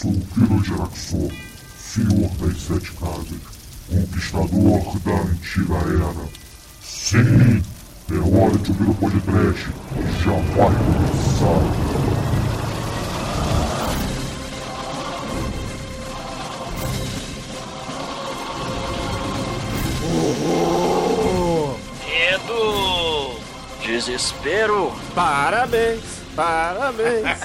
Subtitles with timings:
[0.00, 1.30] sou o Kiro Geraxor,
[1.78, 3.38] senhor das sete casas,
[3.86, 6.28] conquistador da antiga era.
[6.82, 7.62] Sim,
[8.10, 9.68] é hora de ouvir o podcast,
[10.24, 11.60] já vai começar.
[22.06, 23.38] Medo!
[23.84, 24.92] Desespero!
[25.14, 26.20] Parabéns!
[26.34, 27.40] Parabéns!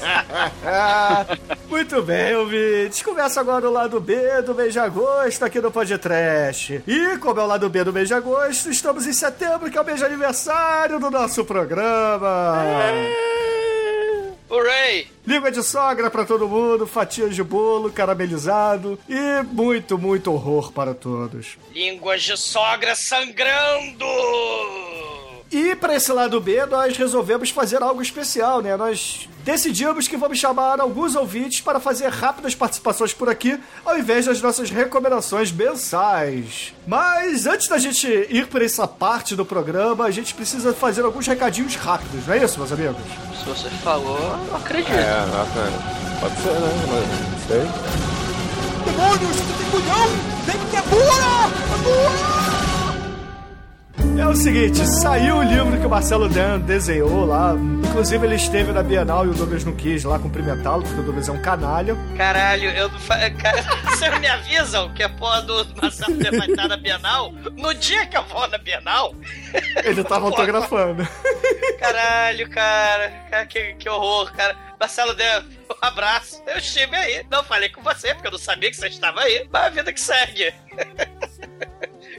[1.70, 3.02] Muito bem, ouvintes.
[3.02, 6.82] Começa agora o lado B do mês de agosto aqui no Podcast.
[6.86, 9.82] E como é o lado B do mês de agosto, estamos em setembro, que é
[9.82, 12.56] o mês de aniversário do nosso programa.
[14.48, 15.08] Hooray!
[15.26, 20.94] Língua de sogra pra todo mundo, fatias de bolo caramelizado e muito, muito horror para
[20.94, 21.58] todos.
[21.74, 24.06] Línguas de sogra sangrando!
[25.52, 28.76] E para esse lado B, nós resolvemos fazer algo especial, né?
[28.76, 34.26] Nós decidimos que vamos chamar alguns ouvintes para fazer rápidas participações por aqui, ao invés
[34.26, 36.74] das nossas recomendações mensais.
[36.88, 41.28] Mas antes da gente ir para essa parte do programa, a gente precisa fazer alguns
[41.28, 42.98] recadinhos rápidos, não é isso, meus amigos?
[43.40, 44.18] Se você falou,
[44.50, 44.92] eu acredito.
[44.92, 46.06] É, bacana.
[46.20, 47.32] Pode ser, né?
[47.32, 48.16] Não sei.
[48.86, 50.08] Demônios, tu tem culhão!
[50.46, 51.50] Vem que é burra!
[51.74, 52.65] É burra!
[54.18, 57.54] É o seguinte, saiu o livro que o Marcelo Dan desenhou lá.
[57.88, 61.28] Inclusive, ele esteve na Bienal e o Douglas não quis lá cumprimentá-lo, porque o Douglas
[61.28, 61.98] é um canalha.
[62.16, 63.30] Caralho, eu não fa...
[63.32, 67.32] Cara, vocês me avisam que a porra do Marcelo Dan vai estar na Bienal?
[67.32, 69.14] No dia que eu vou na Bienal?
[69.84, 71.08] Ele tava autografando.
[71.80, 73.10] Caralho, cara.
[73.30, 74.56] cara que, que horror, cara.
[74.80, 76.42] Marcelo Dan, um abraço.
[76.48, 77.26] Eu estive aí.
[77.30, 79.48] Não falei com você, porque eu não sabia que você estava aí.
[79.52, 80.54] Mas a vida que segue.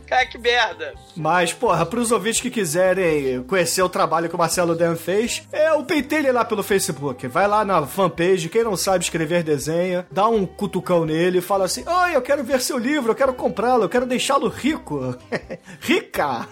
[0.06, 0.94] Cara, que merda.
[1.16, 5.72] Mas, porra, pros ouvintes que quiserem conhecer o trabalho que o Marcelo Dan fez, é
[5.72, 7.26] o peitei lá pelo Facebook.
[7.26, 11.64] Vai lá na fanpage, quem não sabe escrever desenha, dá um cutucão nele e fala
[11.64, 15.16] assim: Oi, eu quero ver seu livro, eu quero comprá-lo, eu quero deixá-lo rico.
[15.80, 16.48] Rica!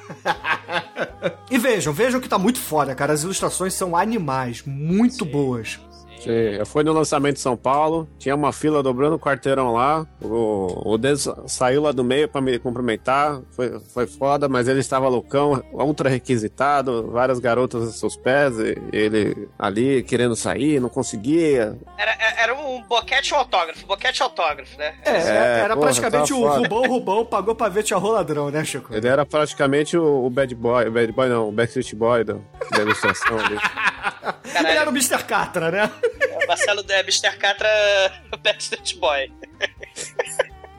[1.51, 3.13] e vejam, vejam que tá muito foda, cara.
[3.13, 5.79] As ilustrações são animais, muito boas.
[6.25, 10.07] Sim, eu fui no lançamento de São Paulo, tinha uma fila dobrando o quarteirão lá.
[10.23, 13.41] O, o Deus saiu lá do meio pra me cumprimentar.
[13.51, 18.75] Foi, foi foda, mas ele estava loucão, ultra requisitado, várias garotas aos seus pés, e
[18.93, 21.77] ele ali querendo sair, não conseguia.
[21.99, 24.95] Era, era um boquete autógrafo, boquete autógrafo, né?
[25.05, 26.59] É, É, era porra, praticamente tá o foda.
[26.59, 28.95] Rubão Rubão pagou pra ver tia ladrão, né, Chico?
[28.95, 32.35] Ele era praticamente o, o bad boy, o bad boy não, o backstreet boy da,
[32.71, 33.59] da ilustração ali.
[34.57, 35.25] Ele era o Mr.
[35.25, 35.91] Catra, né?
[36.47, 37.37] Marcelo Mr.
[37.39, 37.69] Catra,
[38.43, 39.33] Backstreet Boy.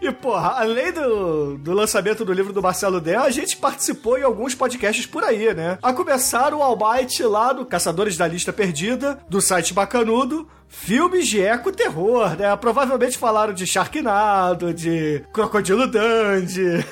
[0.02, 4.24] E, porra, além do, do lançamento do livro do Marcelo Del, a gente participou em
[4.24, 5.80] alguns podcasts por aí, né?
[5.82, 11.42] A começar o Almighty lá do Caçadores da Lista Perdida, do site Bacanudo, filmes de
[11.42, 12.56] eco-terror, né?
[12.58, 16.86] Provavelmente falaram de Sharknado, de Crocodilo Dundee.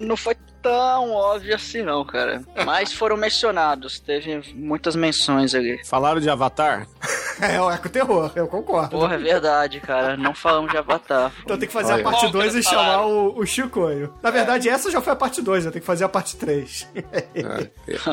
[0.00, 2.42] Não foi tão óbvio assim, não, cara.
[2.64, 5.78] Mas foram mencionados, teve muitas menções ali.
[5.84, 6.88] Falaram de Avatar?
[7.38, 8.88] é, o eco-terror, eu concordo.
[8.88, 10.16] Porra, é verdade, cara.
[10.16, 11.30] Não falamos de Avatar.
[11.44, 12.00] Então tem que fazer Olha.
[12.00, 14.14] a parte Qual que 2 e chamar o, o Chicoio.
[14.22, 15.70] Na verdade, essa já foi a parte 2, né?
[15.70, 16.88] Tem que fazer a parte 3.
[16.94, 17.70] É,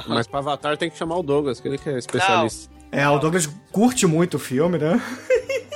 [0.07, 2.69] mas pra Avatar tem que chamar o Douglas, que ele que é especialista.
[2.91, 5.01] é, o Douglas curte muito o filme, né?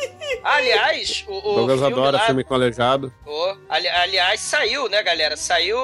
[0.45, 3.13] Aliás, o, o Douglas filme adora lá- filme com aleijado.
[3.25, 5.35] Ô, ali- aliás, saiu, né, galera?
[5.35, 5.77] Saiu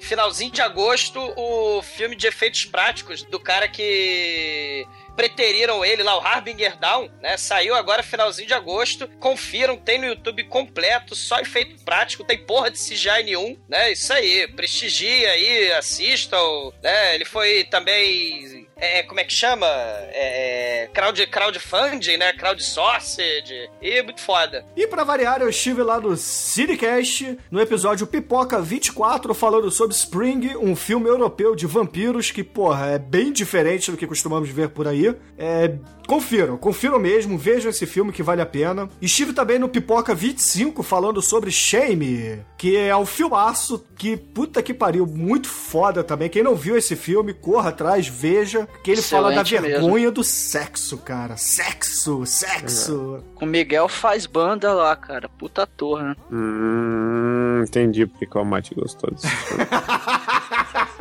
[0.00, 4.86] finalzinho de agosto o filme de efeitos práticos do cara que
[5.16, 7.36] preteriram ele lá, o Harbinger Down, né?
[7.36, 9.08] Saiu agora finalzinho de agosto.
[9.20, 13.92] Confiram, tem no YouTube completo, só efeito prático, tem porra de CGI nenhum, né?
[13.92, 16.36] Isso aí, prestigia aí, assistam,
[16.82, 17.14] né?
[17.14, 19.66] Ele foi também é, como é que chama?
[19.66, 22.32] É, crowd, crowdfunding, né?
[22.32, 23.70] Crowdsourced.
[23.80, 24.64] E muito foda.
[24.76, 30.56] E pra variar, eu estive lá no Cinecast, no episódio Pipoca 24, falando sobre Spring,
[30.56, 34.88] um filme europeu de vampiros que, porra, é bem diferente do que costumamos ver por
[34.88, 35.14] aí.
[35.38, 35.74] É,
[36.06, 38.88] confiram, confiram mesmo, vejam esse filme que vale a pena.
[39.00, 44.72] Estive também no Pipoca 25 falando sobre Shame, que é um filmaço que, puta que
[44.74, 46.28] pariu, muito foda também.
[46.28, 49.80] Quem não viu esse filme, corra atrás, veja, que ele fala da Excelente mesmo.
[49.82, 51.36] vergonha do sexo, cara.
[51.36, 53.22] Sexo, sexo.
[53.40, 55.28] O Miguel faz banda lá, cara.
[55.28, 56.16] Puta ator, né?
[56.30, 59.26] Hum, entendi porque que o Almighty gostou disso.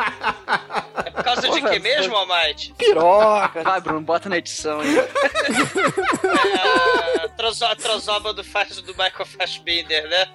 [1.13, 2.73] Por causa de que mesmo, Almighty?
[2.77, 3.63] Piroca!
[3.63, 4.97] Vai, Bruno, bota na edição aí.
[4.97, 5.07] É,
[7.25, 10.27] a trozoba do, faz, do Michael Fassbinder, né?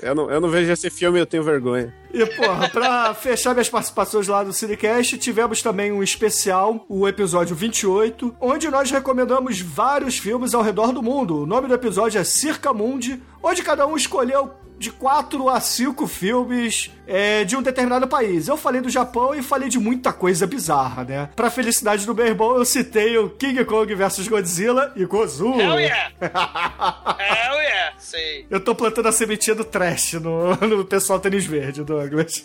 [0.00, 1.94] Eu não, eu não vejo esse filme e eu tenho vergonha.
[2.12, 7.54] E, porra, pra fechar minhas participações lá do Cinecast, tivemos também um especial, o episódio
[7.54, 11.42] 28, onde nós recomendamos vários filmes ao redor do mundo.
[11.42, 16.06] O nome do episódio é Circa Mundi, onde cada um escolheu de quatro a cinco
[16.06, 18.48] filmes é, de um determinado país.
[18.48, 21.28] Eu falei do Japão e falei de muita coisa bizarra, né?
[21.36, 25.52] Pra felicidade do meu irmão, eu citei o King Kong vs Godzilla e Gozu.
[25.58, 26.12] Hell yeah!
[26.20, 27.94] Hell yeah!
[27.98, 28.46] Sei.
[28.50, 32.44] Eu tô plantando a sementinha do trash no, no pessoal tênis verde, Douglas.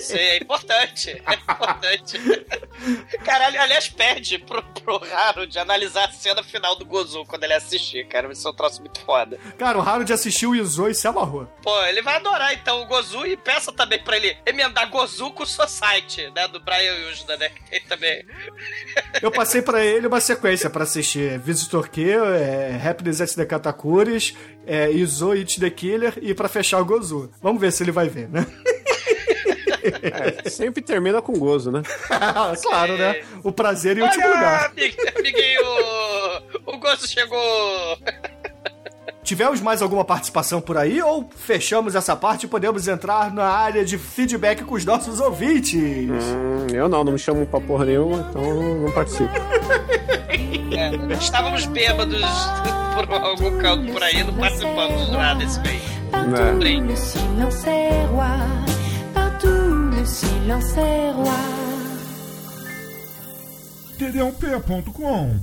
[0.00, 1.22] Sei, é importante.
[1.26, 2.18] É importante.
[3.24, 7.54] Caralho, aliás, pede pro, pro Raro de analisar a cena final do Gozu quando ele
[7.54, 8.30] assistir, cara.
[8.32, 9.38] Isso é um troço muito foda.
[9.58, 11.46] Cara, o Harold assistiu o Izo e se amarrou.
[11.62, 15.42] Pô, ele vai adorar então o Gozu e peça também pra ele emendar Gozu com
[15.42, 16.46] o Society, né?
[16.48, 17.48] Do Brian Yuzda, né?
[17.50, 18.24] Que tem também.
[19.22, 22.00] Eu passei pra ele uma sequência pra assistir Visitor Q,
[22.36, 24.34] é, Happiness at the Katakuris,
[24.66, 27.30] é, Izo It the Killer e pra fechar o Gozu.
[27.42, 28.46] Vamos ver se ele vai ver, né?
[30.44, 31.80] É, sempre termina com gozo, né?
[32.62, 33.22] claro, né?
[33.44, 34.66] O prazer em último Olha, lugar.
[34.70, 35.62] amig- amiguinho!
[36.66, 37.98] O Gozu chegou!
[39.26, 43.84] Tivemos mais alguma participação por aí ou fechamos essa parte e podemos entrar na área
[43.84, 45.74] de feedback com os nossos ouvintes?
[45.74, 49.28] Hum, eu não, não me chamo pra porra nenhuma, então não participo.
[50.76, 52.22] É, estávamos bêbados
[52.94, 55.80] por algum canto por aí, não participamos de nada desse bem.
[61.12, 61.36] Roi.
[63.98, 65.40] td1p.com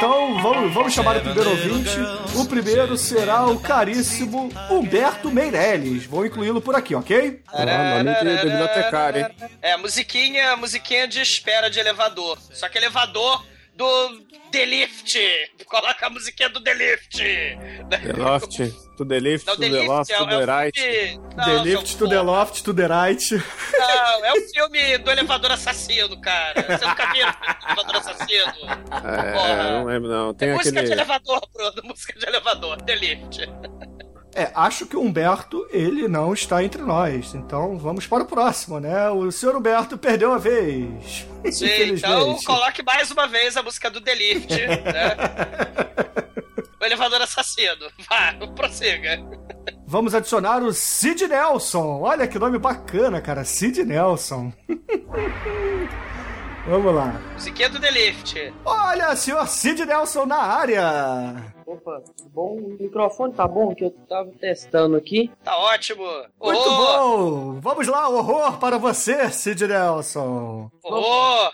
[0.00, 1.90] Então vamos, vamos chamar o primeiro ouvinte.
[2.34, 6.06] O primeiro será o caríssimo Humberto Meirelles.
[6.06, 7.42] Vou incluí-lo por aqui, ok?
[7.52, 7.64] Ó,
[8.02, 9.48] nome de bibliotecário, hein?
[9.60, 12.38] É, musiquinha, musiquinha de espera de elevador.
[12.50, 13.44] Só que elevador
[13.74, 15.18] do The Lift.
[15.66, 17.18] Coloca a musiquinha do The Lift.
[17.18, 18.58] The Loft,
[18.96, 20.80] to the lift, Não, to The the Lift loft, é, to é the right.
[20.80, 21.20] filme...
[21.36, 22.20] Não, The Lift to the.
[22.20, 23.34] Loft to the Right.
[23.78, 26.78] Não, é o filme do elevador assassino, cara.
[26.78, 28.52] Você nunca viu o elevador assassino?
[28.92, 29.70] É, Porra.
[29.70, 30.34] não lembro não.
[30.34, 30.86] Tem É música aquele...
[30.86, 31.82] de elevador, Bruno.
[31.84, 32.82] Música de elevador.
[32.82, 33.40] The Lift.
[34.34, 37.34] É, acho que o Humberto, ele não está entre nós.
[37.34, 39.08] Então vamos para o próximo, né?
[39.10, 41.26] O senhor Humberto perdeu a vez.
[41.52, 45.16] Sim, então coloque mais uma vez a música do The Lift, né?
[46.80, 47.90] O elevador assassino.
[48.08, 49.18] Vá, prossiga.
[49.86, 52.00] Vamos adicionar o Sid Nelson.
[52.00, 53.44] Olha que nome bacana, cara.
[53.44, 54.52] Sid Nelson.
[56.66, 57.20] Vamos lá.
[57.32, 58.54] Musiquinha do The Lift.
[58.64, 61.52] Olha, senhor Sid Nelson na área.
[61.70, 62.02] Opa,
[62.34, 65.30] bom, o microfone tá bom que eu tava testando aqui.
[65.44, 66.02] Tá ótimo.
[66.42, 67.06] Muito Horror!
[67.06, 67.60] bom.
[67.60, 70.68] Vamos lá, horror para você, Sid Nelson.
[70.82, 71.52] Horror!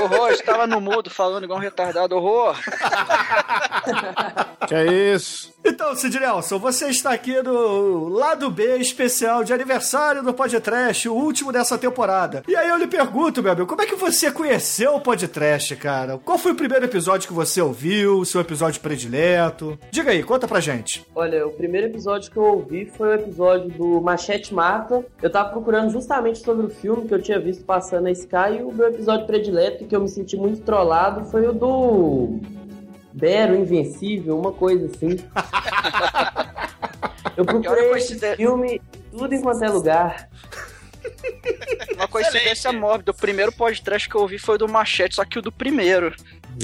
[0.00, 2.14] Horror, estava no mudo falando igual um retardado.
[2.14, 2.56] Horror.
[4.66, 5.52] Que é isso?
[5.64, 11.14] Então, Sid Nelson, você está aqui no lado B especial de aniversário do Podcast, o
[11.14, 12.42] último dessa temporada.
[12.48, 16.18] E aí eu lhe pergunto, meu amigo, como é que você conheceu o Podcast, cara?
[16.18, 19.78] Qual foi o primeiro episódio que você ouviu, o seu episódio predileto?
[19.90, 21.06] Diga aí, conta pra gente.
[21.14, 25.02] Olha, o primeiro episódio que eu ouvi foi o episódio do Machete Mata.
[25.22, 28.62] Eu tava procurando justamente sobre o filme que eu tinha visto passando na Sky e
[28.62, 32.38] o meu episódio predileto, que eu me senti muito trollado, foi o do
[33.14, 35.16] Bero Invencível, uma coisa assim.
[37.36, 38.80] Eu a procurei esse filme
[39.10, 40.28] tudo enquanto é lugar.
[41.94, 42.80] Uma coincidência Excelente.
[42.80, 43.10] mórbida.
[43.10, 46.14] O primeiro podcast que eu ouvi foi o do Machete, só que o do primeiro.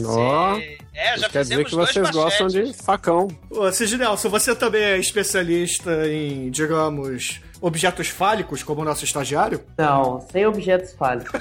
[0.05, 0.59] Ó.
[0.95, 3.29] É, já quer dizer que vocês gostam de facão.
[3.51, 9.65] Ô, Sid Nelson, você também é especialista em, digamos, objetos fálicos, como o nosso estagiário?
[9.79, 11.41] Não, sem objetos fálicos.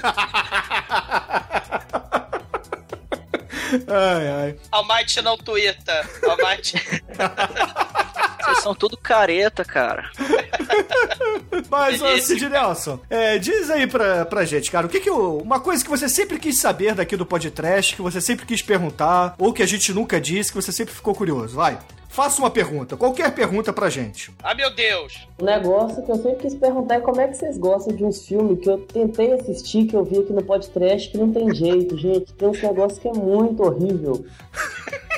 [3.88, 4.56] Ai, ai.
[4.72, 6.08] Almighty não tuita.
[6.28, 6.76] Almighty.
[8.50, 10.10] Vocês são tudo careta, cara.
[11.68, 12.18] Mas, ô.
[12.18, 15.82] Sid Nelson, é, diz aí pra, pra gente, cara, o que que o- uma coisa
[15.84, 19.62] que você sempre quis saber daqui do podcast, que você sempre quis perguntar, ou que
[19.62, 21.78] a gente nunca disse, que você sempre ficou curioso, vai.
[22.08, 24.32] Faça uma pergunta, qualquer pergunta pra gente.
[24.42, 25.28] Ah, meu Deus.
[25.38, 28.26] O negócio que eu sempre quis perguntar é como é que vocês gostam de uns
[28.26, 31.96] filmes que eu tentei assistir, que eu vi aqui no podcast, que não tem jeito,
[31.96, 32.32] gente.
[32.32, 34.24] Tem uns negócios que é muito horrível.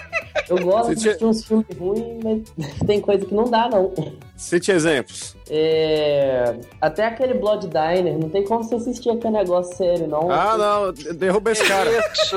[0.48, 2.20] Eu gosto Você de tinha- assistir uns filmes ruins,
[2.56, 3.92] mas tem coisa que não dá, não.
[4.36, 5.36] Cite exemplos.
[5.50, 6.54] É...
[6.80, 10.30] Até aquele Blood Diner, não tem como você assistir aquele negócio sério, não.
[10.30, 11.90] Ah, não, derruba esse cara.
[12.12, 12.36] Isso!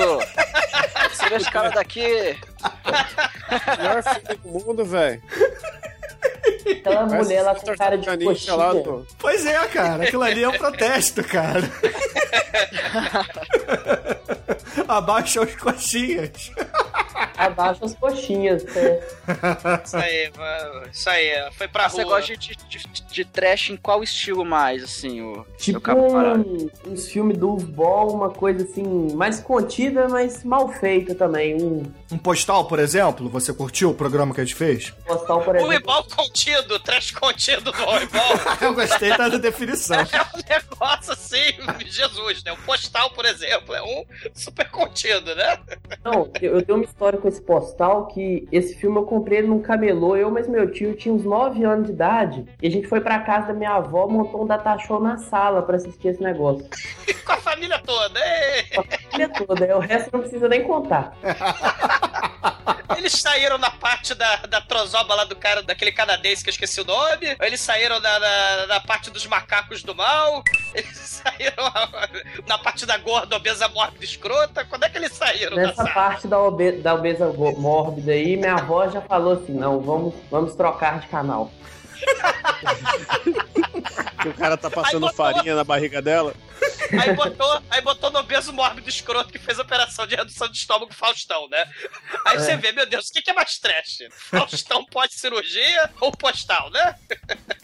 [1.24, 2.36] Tira esse cara daqui!
[3.78, 5.22] Melhor filme do mundo, velho.
[6.70, 8.56] Aquela Parece mulher lá que com cara de coxinha.
[8.56, 9.02] lá, pô.
[9.20, 11.62] Pois é, cara, aquilo ali é um protesto, cara.
[14.88, 16.52] Abaixa os coxinhas.
[17.38, 18.64] Abaixa as coxinhas.
[18.76, 19.00] É.
[19.84, 20.88] Isso aí, mano.
[20.92, 21.52] Isso aí.
[21.54, 22.16] Foi pra Você rua.
[22.18, 22.80] gosta de, de,
[23.12, 28.30] de trash em qual estilo mais, assim, o Tipo um, uns filmes do Ball, uma
[28.30, 31.56] coisa assim, mais contida, mas mal feita também.
[31.62, 34.92] Um Um postal, por exemplo, você curtiu o programa que a gente fez?
[35.06, 35.74] postal, por O exemplo.
[35.76, 38.36] Ibol contido, trash contido do Ibol.
[38.62, 40.00] Eu gostei da definição.
[40.00, 41.54] É um negócio assim,
[41.88, 42.52] Jesus, né?
[42.54, 45.58] O postal, por exemplo, é um super contido, né?
[46.04, 49.48] Não, eu eu tenho uma história com esse postal que esse filme eu comprei ele
[49.48, 50.16] num camelô.
[50.16, 52.46] Eu, mas meu tio tinha uns 9 anos de idade.
[52.62, 55.62] E a gente foi pra casa da minha avó, montou um data show na sala
[55.62, 56.66] pra assistir esse negócio.
[57.26, 58.20] Com a família toda.
[58.20, 58.66] Ei!
[58.78, 59.76] A família toda, né?
[59.76, 61.16] o resto não precisa nem contar.
[62.98, 66.82] Eles saíram na parte da, da trozoba lá do cara, daquele canadense que eu esqueci
[66.82, 67.36] o nome.
[67.42, 70.44] Eles saíram na, na, na parte dos macacos do mal.
[70.74, 71.72] Eles saíram
[72.48, 74.66] na parte da gorda, obesa, mórbida, escrota.
[74.66, 78.54] Quando é que eles saíram da Nessa parte da, obe da obesa mórbida aí, minha
[78.54, 81.52] avó já falou assim: não, vamos, vamos trocar de canal.
[84.22, 86.34] Que o cara tá passando botou- farinha na barriga dela.
[87.00, 90.58] Aí botou, aí botou no obeso mórbido escroto que fez a operação de redução de
[90.58, 91.66] estômago Faustão, né?
[92.26, 94.00] Aí você vê, meu Deus, o que que é mais trash?
[94.30, 96.96] Faustão pós-cirurgia ou postal, né?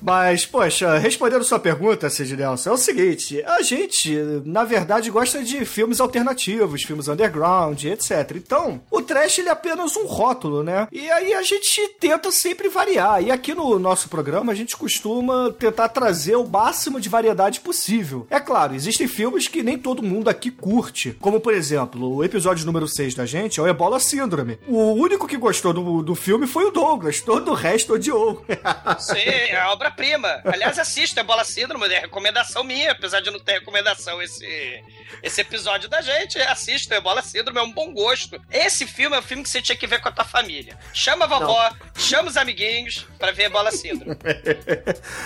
[0.01, 5.43] Mas, poxa, respondendo sua pergunta, Cid Nelson, é o seguinte: a gente, na verdade, gosta
[5.43, 8.31] de filmes alternativos, filmes underground, etc.
[8.35, 10.87] Então, o trash ele é apenas um rótulo, né?
[10.91, 13.21] E aí a gente tenta sempre variar.
[13.23, 18.27] E aqui no nosso programa a gente costuma tentar trazer o máximo de variedade possível.
[18.29, 21.11] É claro, existem filmes que nem todo mundo aqui curte.
[21.19, 24.59] Como, por exemplo, o episódio número 6 da gente é o Ebola Síndrome.
[24.67, 28.45] O único que gostou do, do filme foi o Douglas, todo o resto odiou.
[28.99, 30.41] Sim, é a obra-prima.
[30.45, 34.83] Aliás, assista é Bola Síndrome, é recomendação minha, apesar de não ter recomendação esse,
[35.23, 36.39] esse episódio da gente.
[36.39, 38.39] Assista, é Bola Síndrome, é um bom gosto.
[38.51, 40.77] Esse filme é um filme que você tinha que ver com a tua família.
[40.93, 44.17] Chama a vovó, chama os amiguinhos pra ver Bola Síndrome.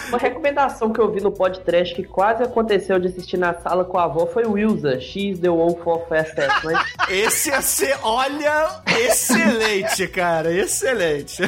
[0.09, 3.97] Uma recomendação que eu vi no podcast que quase aconteceu de assistir na sala com
[3.97, 6.79] a avó foi o Wilsa, X The One for Fast mas
[7.09, 11.43] Esse ia ser, olha, excelente, cara, excelente.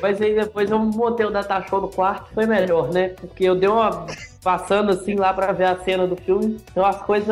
[0.00, 3.08] Mas aí depois eu montei o data show no quarto, foi melhor, né?
[3.20, 4.06] Porque eu dei uma
[4.48, 6.58] passando assim lá pra ver a cena do filme.
[6.72, 7.28] Tem umas coisas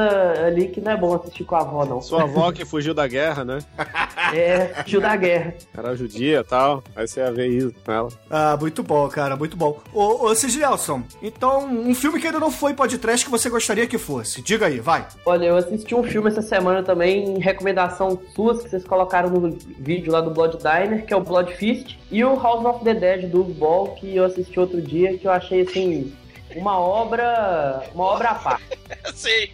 [0.46, 2.02] ali que não é bom assistir com a avó, não.
[2.02, 3.58] Sua avó que fugiu da guerra, né?
[4.34, 5.54] É, tio da guerra.
[5.72, 6.82] Era judia e tal.
[6.96, 8.08] Aí você ia ver isso com ela.
[8.28, 9.80] Ah, muito bom, cara, muito bom.
[9.94, 13.86] Ô, ô Cid Nelson, então, um filme que ainda não foi podcast que você gostaria
[13.86, 14.42] que fosse.
[14.42, 15.06] Diga aí, vai.
[15.24, 19.56] Olha, eu assisti um filme essa semana também, em recomendação suas, que vocês colocaram no
[19.78, 22.94] vídeo lá do Blood Diner, que é o Blood Fist, e o House of the
[22.94, 26.12] Dead do Ball, que eu assisti outro dia, que eu achei assim.
[26.56, 27.82] Uma obra.
[27.94, 28.78] Uma obra à parte.
[29.14, 29.48] Sim.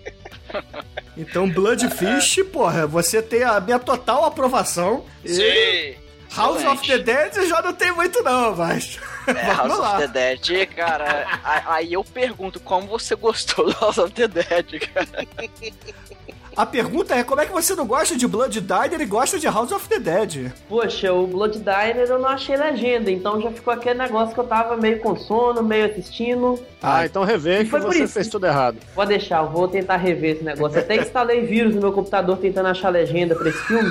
[1.16, 5.04] Então, Bloodfish, porra, você tem a minha total aprovação.
[5.24, 6.01] E Sim.
[6.36, 8.98] House of the Dead eu já não tem muito não, mas...
[9.26, 9.98] É, House lá.
[9.98, 11.26] of the Dead, cara.
[11.44, 15.26] a- Aí eu pergunto, como você gostou do House of the Dead, cara?
[16.54, 19.46] A pergunta é, como é que você não gosta de Blood Diner e gosta de
[19.46, 20.52] House of the Dead?
[20.68, 24.44] Poxa, o Blood Diner eu não achei legenda, então já ficou aquele negócio que eu
[24.44, 26.62] tava meio com sono, meio assistindo.
[26.82, 28.76] Ah, então revê E que você fez tudo errado.
[28.94, 30.78] Pode deixar, eu vou tentar rever esse negócio.
[30.78, 33.90] Até instalei vírus no meu computador tentando achar legenda pra esse filme.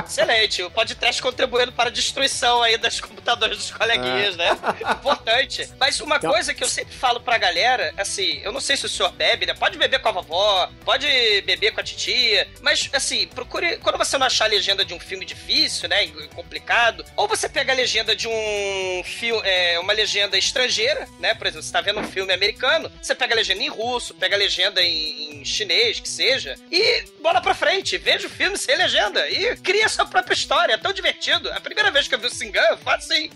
[0.00, 0.62] Excelente.
[0.62, 4.50] O podcast contribuindo para a destruição aí das computadores dos coleguinhas, né?
[4.90, 5.68] Importante.
[5.78, 8.88] Mas uma coisa que eu sempre falo pra galera, assim, eu não sei se o
[8.88, 9.54] senhor bebe, né?
[9.54, 11.06] Pode beber com a vovó, pode
[11.42, 13.78] beber com a titia, mas, assim, procure.
[13.78, 16.04] Quando você não achar a legenda de um filme difícil, né?
[16.04, 21.34] e Complicado, ou você pega a legenda de um filme, é, uma legenda estrangeira, né?
[21.34, 24.34] Por exemplo, você tá vendo um filme americano, você pega a legenda em russo, pega
[24.34, 28.76] a legenda em, em chinês, que seja, e bola pra frente, veja o filme sem
[28.76, 30.74] legenda e cria a sua própria história.
[30.74, 31.50] É tão divertido.
[31.52, 33.30] A primeira vez que eu vi o Singan, eu faço assim.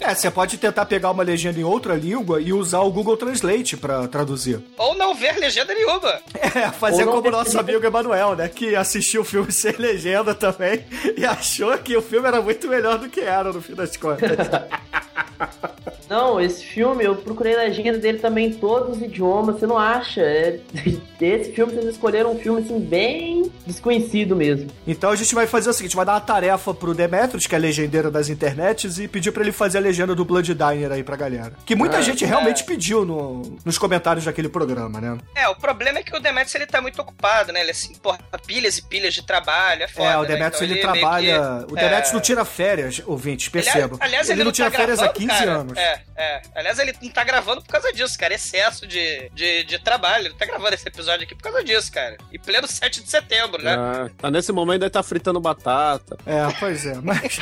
[0.00, 3.76] É, você pode tentar pegar uma legenda em outra língua e usar o Google Translate
[3.76, 4.60] pra traduzir.
[4.76, 6.20] Ou não ver legenda nenhuma.
[6.58, 8.48] É, fazer como o nosso amigo Emanuel, né?
[8.48, 10.84] Que assistiu o filme sem legenda também
[11.16, 14.30] e achou que o filme era muito melhor do que era, no fim das contas.
[16.08, 19.76] Não, esse filme, eu procurei a legenda dele também em todos os idiomas, você não
[19.78, 20.20] acha?
[20.22, 20.58] É...
[21.20, 24.70] Esse filme, vocês escolheram um filme, assim, bem desconhecido mesmo.
[24.86, 27.58] Então a gente vai fazer o seguinte: vai dar uma tarefa pro Demetrius, que é
[27.58, 31.16] legendeiro das internets, e pedir pra ele fazer a legenda do Blood Diner aí pra
[31.16, 31.54] galera.
[31.66, 32.26] Que muita Ah, gente é.
[32.28, 35.18] realmente pediu no- nos comentários daquele programa, né?
[35.34, 37.62] É, o problema é que o Demetrius ele tá muito ocupado, né?
[37.62, 40.08] Ele assim, porra, pilhas e pilhas de trabalho, é foda.
[40.10, 40.28] é, o né?
[40.28, 41.64] Demetrius Então ele, meio trabalha.
[41.66, 42.12] que- O Demetrius é.
[42.12, 43.98] não tira férias, ouvintes, Aliás- percebam.
[44.00, 45.50] Aliás, ele, não tira tá férias há gravando, 15 cara.
[45.52, 45.76] anos.
[45.78, 46.42] É, é.
[46.54, 48.34] Aliás, ele não tá gravando por causa disso, cara.
[48.34, 50.26] Excesso de, de, de trabalho.
[50.26, 52.16] Ele tá gravando esse episódio aqui por causa disso, cara.
[52.32, 53.74] E pleno 7 de setembro, né?
[53.76, 56.16] Ah, tá nesse momento aí tá fritando batata.
[56.26, 57.38] É, pois é, mas.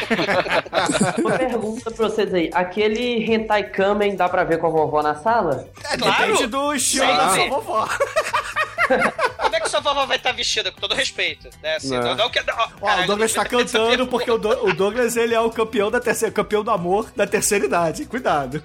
[1.19, 2.51] Uma pergunta pra vocês aí.
[2.53, 5.69] Aquele Hentai Kamen dá pra ver com a vovó na sala?
[5.99, 6.27] Claro.
[6.27, 7.89] Depende do estilo da sua vovó.
[9.38, 11.49] Como é que sua vovó vai estar vestida, com todo respeito?
[11.62, 11.76] Né?
[11.76, 12.02] Assim, Não.
[12.02, 14.73] não, não que- ó, Ó, caralho, o Douglas tá dessa cantando porque o, Do- o
[14.73, 18.05] Douglas ele é o campeão da terceira, campeão do amor da terceira idade.
[18.07, 18.62] Cuidado.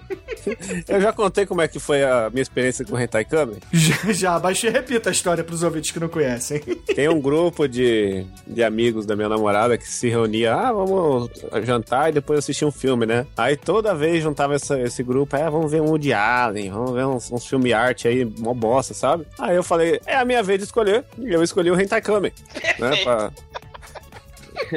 [0.87, 3.57] Eu já contei como é que foi a minha experiência com o Hentai Kamen.
[3.71, 6.59] Já, já, mas repita a história pros ouvintes que não conhecem.
[6.59, 11.29] Tem um grupo de, de amigos da minha namorada que se reunia, ah, vamos
[11.63, 13.25] jantar e depois assistir um filme, né?
[13.37, 17.05] Aí toda vez juntava essa- esse grupo, é, vamos ver um Woody Allen, vamos ver
[17.05, 19.25] uns, uns filme arte aí, mó bosta, sabe?
[19.39, 22.33] Aí eu falei, é a minha vez de escolher, e eu escolhi o Hentai Kamen,
[22.79, 23.03] né?
[23.03, 23.31] Pra...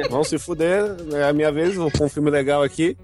[0.09, 2.97] Vamos se fuder, é a minha vez, vou pôr um filme legal aqui.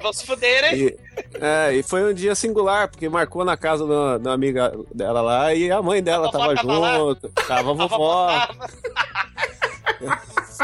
[0.00, 0.74] Vão se fuderem.
[0.74, 0.96] E,
[1.40, 5.54] é, e foi um dia singular, porque marcou na casa da, da amiga dela lá
[5.54, 8.70] e a mãe dela A tava tava junto, tava a A vovó tava.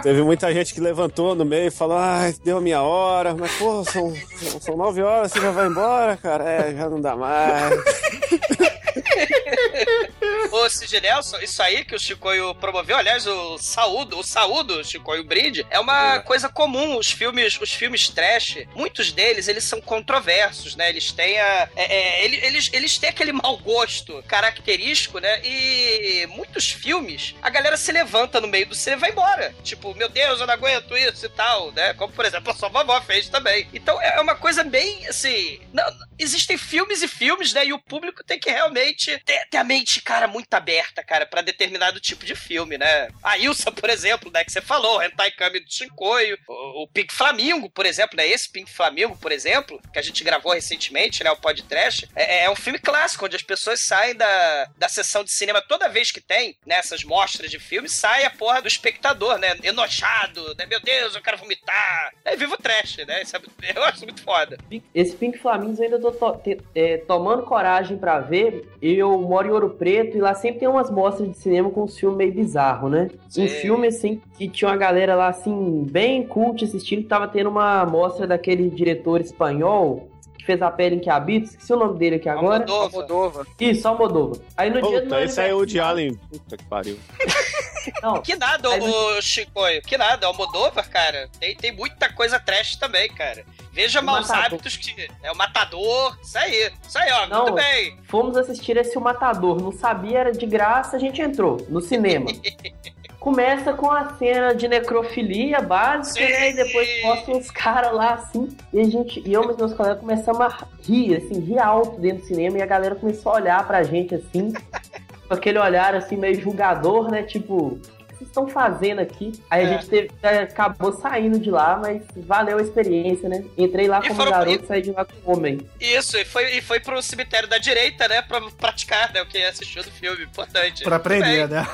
[0.02, 3.52] Teve muita gente que levantou no meio e falou: ai, deu a minha hora, mas
[3.56, 4.12] pô, são,
[4.60, 6.44] são nove horas, você já vai embora, cara?
[6.44, 7.74] É, já não dá mais.
[10.50, 15.24] Ô, Cid Nelson, isso aí que o Chicoio promoveu, aliás, o saúdo, o saúdo, Chicoio
[15.24, 16.96] Brinde, é uma coisa comum.
[16.96, 20.88] Os filmes, os filmes trash, muitos deles, eles são controversos, né?
[20.88, 21.68] Eles têm a.
[21.76, 25.40] é, é, ele- eles, eles têm aquele mau gosto característico, né?
[25.44, 29.54] E muitos filmes, a galera se levanta no meio do cinema e vai embora.
[29.62, 31.94] Tipo, meu Deus, eu não aguento isso e tal, né?
[31.94, 33.68] Como, por exemplo, a sua vovó fez também.
[33.74, 35.60] Então é uma coisa bem assim.
[35.72, 35.84] não-
[36.18, 37.66] existem filmes e filmes, né?
[37.66, 41.42] E o público tem que realmente ter, ter a mente, cara, muito aberta, cara, pra
[41.42, 43.08] determinado tipo de filme, né?
[43.22, 44.44] A Ilsa, por exemplo, né?
[44.44, 48.26] Que você falou, o Hentai Kami do Shinkoio, o, Pink Flamingo, por exemplo, né?
[48.26, 51.30] Esse Pink Flamingo, por exemplo, que a gente gravou recentemente, né?
[51.30, 55.30] O podcast, é, é um filme clássico, onde as pessoas saem da, da sessão de
[55.32, 59.56] cinema toda vez que tem, nessas mostras de filme, sai a porra do espectador, né?
[59.62, 60.66] Enojado, né?
[60.66, 62.12] Meu Deus, eu quero vomitar.
[62.24, 63.22] É vivo trash, né?
[63.22, 63.40] Isso é-
[63.76, 64.58] eu acho muito foda.
[64.94, 68.68] Esse Pink Flamingos eu ainda tô to- é, tomando coragem pra ver.
[68.82, 71.88] Eu moro em Ouro Preto e lá sempre tem umas mostras de cinema com um
[71.88, 73.08] filme meio bizarro, né?
[73.26, 73.48] Um Sim.
[73.48, 78.26] filme assim que tinha uma galera lá assim, bem cult assistindo, tava tendo uma mostra
[78.26, 82.28] daquele diretor espanhol que fez a pele em que habita, esqueci o nome dele aqui
[82.28, 82.64] agora.
[82.64, 82.92] Almodóvar.
[82.92, 83.46] Moldova.
[83.60, 84.40] Isso, Almodóvar.
[84.56, 86.14] Aí no dia do meu Puta, esse aí é o de Allen.
[86.14, 86.98] Puta que pariu.
[88.02, 89.80] Não, Que nada, Aí o Chicoio.
[89.82, 91.28] Que nada, Almodóvar, cara.
[91.38, 93.44] Tem, tem muita coisa trash também, cara.
[93.78, 94.44] Veja O maus Matador.
[94.46, 95.08] hábitos que.
[95.22, 96.18] É o Matador.
[96.20, 96.72] Isso aí.
[96.82, 97.28] Isso aí, ó.
[97.28, 97.42] Não.
[97.42, 97.96] Muito bem.
[98.08, 99.62] Fomos assistir esse O Matador.
[99.62, 102.26] Não sabia, era de graça, a gente entrou no cinema.
[103.20, 106.32] Começa com a cena de necrofilia básica, Sim.
[106.32, 106.50] né?
[106.50, 108.48] E depois mostra uns caras lá assim.
[108.72, 112.22] E a gente, e eu e meus colegas começamos a rir, assim, rir alto dentro
[112.22, 112.58] do cinema.
[112.58, 114.52] E a galera começou a olhar pra gente assim,
[115.28, 117.22] com aquele olhar assim, meio julgador, né?
[117.22, 117.78] Tipo,
[118.18, 119.32] vocês estão fazendo aqui?
[119.50, 119.66] Aí É.
[119.66, 120.10] a gente teve,
[120.42, 123.44] acabou saindo de lá, mas valeu a experiência, né?
[123.56, 125.60] Entrei lá E como foram- garoto e saí de lá como homem.
[125.80, 128.22] Isso, e foi, e foi pro cemitério da direita, né?
[128.22, 129.22] Pra praticar, né?
[129.22, 130.24] O que assistiu do filme.
[130.24, 130.82] Importante.
[130.84, 131.66] pra aprender, né?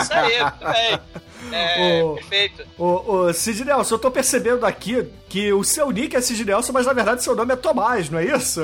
[0.00, 1.00] Isso aí, muito bem.
[1.52, 2.14] É, Ô.
[2.14, 2.64] perfeito.
[2.76, 6.72] Ô, ô, Sid Nelson, eu tô percebendo aqui que o seu nick é Sid Nelson,
[6.72, 8.60] mas na verdade seu nome é Tomás, não é isso?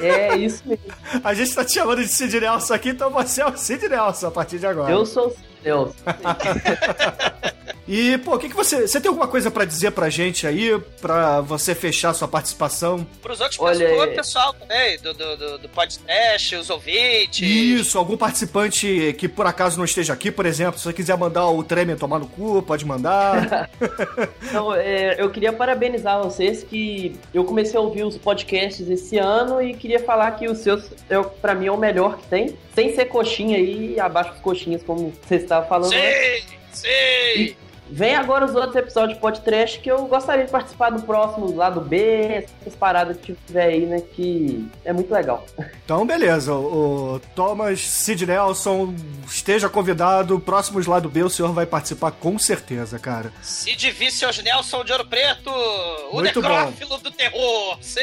[0.00, 0.84] É isso mesmo.
[1.24, 4.28] A gente tá te chamando de Sid Nelson aqui, então você é o Sid Nelson
[4.28, 4.92] a partir de agora.
[4.92, 5.94] Eu sou o Nelson.
[7.88, 8.86] E, pô, o que, que você.
[8.86, 13.04] Você tem alguma coisa pra dizer pra gente aí, pra você fechar sua participação?
[13.20, 17.40] Pros outros Olha, é- outro pessoal também, do, do, do, do podcast, os ouvintes.
[17.46, 21.48] Isso, algum participante que por acaso não esteja aqui, por exemplo, se você quiser mandar
[21.48, 23.68] o Tremer tomar no cu, pode mandar.
[24.52, 29.62] Então, é, eu queria parabenizar vocês que eu comecei a ouvir os podcasts esse ano
[29.62, 32.56] e queria falar que os seus, é, o- pra mim, é o melhor que tem.
[32.74, 35.90] Sem ser coxinha aí, abaixo dos coxinhas, como você estava falando.
[35.92, 36.12] né?
[36.40, 37.56] Sim, sim.
[37.94, 41.78] Vem agora os outros episódios de podcast que eu gostaria de participar do próximo lado
[41.82, 44.00] B, essas paradas que tiver aí, né?
[44.00, 45.44] Que é muito legal.
[45.84, 46.54] Então, beleza.
[46.54, 48.94] O, Thomas Sid Nelson
[49.26, 50.40] esteja convidado.
[50.40, 53.30] Próximos lá do B, o senhor vai participar com certeza, cara.
[53.42, 57.76] Cid Vicious Nelson de Ouro Preto, o Muito necrófilo do terror.
[57.82, 58.00] Sim.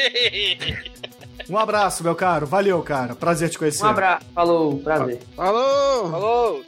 [1.50, 2.46] Um abraço, meu caro.
[2.46, 3.16] Valeu, cara.
[3.16, 3.84] Prazer te conhecer.
[3.84, 4.24] Um abraço.
[4.32, 5.20] Falou, prazer.
[5.34, 6.10] Falou!
[6.10, 6.62] Falou!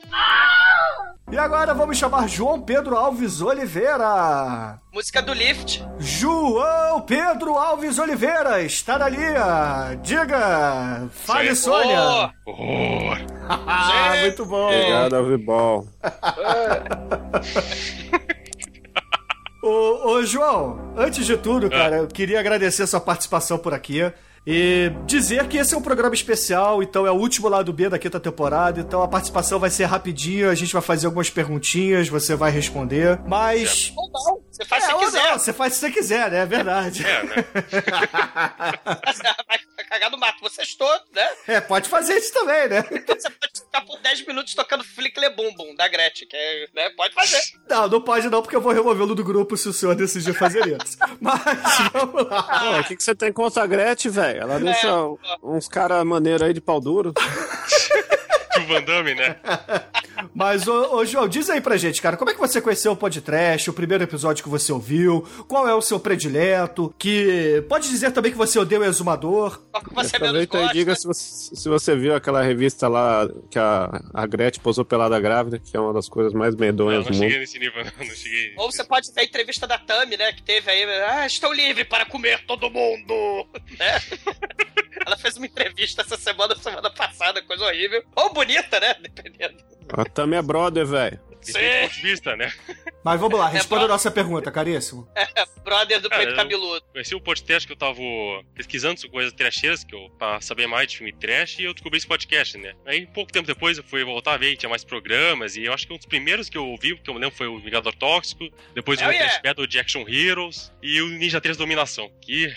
[1.31, 4.81] E agora vamos chamar João Pedro Alves Oliveira.
[4.93, 5.83] Música do Lift.
[6.01, 9.95] João Pedro Alves Oliveira, está na linha.
[10.03, 11.63] Diga, fale, Sim.
[11.63, 12.33] Sônia.
[12.45, 13.19] Horror!
[13.49, 14.67] Ah, muito bom.
[14.67, 15.87] Obrigado, Avibol.
[19.63, 24.13] Ô, ô, João, antes de tudo, cara, eu queria agradecer a sua participação por aqui.
[24.45, 27.97] E dizer que esse é um programa especial, então é o último lado B da
[27.99, 32.35] quinta temporada, então a participação vai ser rapidinha, a gente vai fazer algumas perguntinhas, você
[32.35, 33.93] vai responder, mas...
[33.97, 35.31] Ou não, você faz É, se quiser.
[35.31, 36.39] não, você faz se você quiser, né?
[36.41, 37.07] É verdade.
[37.07, 37.35] É, né?
[39.93, 40.41] Cagar no mato.
[40.41, 41.29] Você estou, né?
[41.47, 42.83] É, pode fazer isso também, né?
[42.83, 46.89] Você pode ficar por 10 minutos tocando Flickle Bum Bum da Gretchen, que é, né?
[46.97, 47.43] Pode fazer.
[47.69, 50.67] Não, não pode não, porque eu vou removê-lo do grupo se o senhor decidir fazer
[50.67, 50.97] isso.
[51.21, 51.43] Mas,
[51.93, 52.81] vamos lá.
[52.81, 54.41] O que, que você tem contra a Gretchen, velho?
[54.41, 54.89] Ela deixa
[55.43, 57.13] uns caras maneiros aí de pau duro.
[58.63, 59.37] o Van Damme, né?
[60.35, 62.97] Mas, ô, ô, João, diz aí pra gente, cara, como é que você conheceu o
[62.97, 68.13] podcast, o primeiro episódio que você ouviu, qual é o seu predileto, que pode dizer
[68.13, 69.61] também que você odeia o exumador.
[69.95, 73.91] Você menos Aproveita e diga se você, se você viu aquela revista lá que a,
[74.15, 77.15] a Gretchen posou pelada grávida, que é uma das coisas mais Não, medonhas não do
[77.15, 77.41] cheguei mundo.
[77.41, 78.07] nesse nível, não.
[78.07, 78.55] Não cheguei.
[78.57, 80.33] Ou você pode ver a entrevista da Tami, né?
[80.33, 80.85] Que teve aí.
[80.85, 83.47] Ah, estou livre para comer todo mundo!
[83.79, 84.01] Né?
[85.07, 88.05] Ela fez uma entrevista essa semana, semana passada, coisa horrível.
[88.17, 88.95] Ou bonita, né?
[89.01, 89.57] Dependendo.
[89.93, 91.21] Ela também é brother, velho.
[91.45, 92.53] Depende do ponto de vista, né?
[93.03, 95.09] Mas vamos lá, responda É, a nossa pergunta, caríssimo.
[95.65, 96.85] Brother do Cara, peito eu- cabeludo.
[96.93, 97.99] Conheci o podcast que eu tava
[98.55, 101.99] pesquisando sobre coisas trasheiras, que eu, pra saber mais de filme trash, e eu descobri
[101.99, 102.75] esse podcast, né?
[102.87, 105.73] Aí, pouco tempo depois, eu fui voltar a ver, e tinha mais programas, e eu
[105.73, 107.93] acho que um dos primeiros que eu ouvi, que eu me lembro, foi o Vingador
[107.97, 109.29] Tóxico, depois o Oh, yeah.
[109.29, 112.55] Trash Battle de Action Heroes, e o Ninja 3 Dominação, que...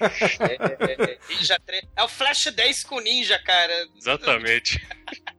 [0.00, 1.84] É, Ninja 3.
[1.96, 3.88] É o Flash 10 com Ninja, cara.
[3.96, 4.86] Exatamente.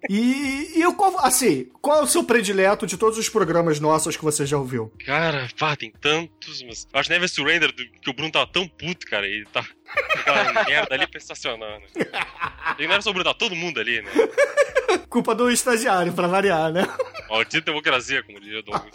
[0.10, 4.16] E, e o qual, assim, qual é o seu predileto de todos os programas nossos
[4.18, 4.92] que você já ouviu?
[5.06, 6.88] Cara, pá, tem tantos, mas...
[6.92, 9.64] Eu acho que Never Surrender, que o Bruno tava tão puto, cara, e tá...
[10.16, 11.86] Aquela merda ali pra estacionar, né?
[12.80, 14.12] E não era só o Bruno, tá todo mundo ali, né?
[15.10, 16.88] Culpa do estagiário, pra variar, né?
[17.30, 18.92] Maldita democracia, como diria o Douglas.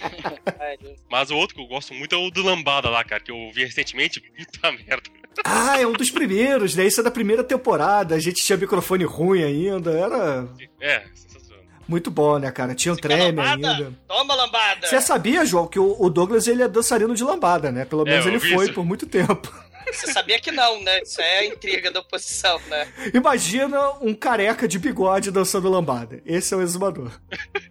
[1.10, 3.50] Mas o outro que eu gosto muito é o do Lambada lá, cara, que eu
[3.54, 4.20] vi recentemente.
[4.36, 5.02] Puta merda.
[5.44, 6.86] Ah, é um dos primeiros, né?
[6.86, 8.14] Isso é da primeira temporada.
[8.14, 9.90] A gente tinha microfone ruim ainda.
[9.90, 10.48] Era
[10.80, 11.62] É, sensacional.
[11.86, 12.74] muito bom, né, cara?
[12.74, 13.92] Tinha quer treme ainda.
[14.08, 14.86] Toma, lambada!
[14.86, 17.84] Você sabia, João, que o Douglas ele é dançarino de lambada, né?
[17.84, 18.74] Pelo É, menos eu ele foi isso.
[18.74, 19.52] por muito tempo.
[19.92, 21.02] Você sabia que não, né?
[21.02, 22.92] Isso é a intriga da oposição, né?
[23.14, 26.20] Imagina um careca de bigode dançando lambada.
[26.26, 27.10] Esse é o exumador.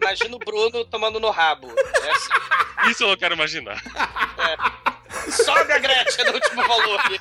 [0.01, 1.67] Imagina o Bruno tomando no rabo.
[1.67, 2.91] É assim.
[2.91, 3.81] Isso eu não quero imaginar.
[5.29, 7.19] Sobe a Gretchen no último volume.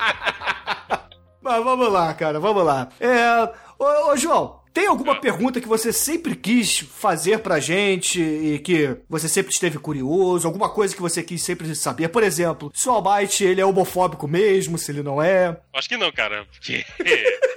[1.41, 2.89] Mas vamos lá, cara, vamos lá.
[3.01, 3.43] É.
[3.79, 5.21] Ô, ô, João, tem alguma Ah.
[5.21, 10.47] pergunta que você sempre quis fazer pra gente e que você sempre esteve curioso?
[10.49, 12.09] Alguma coisa que você quis sempre saber?
[12.09, 15.57] Por exemplo, se o Almighty ele é homofóbico mesmo, se ele não é?
[15.73, 16.85] Acho que não, cara, porque.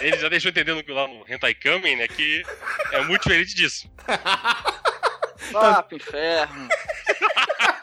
[0.00, 2.42] Ele já deixou entendendo que lá no Hentai Kamen, né, que
[2.90, 3.86] é muito diferente disso.
[5.52, 6.68] Vá pro inferno.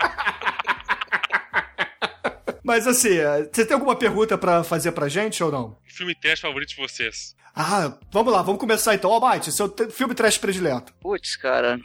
[2.63, 5.78] Mas assim, é, você tem alguma pergunta pra fazer pra gente ou não?
[5.86, 7.36] Filme trash favorito de vocês?
[7.60, 9.12] Ah, vamos lá, vamos começar então.
[9.12, 10.93] Almighty, seu te- filme trash predileto.
[11.02, 11.80] Putz, cara.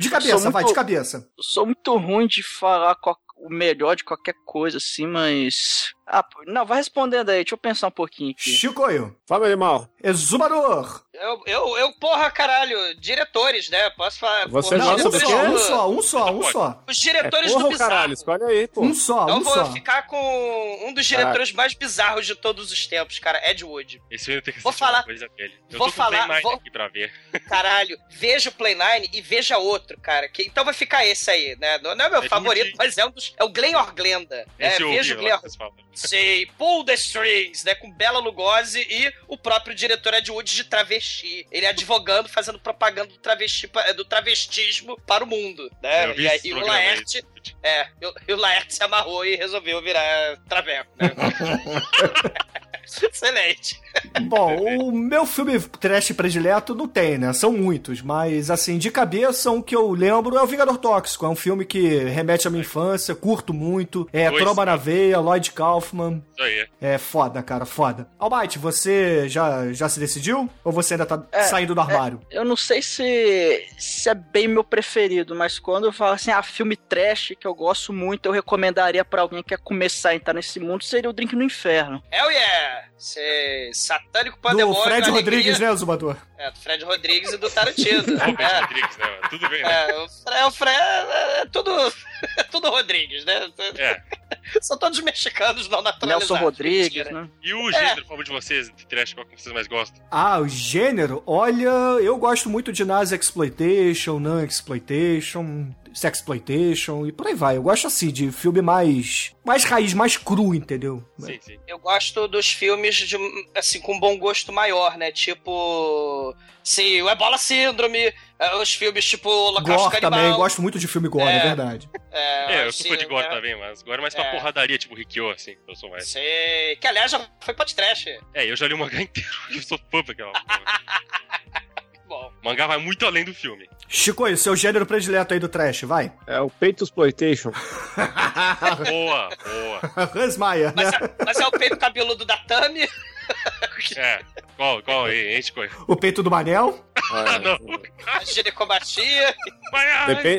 [0.00, 1.28] De Eu cabeça, sou vai, muito- de cabeça.
[1.36, 5.92] Eu sou muito ruim de falar qual- o melhor de qualquer coisa, assim, mas.
[6.06, 8.52] Ah, não, vai respondendo aí, deixa eu pensar um pouquinho aqui.
[8.52, 9.88] Chicoio, Fala, animal.
[10.02, 11.02] exumador.
[11.22, 13.90] Eu, eu, eu, porra, caralho, diretores, né?
[13.90, 14.48] Posso falar.
[14.48, 16.82] Você porra, Não, um só, um só, um só, um só.
[16.88, 18.10] Os É diretores porra do ou caralho?
[18.10, 18.12] Bizarro.
[18.38, 18.82] Escolhe aí, pô.
[18.82, 19.72] Um só, Então um eu vou só.
[19.72, 24.02] ficar com um dos diretores mais bizarros de todos os tempos, cara, Ed Wood.
[24.10, 25.54] Esse filme tem que Vou falar- coisa dele.
[25.70, 27.12] Eu vou tô com falar- Play vou- aqui pra ver.
[27.48, 30.28] Caralho, veja o Play 9 e veja outro, cara.
[30.28, 31.78] Que, então vai ficar esse aí, né?
[31.78, 33.32] Não, não é meu Ed favorito, mas é um dos.
[33.38, 34.44] É o Glenn Orglenda.
[34.58, 35.72] É, Esse eu veja o vocês falam.
[35.94, 37.74] Sei, Pull the Strings, né?
[37.74, 41.11] Com Bela Lugosi e o próprio diretor Ed Wood de travesti.
[41.50, 46.14] Ele advogando, fazendo propaganda do, travesti, do travestismo para o mundo, né?
[46.16, 46.60] E aí o.
[46.60, 47.24] Laerte.
[47.62, 47.88] É,
[48.26, 51.10] e o Laerte se amarrou e resolveu virar traveco, né?
[53.02, 53.80] Excelente.
[54.22, 57.32] Bom, o meu filme trash predileto não tem, né?
[57.32, 61.26] São muitos, mas assim, de cabeça, um que eu lembro é o Vingador Tóxico.
[61.26, 64.08] É um filme que remete à minha infância, curto muito.
[64.12, 64.30] É.
[64.30, 66.22] Tromba na Veia, Lloyd Kaufman.
[66.32, 66.66] Isso aí.
[66.80, 68.08] É foda, cara, foda.
[68.18, 70.48] Almighty, você já, já se decidiu?
[70.64, 72.20] Ou você ainda tá É, saindo do armário?
[72.30, 76.42] Eu não sei se, se é bem meu preferido, mas quando eu falo assim, ah,
[76.42, 80.32] filme trash que eu gosto muito, eu recomendaria pra alguém que quer começar a entrar
[80.34, 82.02] nesse mundo, seria o Drink no Inferno.
[82.10, 82.71] Hell yeah!
[82.72, 82.91] Yeah.
[83.02, 84.80] Cê, satânico Do pandemônio.
[84.80, 85.38] Fred alegria.
[85.38, 86.16] Rodrigues, né, Zumbador?
[86.38, 87.98] É, do Fred Rodrigues e do Tarantino.
[88.16, 89.06] Robert é, Rodrigues, né?
[89.28, 89.90] Tudo bem, né?
[89.90, 91.92] é, o Fred, o Fred é, é tudo,
[92.38, 93.50] é tudo Rodrigues, né?
[93.76, 94.00] É.
[94.62, 96.30] São todos mexicanos não naturalizados.
[96.30, 97.10] Nelson Rodrigues, Mentira.
[97.22, 97.28] né?
[97.42, 100.00] E o gênero, por favor, de vocês, de trash, qual que vocês mais gostam?
[100.08, 101.24] Ah, o gênero?
[101.26, 107.56] Olha, eu gosto muito de Nazi Exploitation, Non-Exploitation, Sexploitation e por aí vai.
[107.56, 109.34] Eu gosto assim de filme mais.
[109.44, 111.04] mais raiz, mais cru, entendeu?
[111.18, 111.58] Sim, sim.
[111.66, 113.16] Eu gosto dos filmes de,
[113.54, 115.10] assim, com bom gosto maior, né?
[115.12, 116.34] Tipo.
[116.64, 120.20] Sim, o Ebola Síndrome, é, os filmes tipo Holocausto Gore Canibal.
[120.20, 121.40] também, gosto muito de filme gore, é, É.
[121.40, 121.90] verdade.
[122.14, 123.34] É, É, eu assim, sou fã de gore né?
[123.34, 124.30] também, mas gore é mais pra É.
[124.32, 125.56] porradaria, tipo Rikyo, assim.
[125.66, 126.06] Eu sou mais.
[126.08, 126.76] Sei.
[126.76, 128.08] Que aliás já foi podcast.
[128.34, 130.30] É, eu já li o mangá inteiro, eu sou fã daquela
[132.12, 133.68] O mangá vai muito além do filme.
[133.88, 136.12] Chico, e seu gênero predileto aí do trash, vai.
[136.26, 137.52] É o Peito Exploitation.
[138.88, 140.10] Boa, boa.
[140.14, 140.84] Hans Mayer, né?
[140.84, 142.88] Mas, é, mas é o peito cabeludo da Tami,
[143.96, 144.20] É.
[144.56, 145.36] Qual, qual aí?
[145.38, 145.74] Enche coisa.
[145.88, 146.78] O peito do Manel.
[147.14, 147.58] Ah, não.
[148.06, 148.24] a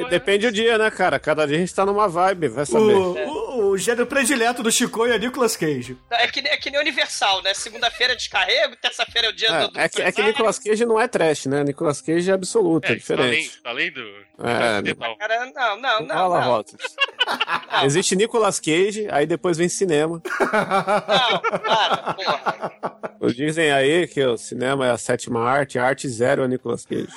[0.10, 1.20] depende do dia, né, cara?
[1.20, 2.94] Cada dia a gente tá numa vibe, vai O, saber.
[2.94, 5.98] o, o gênero predileto do Chico é Nicolas Cage.
[6.10, 7.54] É que, nem- é que nem Universal, né?
[7.54, 9.68] Segunda-feira é descarrego, terça-feira é o dia É, do.
[9.72, 10.24] do é que, é que.
[10.24, 11.64] Nicolas Cage não é trash, né?
[11.64, 13.62] Nicolas Cage é absoluto, é, É, tá além, diferente.
[13.62, 14.02] tá além do.
[14.44, 15.16] É.
[15.18, 16.16] Cara, não, não, não.
[16.16, 16.48] Fala, não.
[16.48, 16.76] Rotas.
[17.84, 20.22] Existe Nicolas Cage, aí depois vem cinema.
[20.40, 22.72] Não, para, porra.
[23.34, 27.08] Dizem aí que o cinema é a sétima arte, a arte zero é Nicolas Cage.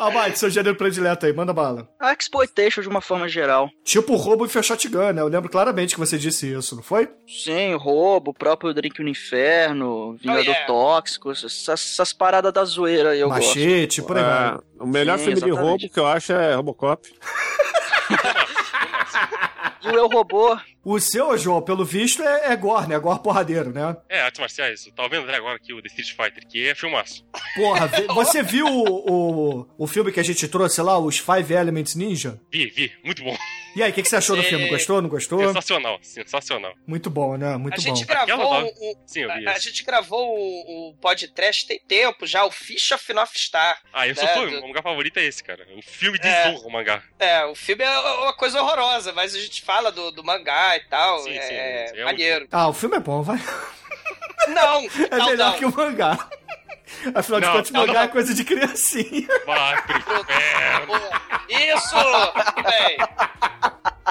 [0.00, 1.86] Almighty, seu gênero predileto aí, manda bala.
[2.00, 3.70] A Exploitation de uma forma geral.
[3.84, 5.20] Tipo roubo e shotgun, né?
[5.20, 7.08] Eu lembro claramente que você disse isso, não foi?
[7.28, 10.66] Sim, roubo, próprio Drink no Inferno, Vingador yeah.
[10.66, 13.46] Tóxico, essas, essas paradas da zoeira aí eu gosto.
[13.46, 14.54] Machete, por aí vai.
[14.54, 15.68] É, o melhor Sim, filme de exatamente.
[15.68, 17.08] roubo que eu acho é Robocop.
[19.82, 22.94] E o Eu Robô, O seu, João, pelo visto, é, é gore, né?
[22.94, 23.96] É gore porradeiro, né?
[24.08, 24.86] É, artes marciais.
[24.86, 27.24] Eu tava vendo até agora aqui o The Street Fighter, que é filmaço.
[27.54, 31.94] Porra, você viu o, o, o filme que a gente trouxe lá, os Five Elements
[31.94, 32.40] Ninja?
[32.50, 32.92] Vi, vi.
[33.04, 33.36] Muito bom.
[33.76, 34.44] E aí, o que, que você achou do É.
[34.46, 34.68] filme?
[34.68, 35.38] Gostou, não gostou?
[35.46, 36.72] Sensacional, sensacional.
[36.86, 37.56] Muito bom, né?
[37.56, 37.82] Muito A bom.
[37.94, 42.26] gente gravou o, Sim, eu vi a, a gente gravou o, o podcast tem tempo
[42.26, 43.80] já, o Fish of North Star.
[43.92, 44.46] Ah, eu sou É, fã.
[44.46, 45.64] do- O mangá favorito é esse, cara.
[45.76, 46.48] O filme É.
[46.50, 47.02] desonra o mangá.
[47.18, 50.80] É, o filme é uma coisa horrorosa, mas a gente fala do, do mangá e
[50.88, 51.18] tal.
[51.20, 52.48] Sim, é sim, é um- maneiro.
[52.52, 53.38] Ah, o filme é bom, vai.
[54.48, 54.80] Não,
[55.10, 55.58] É não, melhor não.
[55.58, 56.28] que o mangá.
[57.14, 58.00] Afinal de contas, mangá não.
[58.02, 59.28] é coisa de criancinha.
[59.46, 59.96] Vai pro.
[61.48, 61.96] Isso!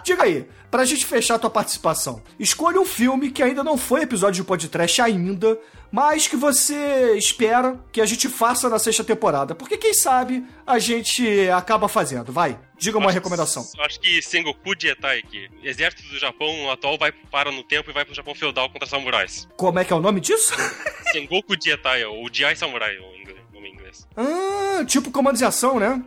[0.04, 4.02] Diga aí, pra gente fechar a tua participação, escolha um filme que ainda não foi
[4.04, 5.58] episódio de podcast ainda,
[5.91, 9.56] mas que você espera que a gente faça na sexta temporada.
[9.56, 12.32] Porque quem sabe a gente acaba fazendo.
[12.32, 13.65] Vai, diga uma Acho- recomendação.
[13.80, 15.49] Acho que Sengoku Jietai aqui.
[15.63, 19.47] Exército do Japão atual vai para no tempo e vai pro Japão feudal contra samurais.
[19.58, 20.54] Como é que é o nome disso?
[21.12, 24.08] Sengoku Jietai, ou Jai Samurai, o inglês- nome em inglês.
[24.15, 26.02] ah, tipo comandos de ação, né?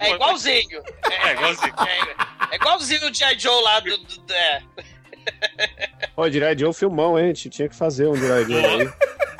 [0.00, 0.82] é igualzinho.
[1.10, 1.74] É, igualzinho.
[1.78, 3.38] É, é igualzinho o G.I.
[3.38, 3.96] Joe lá do.
[3.96, 4.62] do- do- é.
[6.14, 7.26] Pô, Jirai Joe é um filmão, hein?
[7.26, 8.88] A gente tinha que fazer um Joe aí.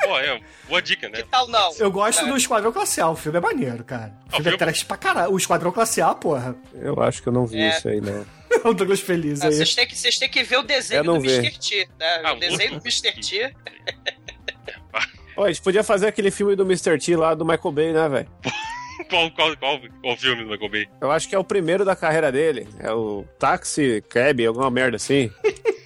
[0.01, 1.17] Pô, é, boa dica, né?
[1.17, 1.71] Que tal não?
[1.77, 2.27] Eu gosto É.
[2.27, 4.13] do Esquadrão Classe A, o filme é maneiro, cara.
[4.31, 5.31] O Ah, o filme é trash pra caralho.
[5.33, 6.55] O Esquadrão Classe A, porra.
[6.73, 7.69] Eu acho que eu não vi É.
[7.69, 8.25] isso aí, não.
[8.71, 9.53] o Douglas Feliz aí.
[9.53, 11.29] Vocês têm, que, vocês têm que ver o desenho do vi.
[11.35, 11.59] Mr.
[11.59, 11.89] T.
[11.99, 12.21] Né?
[12.23, 13.13] Ah, o desenho do muito- Mr.
[13.21, 13.53] T.
[15.37, 16.97] Ó, a gente podia fazer aquele filme do Mr.
[16.97, 18.27] T lá do Michael Bay, né, velho?
[19.09, 20.87] Qual, qual, qual, qual filme do Michael Bay?
[21.01, 22.67] Eu acho que é o primeiro da carreira dele.
[22.79, 25.31] É o Taxi Cab, alguma merda assim.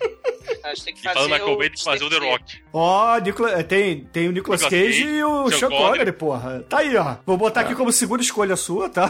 [0.63, 2.17] A gente tem que fazer falando Michael o Bay, tem que fazer o The.
[2.19, 2.63] Rock.
[2.71, 5.89] Ó, Nicola- tem, tem o Nicolas Nicolas Cage Cage, e o Sean Connery.
[5.91, 6.65] Connery, porra.
[6.69, 7.15] Tá aí, ó.
[7.26, 9.10] Vou botar aqui como segunda escolha sua, tá?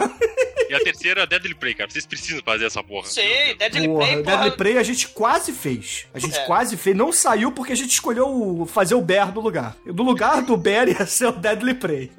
[0.68, 1.88] E a terceira, Deadly Prey, cara.
[1.90, 3.06] Vocês precisam fazer essa porra.
[3.06, 3.20] Sim,
[3.58, 4.36] Deadly Porra, Prey, o porra.
[4.36, 6.06] Deadly Prey a gente quase fez.
[6.12, 6.44] A gente É.
[6.46, 6.96] quase fez.
[6.96, 9.76] Não saiu porque a gente escolheu fazer o Bear no lugar.
[9.86, 12.10] Do lugar do Bear ia ser o Deadly Prey.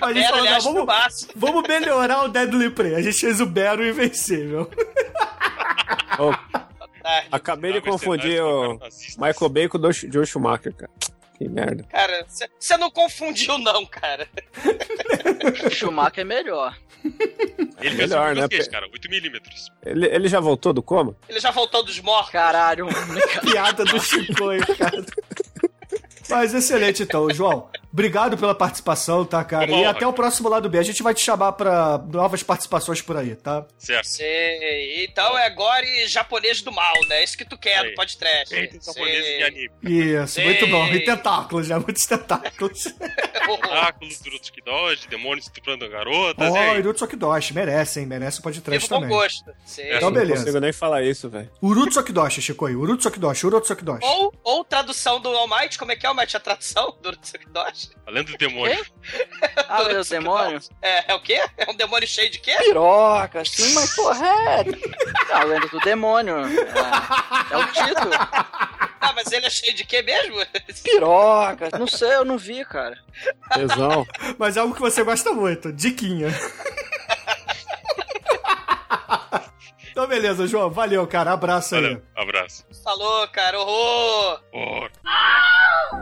[0.00, 2.94] a gente falou, não, aliás, vamos, vamos melhorar o Deadly Prey.
[2.94, 4.70] A gente fez o Bear o Invencível.
[6.18, 6.32] Ô,
[7.30, 8.78] Acabei de confundir o.
[9.18, 10.90] Michael Bay com o Joe Schumacher, cara.
[11.36, 11.84] Que merda.
[11.84, 12.26] Cara,
[12.58, 14.26] você não confundiu, não, cara.
[15.70, 16.76] Schumacher é melhor.
[17.80, 18.48] Ele fez Melhor, né?
[18.48, 19.42] Cage, cara, 8mm.
[19.84, 21.14] Ele, ele já voltou do coma?
[21.28, 22.32] Ele já voltou dos mortos.
[22.32, 22.86] Caralho.
[23.42, 25.04] Piada do Chicoio, cara.
[26.28, 27.70] Mas excelente então, João.
[27.96, 29.64] Obrigado pela participação, tá, cara?
[29.68, 29.90] Uma E honra.
[29.92, 30.78] até o próximo lado B.
[30.78, 33.64] A gente vai te chamar pra novas participações por aí, tá?
[33.78, 34.04] Certo.
[34.04, 35.02] Sei.
[35.06, 37.24] Então é gore japonês do mal, né?
[37.24, 37.88] Isso que tu quer Aí.
[37.88, 38.54] do podcast.
[38.54, 39.70] Feito japonês e anime.
[39.82, 40.44] Isso, Sei.
[40.44, 40.86] muito bom.
[40.88, 42.84] E tentáculos, já, muitos tentáculos.
[43.48, 46.78] Oráculos do Rutsuki Dodge, demônios estuprando garotas, e Ó, aí?
[46.78, 48.06] Irutsuki Doshi, merece, hein?
[48.06, 49.08] Merece o podcast também.
[49.08, 49.50] gosto.
[49.64, 49.86] Sei.
[49.96, 50.40] Então, Não beleza.
[50.40, 51.50] consigo nem falar isso, velho.
[51.62, 52.78] Urutsuki Doshi, Chicoio.
[52.78, 54.04] Urutsuki Doshi, Urutsuki Doshi.
[54.04, 57.12] Ou, ou tradução do All Might, como é que é, All Might, a tradução do
[57.16, 57.85] Tsukidoshi?
[58.06, 58.86] A lenda do demônio.
[59.68, 60.60] Ah, meu demônio.
[60.80, 61.40] É, é o quê?
[61.56, 62.54] É um demônio cheio de quê?
[62.58, 65.34] Piroca, sim, mas porra, é.
[65.34, 66.36] A lenda do demônio.
[66.38, 68.12] É, é o título.
[69.00, 70.36] Ah, mas ele é cheio de quê mesmo?
[70.82, 71.70] Piroca.
[71.78, 72.98] Não sei, eu não vi, cara.
[73.52, 74.06] Tesão.
[74.38, 76.28] Mas é algo que você gosta muito, diquinha.
[79.96, 80.68] Então, beleza, João.
[80.68, 81.32] Valeu, cara.
[81.32, 81.80] Abraço aí.
[81.80, 82.66] Valeu, abraço.
[82.84, 84.42] Falou, cara, horror!
[84.52, 84.90] Horror.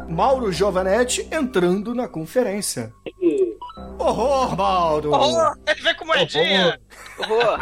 [0.08, 2.92] Mauro Giovanetti entrando na conferência.
[3.98, 5.12] Horror, Mauro!
[5.12, 5.56] Horror!
[5.66, 6.78] Ele vem com moedinha!
[7.18, 7.58] Horror.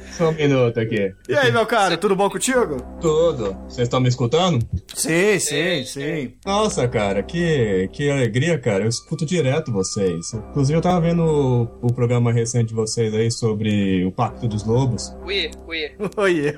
[0.16, 1.12] Só um minuto aqui.
[1.28, 2.76] E aí, meu cara, tudo bom contigo?
[3.00, 3.54] Tudo.
[3.68, 4.66] Vocês estão me escutando?
[4.94, 6.34] Sim, sim, sim.
[6.44, 8.84] Nossa, cara, que, que alegria, cara.
[8.84, 10.32] Eu escuto direto vocês.
[10.32, 14.64] Inclusive, eu tava vendo o, o programa recente de vocês aí sobre o Pacto dos
[14.64, 15.14] Lobos.
[15.24, 15.90] Ui, ui.
[16.16, 16.56] Oi.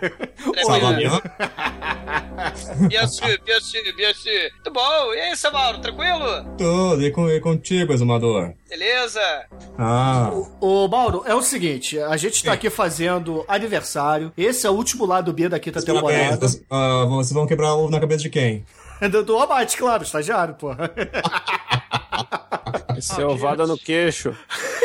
[0.64, 1.22] Salvador.
[2.88, 4.28] Biasu, Biasu, Biasu.
[4.64, 5.14] Tudo bom?
[5.14, 6.44] E aí, seu Mauro, tranquilo?
[6.56, 7.02] Tudo.
[7.02, 8.54] E, com, e contigo, Exumador?
[8.68, 9.20] Beleza?
[9.76, 10.30] Ah,
[10.60, 14.32] Ô, Mauro, é o seguinte, a gente tá aqui fazendo aniversário.
[14.38, 16.36] Esse é o último lado B da quinta temporada.
[16.36, 18.64] vocês, ah, vocês vão quebrar o ovo na cabeça de quem?
[19.10, 20.88] Do, do Abate, claro, estagiário, porra.
[22.96, 24.32] Esse ovada no queixo.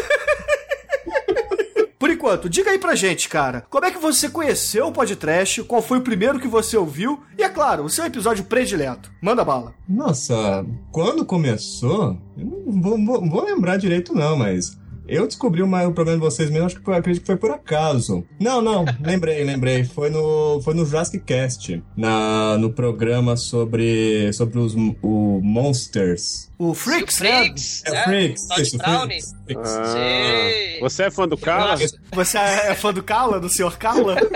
[2.08, 5.82] Por enquanto, diga aí pra gente, cara, como é que você conheceu o podcast, qual
[5.82, 9.12] foi o primeiro que você ouviu, e é claro, o seu episódio predileto.
[9.22, 9.74] Manda bala.
[9.90, 15.68] Nossa, quando começou, eu não vou, vou- vou lembrar direito não, mas eu descobri o
[15.68, 18.26] o programa de vocês mesmo, acho que foi, acredito que foi por acaso.
[18.40, 19.84] Não, não, lembrei, lembrei.
[19.84, 26.50] Foi no, foi no Jurassic Cast, na, no programa sobre, sobre os o Monsters.
[26.58, 27.32] O Freaks, o né?
[27.44, 28.04] Freaks, É né?
[28.04, 28.78] Freaks, Todd isso.
[28.80, 29.36] Freaks.
[29.46, 29.72] Freaks.
[29.72, 31.38] Ah, você é fã do?
[31.46, 32.00] Nossa.
[32.14, 33.78] Você é fã do Kala, do Sr.
[33.78, 34.18] Kala?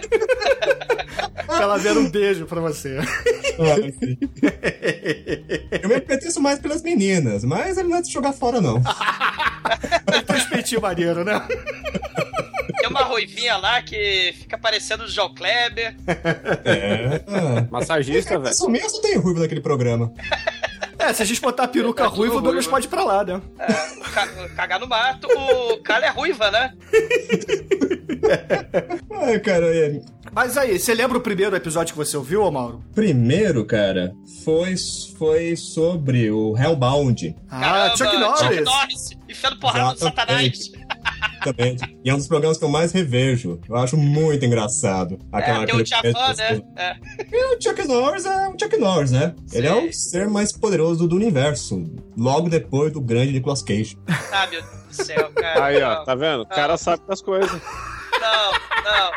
[1.48, 2.98] Ela ver um beijo pra você.
[2.98, 3.76] Ah.
[5.82, 8.82] Eu me apeteço mais pelas meninas, mas ele não é de jogar fora, não.
[10.30, 11.40] Um respeitinho maneiro, né?
[12.80, 15.96] Tem uma ruivinha lá que fica parecendo o João Kleber.
[16.66, 17.68] É.
[17.70, 18.52] Massagista, velho.
[18.52, 20.12] Isso mesmo tem ruivo naquele programa.
[20.98, 23.42] É, se a gente botar a peruca ruiva, o Douglas pode ir pra lá, né?
[24.14, 25.28] Ca- cagar no mato.
[25.28, 26.74] O cara é ruiva, né?
[29.12, 30.00] Ai, cara, é,
[30.32, 32.84] Mas aí, você lembra o primeiro episódio que você ouviu, ô Mauro?
[32.94, 34.76] Primeiro, cara, foi,
[35.18, 37.36] foi sobre o Hellbound.
[37.50, 38.40] Ah, Chuck Norris.
[38.40, 39.10] Chuck Norris.
[39.42, 40.72] Enfiando porrada no Satanás.
[41.42, 41.98] Exatamente.
[42.06, 43.60] E é um dos programas que eu mais revejo.
[43.68, 45.18] Eu acho muito engraçado.
[45.32, 46.62] Aquela, É, tem o aquele- Javan, né?
[46.78, 46.96] É.
[47.32, 49.34] E o Chuck Norris é o Chuck Norris, né?
[49.52, 51.84] Ele é o ser mais poderoso do universo.
[52.16, 53.98] Logo depois do grande Nicolas Cage.
[54.32, 55.66] Ah, meu Deus do céu, cara.
[55.66, 56.42] Aí, ó, tá vendo?
[56.42, 57.52] O cara sabe das coisas.
[57.52, 58.52] não,
[58.84, 59.12] não.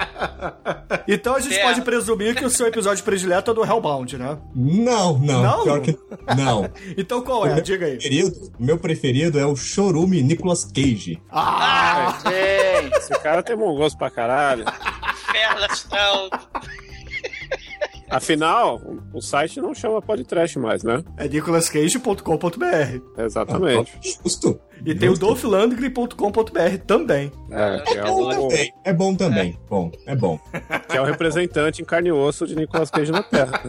[1.06, 1.62] Então a gente É.
[1.62, 4.38] pode presumir que o seu episódio predileto é do Hellbound, né?
[4.54, 5.42] Não, não.
[5.42, 5.62] Não?
[5.64, 5.98] Pior que.
[6.36, 6.68] Não.
[6.96, 7.54] Então qual é?
[7.54, 7.92] meu Diga aí.
[7.96, 11.20] preferido, meu preferido é o Chorume Nicolas Cage.
[11.30, 12.16] Ah!
[12.22, 12.90] Sim.
[12.96, 14.64] Esse cara tem bom gosto pra caralho.
[15.32, 16.30] Pernas, não.
[18.10, 18.80] Afinal,
[19.12, 21.02] o site não chama podcast mais, né?
[21.16, 23.22] É nicolascage.com.br.
[23.22, 23.98] Exatamente.
[24.02, 24.60] Justo.
[24.84, 27.30] E tem o dolphlandgren.com.br também.
[27.50, 28.72] É, que é, Bom o, também.
[28.84, 29.58] É bom também.
[29.68, 30.38] Bom, é bom.
[30.88, 33.62] que é o representante em carne e osso de Nicolas Cage na Terra.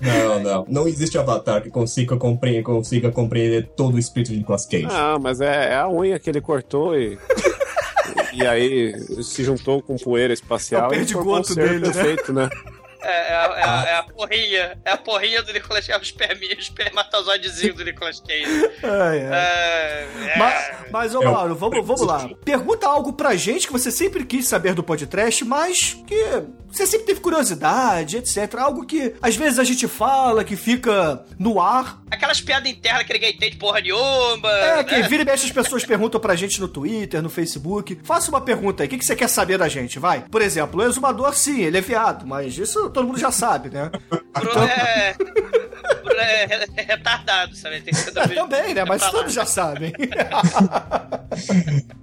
[0.00, 0.66] Não, não.
[0.68, 4.88] Não existe avatar que consiga compreender, consiga compreender todo o espírito de Nicolas Cage.
[4.90, 7.16] Ah, mas é, é a unha que ele cortou e.
[8.32, 11.92] E aí se juntou com poeira espacial É o perdigoto ser dele, né?
[11.92, 12.50] perfeito, né?
[13.02, 14.78] É, é, é, é a porrinha.
[14.84, 15.92] É a porrinha do Nicolas Cage.
[15.92, 18.70] É o espermi- espermatozoidezinho do Nicolas Cage.
[18.82, 19.32] Ai, ai.
[19.32, 20.38] É, é.
[20.38, 22.28] Mas, mas ô o- Mauro, vamos, vamos lá.
[22.44, 26.16] Pergunta algo pra gente que você sempre quis saber do podcast, mas que
[26.68, 28.54] você sempre teve curiosidade, etc.
[28.58, 32.00] Algo que às vezes a gente fala, que fica no ar.
[32.10, 34.50] Aquelas piadas internas que ninguém entende porra nenhuma.
[34.50, 35.08] É, que né?
[35.08, 37.98] vira e mexe as pessoas perguntam pra gente no Twitter, no Facebook.
[38.04, 40.20] Faça uma pergunta aí, o que, que você quer saber da gente, vai?
[40.30, 43.90] Por exemplo, o exumador, sim, ele é viado, mas isso todo mundo já sabe, né?
[44.32, 45.14] Bruno é.
[45.14, 45.66] Bruno
[46.06, 46.44] Bruno é,
[46.76, 47.80] é retardado, sabe?
[47.80, 48.84] Tem síndrome Também, né?
[48.84, 49.92] Mas todos já sabem.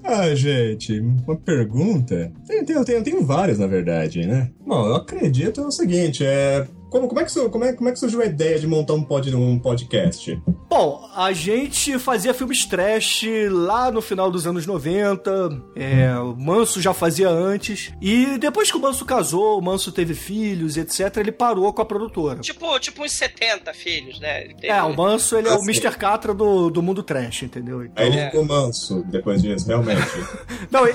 [0.06, 2.32] Ah, gente, uma pergunta.
[2.46, 4.52] Tem, tem, tem, tem várias, na verdade, né?
[4.60, 6.67] Bom, eu acredito no seguinte, é.
[6.93, 9.03] Como, como, é que, como, é, como é que surgiu a ideia de montar um,
[9.03, 10.39] pod, um podcast?
[10.69, 15.32] Bom, a gente fazia filmes trash lá no final dos anos 90.
[15.75, 17.91] É, o Manso já fazia antes.
[17.99, 21.86] E depois que o Manso casou, o Manso teve filhos, etc., ele parou com a
[21.86, 22.41] produtora.
[22.41, 24.41] Tipo, tipo uns 70 filhos, né?
[24.49, 25.65] Teve- É, o Manso, ele é Ah, o sim.
[25.71, 25.97] Mr.
[25.97, 27.84] Catra do, do mundo trash, entendeu?
[27.84, 28.25] Então- Aí ele É.
[28.29, 30.00] ficou manso depois disso, realmente.
[30.69, 30.91] Não, e,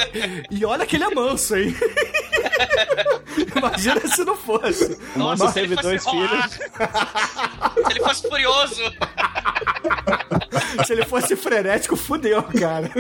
[0.52, 1.74] e olha que ele é manso, hein?
[3.56, 4.98] Imagina se não fosse.
[5.16, 6.50] Nossa, Mas se ele fosse- dois filhos.
[7.86, 8.82] se ele fosse furioso.
[10.86, 12.90] Se ele fosse frenético, fudeu, cara.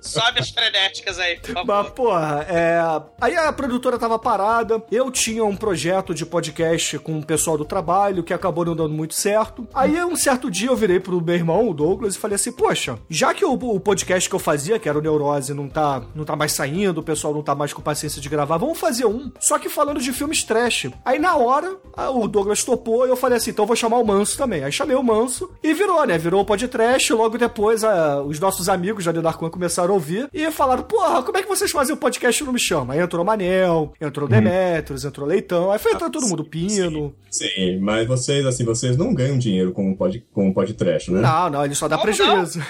[0.00, 1.66] Sobe as frenéticas aí, por favor.
[1.66, 2.80] Mas, porra, é...
[3.20, 7.64] aí a produtora tava parada, eu tinha um projeto de podcast com o pessoal do
[7.64, 9.66] trabalho que acabou não dando muito certo.
[9.74, 12.98] Aí, um certo dia, eu virei pro meu irmão, o Douglas, e falei assim, poxa,
[13.08, 16.24] já que o, o podcast que eu fazia, que era o Neurose, não tá, não
[16.24, 19.30] tá mais saindo, o pessoal não tá mais com paciência de gravar, vamos fazer um,
[19.38, 20.88] só que falando de filmes trash.
[21.04, 21.76] Aí, na hora,
[22.14, 24.62] o Douglas topou e eu falei assim, então eu vou chamar o Manso também.
[24.64, 26.16] Aí chamei o Manso e virou, né?
[26.18, 30.28] Virou o podcast, logo depois a- os nossos amigos já de Darkwan começaram a ouvir
[30.32, 32.94] e falaram, porra, como é que vocês fazem o podcast e não me chama?
[32.94, 36.44] Aí entrou o Manel, entrou o Demetrios, entrou o Leitão, aí foi entrando todo mundo,
[36.44, 37.14] Pino.
[37.30, 41.20] Sim, mas vocês, assim, vocês não ganham dinheiro com o pod, com podcast, né?
[41.20, 42.60] Não, não, ele só dá Como prejuízo.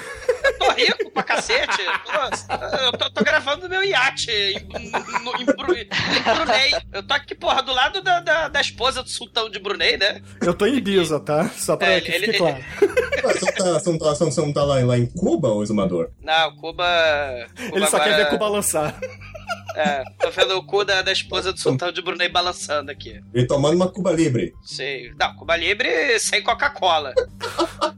[0.45, 1.79] Eu tô rico pra cacete.
[2.85, 4.61] Eu tô, tô gravando meu iate em,
[5.23, 5.87] no- em Bru- em
[6.35, 6.73] Brunei.
[6.93, 10.21] Eu tô aqui, porra, do lado da, da, da esposa do sultão de Brunei, né?
[10.41, 11.49] Eu tô em Ibiza, tá?
[11.51, 12.65] Só pra É, que ele- fique ele- claro.
[13.23, 16.11] Você não tá, você não tá, você não tá lá, lá em Cuba, ô exumador?
[16.23, 16.85] Não, Cuba.
[17.57, 18.99] Cuba Ele só agora, quer ver Cuba lançar.
[19.77, 23.21] É, tô vendo o cu da, da esposa do sultão de Brunei balançando aqui.
[23.33, 24.53] E tomando uma Cuba Libre.
[24.63, 25.13] Sei.
[25.19, 27.13] Não, Cuba Livre sem Coca-Cola.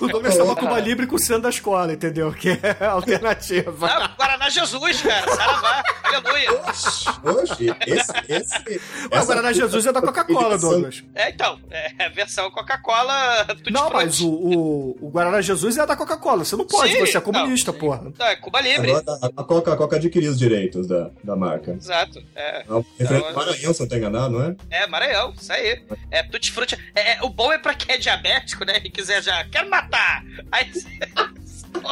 [0.00, 2.32] O Douglas tava Cuba Libre com o Sandro da escola, entendeu?
[2.32, 3.86] Que é a alternativa.
[3.86, 5.30] Não, Guaraná Jesus, cara.
[5.34, 5.82] Saravá.
[6.04, 6.62] Aleluia.
[6.62, 8.12] Oxe, esse.
[8.28, 8.80] esse
[9.10, 11.04] Mas o Guaraná Jesus é da Coca-Cola, Douglas.
[11.14, 11.60] É, então.
[11.70, 16.44] É a versão Coca-Cola Tutti Não, mas o, o, o Guaraná Jesus é da Coca-Cola.
[16.44, 17.78] Você não pode, Sim, você é comunista, não.
[17.78, 18.12] porra.
[18.18, 18.92] Não, é Cuba Livre.
[18.92, 21.72] Agora a Coca, a Coca adquiriu os direitos da, da marca.
[21.72, 22.20] Exato.
[22.34, 22.58] É.
[22.58, 22.64] É
[22.98, 24.56] Então, Maranhão, se eu não tô enganado, não é?
[24.70, 25.82] É, Maranhão, isso aí.
[26.10, 26.76] É, Tutti Frutti.
[26.94, 28.80] É, é, o bom é pra quem é diabético, né?
[28.84, 30.24] E quiser já, quero matar.
[30.50, 30.70] Aí.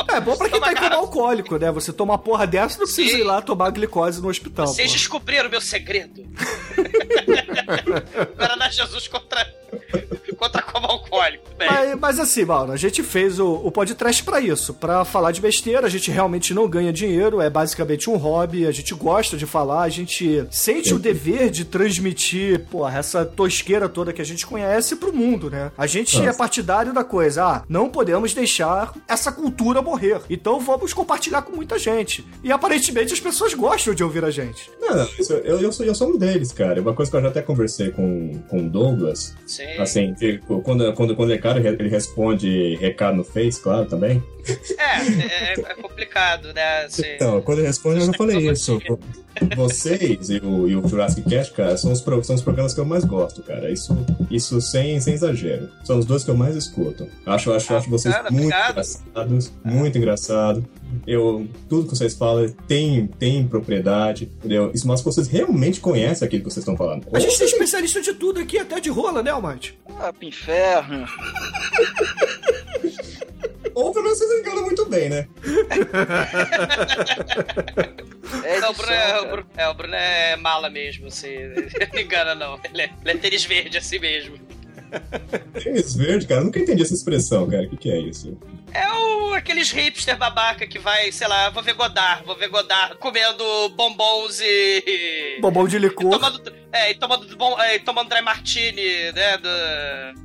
[0.09, 1.71] É bom pra quem tá em coma alcoólico, né?
[1.71, 3.21] Você toma uma porra dessa, não precisa Sim.
[3.21, 4.67] ir lá tomar glicose no hospital.
[4.67, 4.99] Vocês porra.
[4.99, 6.25] descobriram o meu segredo.
[8.37, 9.47] Guaraná Jesus contra.
[10.39, 11.45] Contra como alcoólico.
[11.59, 15.33] Bem, Mas, mas assim, Mauro, a gente fez o, o podcast pra isso, pra falar
[15.33, 15.87] de besteira.
[15.87, 18.67] A gente realmente não ganha dinheiro, é basicamente um hobby.
[18.67, 23.89] A gente gosta de falar, a gente sente o dever de transmitir, porra, essa tosqueira
[23.89, 25.73] toda que a gente conhece pro mundo, né?
[25.77, 26.39] A gente é Nossa.
[26.39, 30.21] partidário da coisa, ah, não podemos deixar essa cultura morrer.
[30.31, 32.25] Então vamos compartilhar com muita gente.
[32.45, 34.71] E aparentemente as pessoas gostam de ouvir a gente.
[34.81, 35.09] Não,
[35.45, 36.81] eu, eu, sou, eu sou um deles, cara.
[36.81, 39.35] Uma coisa que eu já até conversei com, com o Douglas,
[39.65, 39.79] sim.
[39.79, 40.15] assim,
[40.63, 44.23] quando, quando, quando é cara, ele responde recado no Face, claro, também.
[44.79, 46.85] É, é, é complicado, né?
[46.85, 48.79] Assim, Então, quando ele responde, eu já falei isso.
[49.57, 52.85] Vocês e o, e o Jurassic Cast, cara, são os, são os programas que eu
[52.85, 53.71] mais gosto, cara.
[53.71, 53.97] Isso,
[54.31, 55.69] isso sem, sem exagero.
[55.85, 57.07] São os dois que eu mais escuto.
[57.27, 58.71] Acho, acho, acho vocês Cara, muito obrigado.
[58.71, 60.65] engraçados, muito engraçado.
[61.07, 64.71] Eu, tudo que vocês falam tem, tem propriedade, entendeu?
[64.75, 67.07] Isso mostra que vocês realmente conhecem aquilo que vocês estão falando.
[67.13, 69.79] A gente tem especialista de tudo aqui, até de rola, né, Almighty?
[70.01, 71.07] Ah, pro inferno.
[73.75, 75.27] Ou pelo menos vocês enganam muito bem, né?
[78.45, 79.27] É Não, o Bruno, é, o.
[79.27, 81.37] Bruno, é, o Bruno é mala mesmo, assim.
[81.93, 82.61] Não engana, não.
[82.65, 84.39] Ele é, ele é tênis verde assim mesmo.
[85.63, 87.65] Tênis verde, cara, eu nunca entendi essa expressão, cara.
[87.65, 88.37] O que, que é isso?
[88.79, 92.97] É o, aqueles hipster babaca que vai, sei lá, vou ver Godard, vou ver Godard
[92.97, 95.39] comendo bombons e.
[95.41, 96.11] Bombom de e licor.
[96.11, 99.37] tomando, é, e tomando, bom, é, e tomando dry martini, né?
[99.39, 99.49] Do,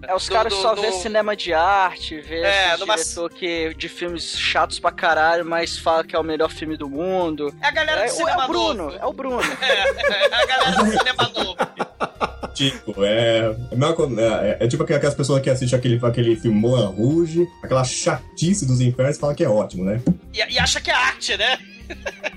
[0.08, 3.30] É, os do- caras do- só do- vê cinema de arte, vê É, numa- diretor
[3.30, 7.54] que, de filmes chatos pra caralho, mas fala que é o melhor filme do mundo.
[7.62, 8.98] É a galera É, do o- é cinema o Bruno, novo.
[9.00, 9.42] é o Bruno.
[9.62, 11.58] É, é a galera do cinema novo.
[12.54, 13.56] Tipo, é.
[13.72, 17.84] É, quando- é- é tipo aquelas pessoas que assistem aquele, aquele filme Moulin Rouge, aquela
[17.84, 20.02] chatice dos infernos, fala que é ótimo, né?
[20.34, 21.58] E, e acha que é arte, né?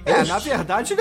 [0.04, 0.94] É, na verdade,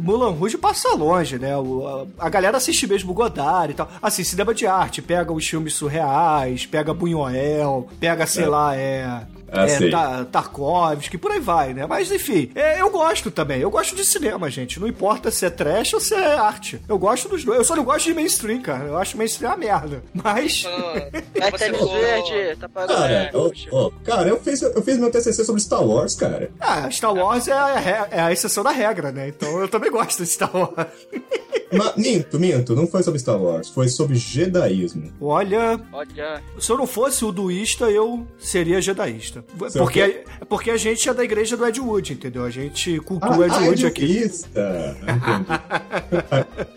[0.00, 1.56] Mulan Rouge passa longe, né?
[1.56, 3.88] O- a, a galera assiste mesmo Godard e tal.
[4.02, 8.48] Assim, cinema de arte, pega os filmes surreais, pega Buñuel, pega, sei É.
[8.48, 9.22] lá, é...
[9.52, 9.90] Ah, é.
[9.90, 11.86] Ta- Tarkovsky, por aí vai, né?
[11.86, 13.60] Mas enfim, é, eu gosto também.
[13.60, 14.80] Eu gosto de cinema, gente.
[14.80, 16.80] Não importa se é trash ou se é arte.
[16.88, 17.58] Eu gosto dos dois.
[17.58, 18.84] Eu só não gosto de mainstream, cara.
[18.84, 20.02] Eu acho mainstream uma merda.
[20.14, 20.62] Mas.
[21.38, 22.96] Vai Você tênis ficou- verde, tá pagando.
[22.98, 23.52] Cara, ô,
[23.86, 26.50] ô, cara eu, fiz, eu fiz meu TCC sobre Star Wars, cara.
[26.58, 29.28] Ah, Star Wars é a, é a exceção da regra, né?
[29.28, 30.88] Então eu também gosto de Star Wars.
[31.74, 35.10] Mas, minto, minto, não foi sobre Star Wars, foi sobre jedaísmo.
[35.18, 39.41] Olha, Olha, se eu não fosse o duísta, eu seria jedaísta.
[39.56, 42.44] Você é o Porque, porque a gente é da igreja do Ed Wood, entendeu?
[42.44, 44.04] A gente cultua Ah, Ed ah, Wood aqui.
[44.04, 44.96] hinduísta.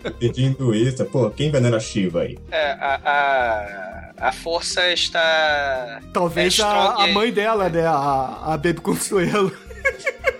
[0.21, 0.43] Entendi.
[0.45, 1.05] Hinduísta.
[1.05, 2.37] Pô, quem venera Shiva aí?
[2.51, 2.99] É, a,
[4.19, 6.01] a, a força está.
[6.13, 7.85] Talvez é a, a mãe dela, né?
[7.85, 9.51] A, a Baby Consuelo.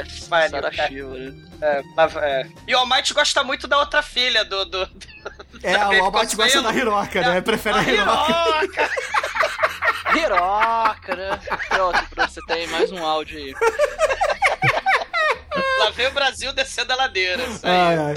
[0.00, 0.88] é.
[0.88, 1.34] Shiva, né?
[1.60, 2.46] É, mas, é.
[2.66, 4.64] E o Almighty gosta muito da outra filha do.
[4.64, 5.06] do, do
[5.62, 7.40] É, da o Albert gosta da Hiroka, né?
[7.40, 8.62] Prefere a A Hiroka.
[8.62, 8.90] Hiroka.
[10.12, 11.40] Piroca, né?
[11.68, 13.54] Pronto, pra você tem mais um áudio aí.
[15.78, 17.42] Lá vem o Brasil descendo a ladeira.
[17.44, 17.70] Isso aí.
[17.70, 18.14] Ai, ai.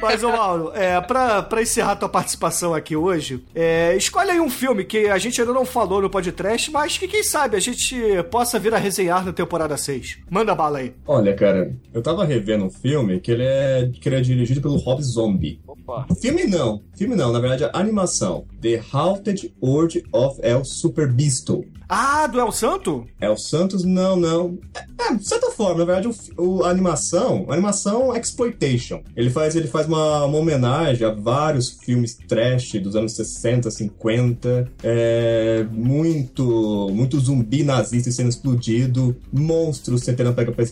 [0.00, 4.50] Mas, ô Mauro, é, pra, pra encerrar tua participação aqui hoje, é, escolhe aí um
[4.50, 7.96] filme que a gente ainda não falou no podcast, mas que quem sabe a gente
[8.30, 10.18] possa vir a resenhar na temporada 6.
[10.28, 10.92] Manda bala aí.
[11.06, 14.76] Olha, cara, eu tava revendo um filme que ele é, que ele é dirigido pelo
[14.76, 15.60] Rob Zombie.
[15.66, 16.06] Opa.
[16.20, 18.44] Filme não, filme não, na verdade é animação.
[18.60, 21.64] The Haunted World of El Super Beasto.
[21.94, 23.04] Ah, do El Santo?
[23.20, 24.58] El Santos, não, não.
[24.74, 29.02] É, é, de certa forma, na verdade, o, o- a animação, a animação exploitation.
[29.14, 34.72] Ele faz, ele faz uma, uma homenagem a vários filmes trash dos anos 60, 50.
[34.82, 40.64] É, muito, muito zumbi nazista sendo explodido, monstros tentando pegar pra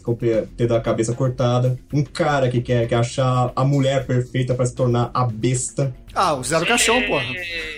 [0.57, 4.75] ter a cabeça cortada, um cara que quer, quer achar a mulher perfeita pra se
[4.75, 5.95] tornar a besta.
[6.15, 7.25] Ah, o Zero Caixão, porra.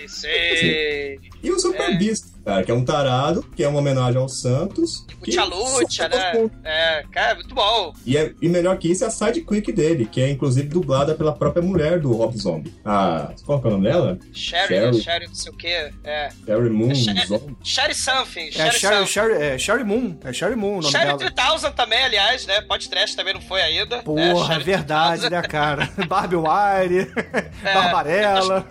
[0.07, 1.19] Sei, sei.
[1.43, 5.05] E Super Beast, cara, que é um tarado, que é uma homenagem ao Santos.
[5.23, 6.49] que Lucha Lucha, só- né?
[6.63, 7.93] É, cara, muito bom.
[8.05, 11.31] E, é, e melhor que isso é a sidequick dele, que é inclusive dublada pela
[11.33, 12.73] própria mulher do Rob Zombie.
[12.85, 14.19] Ah, qual que é o nome dela?
[14.33, 15.01] Sherry, Sherry.
[15.01, 15.91] Sherry, não sei o quê.
[16.03, 16.29] É.
[16.45, 17.57] Sherry Moon É Sherry- Zombie.
[17.63, 18.47] Sherry Something.
[18.47, 19.11] É Sherry Sherry, Something.
[19.11, 20.17] Sherry, é Sherry Moon.
[20.23, 21.17] É Sherry Moon o nome Sherry dela.
[21.31, 22.61] 3000 também, aliás, né?
[22.61, 23.97] Pode trash também não foi ainda.
[23.97, 24.01] né?
[24.03, 25.41] Porra, é Sherry verdade, 3000.
[25.41, 25.89] né, cara?
[26.07, 27.11] Barbie Wire,
[27.63, 28.65] Barbarella.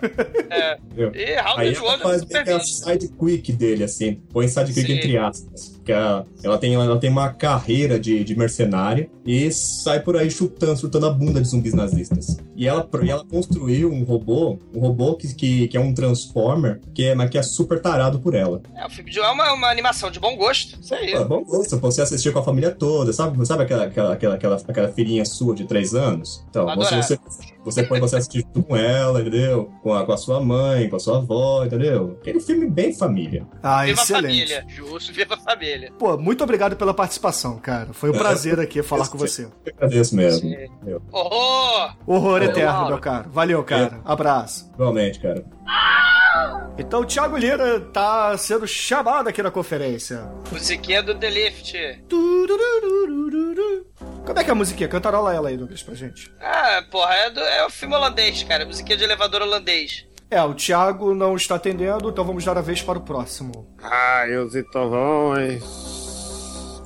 [0.49, 0.77] É.
[0.95, 2.43] E How Aí Did ela Wonder super
[2.83, 4.19] sidequick dele, assim.
[4.31, 4.97] Põe sidequick Sim.
[4.97, 5.81] entre aspas.
[5.83, 10.31] Que ela, ela, tem, ela tem uma carreira de, de mercenária e sai por aí
[10.31, 12.37] chutando, chutando a bunda de zumbis nazistas.
[12.55, 16.79] E ela, e ela construiu um robô, um robô que, que, que é um Transformer,
[16.93, 18.61] que é, mas que é super tarado por ela.
[18.75, 20.79] É, o filme de é uma, uma animação de bom gosto.
[20.79, 21.11] Isso aí.
[21.13, 24.55] Pô, bom gosto, você assistir com a família toda, sabe, sabe aquela, aquela, aquela, aquela,
[24.67, 26.45] aquela filhinha sua de 3 anos?
[26.49, 27.19] Então, você, você,
[27.63, 29.71] você põe você assistir junto com ela, entendeu?
[29.81, 32.17] Com a, com a sua mãe, com a sua avó, entendeu?
[32.21, 33.45] Aquele filme bem família.
[33.61, 34.53] Ah, Viva excelente.
[34.53, 34.65] família.
[34.67, 35.13] Justo.
[35.13, 35.91] Viva família.
[35.97, 37.93] Pô, muito obrigado pela participação, cara.
[37.93, 39.45] Foi um prazer aqui falar com você.
[39.65, 40.41] Eu agradeço mesmo.
[40.49, 40.55] Sim.
[40.83, 41.95] Meu, Horror!
[42.05, 42.45] Horror É.
[42.45, 43.25] eterno, meu cara.
[43.29, 43.99] Valeu, cara.
[44.05, 44.69] Abraço.
[44.73, 45.43] igualmente, cara.
[46.77, 50.23] Então o Thiago Lira tá sendo chamado aqui na conferência.
[50.51, 51.73] Musiquinha do The Lift.
[54.25, 54.87] Como é que é a musiquinha?
[54.87, 56.31] Cantarola ela aí, Douglas, pra gente.
[56.39, 58.65] Ah, porra, é, do, é o filme holandês, cara.
[58.65, 60.05] Musiquinha de elevador holandês.
[60.31, 63.67] É, o Thiago não está atendendo, então vamos dar a vez para o próximo.
[63.81, 65.63] Ai, os itovões.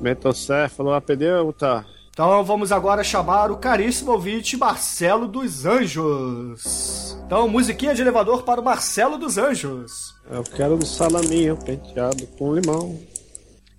[0.02, 1.86] Metocéfalo, apedeuta.
[2.10, 7.16] Então vamos agora chamar o caríssimo ouvinte Marcelo dos Anjos.
[7.26, 10.16] Então, musiquinha de elevador para o Marcelo dos Anjos.
[10.30, 13.00] Eu quero um salaminho penteado com limão.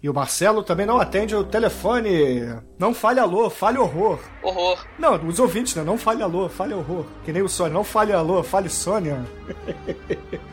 [0.01, 2.55] E o Marcelo também não atende o telefone.
[2.79, 4.21] Não fale alô, fale horror.
[4.41, 4.87] Horror.
[4.97, 5.83] Não, os ouvintes, né?
[5.83, 7.05] Não fale alô, fale horror.
[7.25, 7.75] Que nem o Sônia.
[7.75, 9.27] Não fale alô, fale Sônia.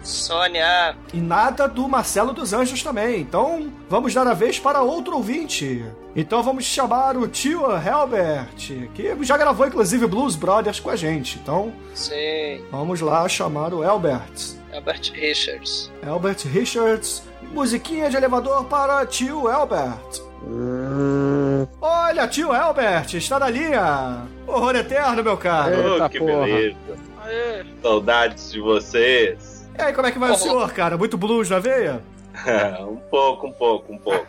[0.02, 0.96] Sônia.
[1.14, 3.22] E nada do Marcelo dos Anjos também.
[3.22, 5.86] Então, vamos dar a vez para outro ouvinte.
[6.16, 11.38] Então vamos chamar o tio Helbert, que já gravou inclusive Blues Brothers com a gente.
[11.38, 12.64] Então, Sim.
[12.72, 14.56] vamos lá chamar o Helbert.
[14.74, 15.92] Albert Richards.
[16.06, 17.24] Albert Richards,
[17.56, 20.22] musiquinha de elevador para tio Albert.
[20.46, 24.24] Hum, Olha, tio Albert, está na linha.
[24.46, 25.74] Horror eterno, meu caro.
[25.74, 26.46] Eita Oh, que porra.
[26.46, 26.76] beleza.
[27.24, 27.64] Aê.
[27.82, 29.66] Saudades de vocês.
[29.78, 30.98] E aí, como é que vai o senhor, cara?
[30.98, 32.02] Muito blues na veia?
[32.88, 34.26] um pouco, um pouco, um pouco.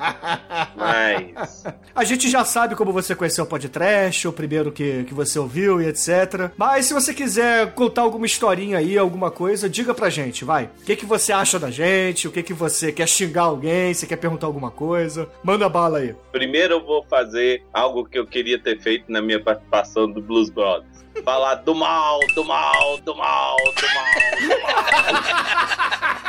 [0.75, 1.65] Mas.
[1.95, 5.81] A gente já sabe como você conheceu o podcast, o primeiro que, que você ouviu
[5.81, 6.51] e etc.
[6.57, 10.65] Mas se você quiser contar alguma historinha aí, alguma coisa, diga pra gente, vai.
[10.81, 12.29] O que, que você acha da gente?
[12.29, 13.93] O que, que você quer xingar alguém?
[13.93, 15.29] Você quer perguntar alguma coisa?
[15.43, 16.15] Manda bala aí.
[16.33, 20.51] Primeiro eu vou fazer algo que eu queria ter feito na minha participação do Blues
[20.51, 20.97] Brothers.
[21.25, 24.07] Falar do mal, do mal, do mal, do mal,
[24.41, 24.77] do mal.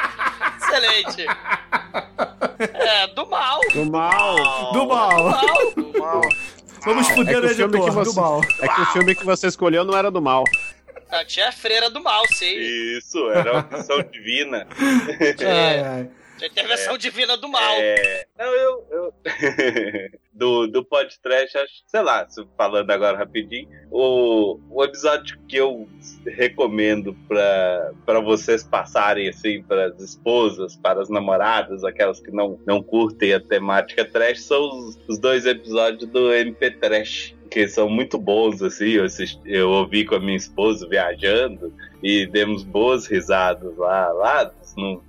[0.57, 1.25] Excelente.
[2.59, 3.25] É, do
[3.73, 4.71] Do mal.
[4.73, 5.15] Do mal.
[5.75, 6.21] Do mal.
[6.85, 8.41] Vamos É fuder que o o filme que editor, do você- mal.
[8.61, 10.43] É que o filme que você escolheu não era do mal.
[11.09, 12.53] Ah, tinha a freira do mal, sim.
[12.97, 14.67] Isso, era uma missão divina.
[15.39, 16.09] Ai, ai.
[16.41, 17.75] A intervenção divina do mal.
[17.77, 18.87] É, não, eu.
[18.91, 19.13] eu...
[20.37, 25.89] do, do podcast, acho, sei lá, falando agora rapidinho, o, o episódio que eu
[26.25, 32.59] recomendo pra pra vocês passarem assim para as esposas, para as namoradas, aquelas que não,
[32.65, 37.35] não curtem a temática trash, são os, os dois episódios do MP Trash.
[37.49, 38.89] Que são muito bons, assim.
[38.89, 41.73] Eu, assisti- eu ouvi com a minha esposa viajando
[42.03, 44.11] e demos boas risadas lá.
[44.11, 44.53] lá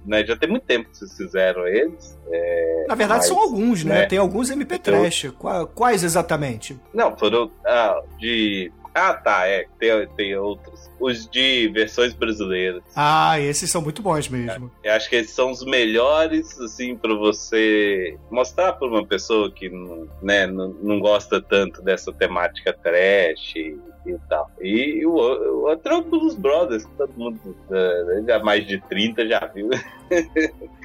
[0.05, 2.19] né, já tem muito tempo que vocês fizeram eles.
[2.31, 4.01] é, Na verdade, mas, são alguns, né?
[4.01, 5.31] né, Tem alguns MP Trash.
[5.39, 6.79] Qua- Quais exatamente?
[6.93, 8.73] Não, foram ah, de.
[8.99, 9.67] Ah, tá, é.
[9.79, 10.91] Tem, tem outros.
[10.99, 12.83] Os de versões brasileiras.
[12.97, 14.71] Ah, esses são muito bons mesmo.
[14.83, 19.69] Eu acho que esses são os melhores, assim, pra você mostrar pra uma pessoa que
[19.69, 24.51] não, né, não, não gosta tanto dessa temática trash e, e tal.
[24.61, 28.81] E o, o outro é o Blues Brothers, que todo mundo eh, já mais de
[28.89, 29.71] 30 já viu.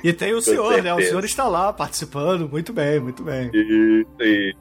[0.04, 0.92] E tem o senhor, né?
[0.94, 1.10] O certeza.
[1.10, 2.48] senhor está lá participando.
[2.50, 3.50] Muito bem, muito bem.
[3.54, 4.56] E, e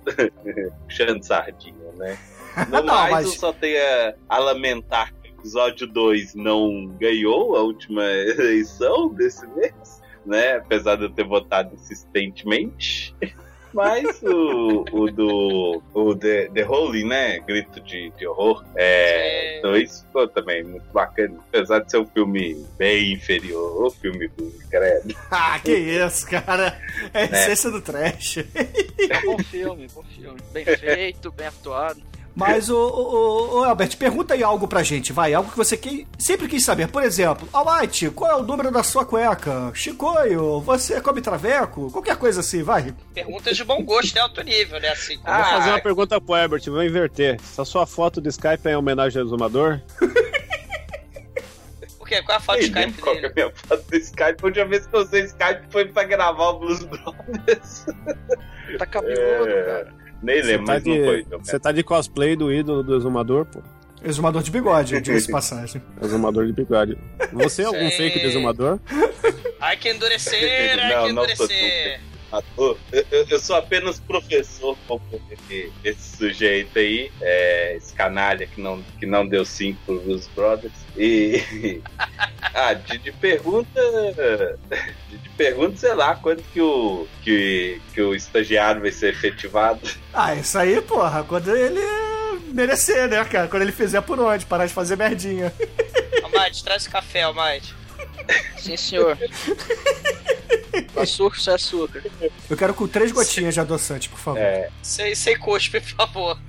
[0.86, 2.16] puxando sardinha, né?
[2.68, 6.86] No Não, mais, mas- eu só tenho a, a lamentar que o episódio 2 não
[7.00, 10.56] ganhou a última eleição desse mês, né?
[10.56, 13.14] Apesar de eu ter votado insistentemente.
[13.74, 15.82] Mas o, o do.
[15.94, 17.38] O The, The Holy, né?
[17.40, 18.62] Grito de, de horror.
[18.76, 19.60] É.
[19.62, 21.38] Dois ficou também muito bacana.
[21.48, 23.86] Apesar de ser um filme bem inferior.
[23.86, 25.16] O filme do credo.
[25.30, 26.78] Ah, que isso, cara.
[27.14, 27.24] É a É.
[27.32, 28.44] essência do trash.
[28.54, 30.38] É um bom filme, bom filme.
[30.52, 32.02] Bem feito, bem atuado.
[32.34, 35.34] Mas, ô, ô, ô, Albert, pergunta aí algo pra gente, vai.
[35.34, 36.88] Algo que você que, sempre quis saber.
[36.88, 39.70] Por exemplo, Almighty, qual é o número da sua cueca?
[39.74, 41.90] Chicoio, você come traveco?
[41.90, 42.94] Qualquer coisa assim, vai.
[43.12, 44.88] Perguntas de bom gosto, é alto nível, né?
[44.88, 45.34] Assim, como...
[45.36, 47.34] Vou fazer uma pergunta pro Herbert, vou inverter.
[47.34, 49.80] Essa sua foto do Skype é em homenagem ao exumador?
[51.98, 52.20] O quê?
[52.22, 53.32] Qual é a foto do Skype qual que é dele?
[53.40, 54.36] a minha foto do Skype.
[54.42, 57.86] A última vez que eu usei Skype foi pra gravar o Blues Brothers.
[58.78, 59.94] Tá cabeludo, É, cara.
[60.22, 61.22] Nem Você lembro, tá, mas não foi.
[61.24, 63.60] de, Não, você tá de cosplay do ídolo do exumador, pô.
[64.04, 65.82] Exumador de bigode, diga-se de passagem.
[66.02, 66.98] Exumador de bigode.
[67.32, 68.80] Você é algum fake do exumador?
[69.60, 72.00] Ai que endurecer, ai Não, que não sou endurecer.
[72.32, 72.78] Ator.
[72.90, 78.60] Eu, eu- eu sou apenas professor como esse, esse sujeito aí, é, esse canalha que
[78.60, 80.72] não, que não deu 5 pro Blues Brothers.
[80.96, 81.42] E.
[82.54, 83.80] ah, de, de pergunta.
[85.10, 89.88] De, de pergunta, sei lá, quanto que o, que, que o estagiário vai ser efetivado.
[90.12, 91.80] Ah, isso aí, porra, quando ele
[92.52, 93.48] merecer, né, cara?
[93.48, 95.52] Quando ele fizer por onde, parar de fazer merdinha.
[96.22, 97.74] Almighty, traz café, Almighty.
[98.58, 99.18] Sim, senhor.
[100.96, 102.02] Açúcar sem açúcar.
[102.48, 104.38] Eu quero com três gotinhas de adoçante, por favor.
[104.40, 106.38] É, Sem, sem cuspe, por favor.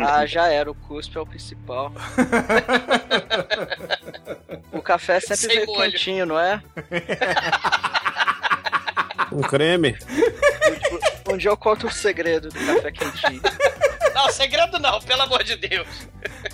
[0.00, 0.70] Ah, já era.
[0.70, 1.92] O cuspe é o principal.
[4.72, 5.90] O café sempre Sem veio molho.
[5.92, 6.60] quentinho, não é?
[9.32, 9.96] Um creme?
[11.30, 13.42] Um dia eu conto o segredo do café quentinho.
[14.18, 15.86] Não, segredo não, pelo amor de Deus.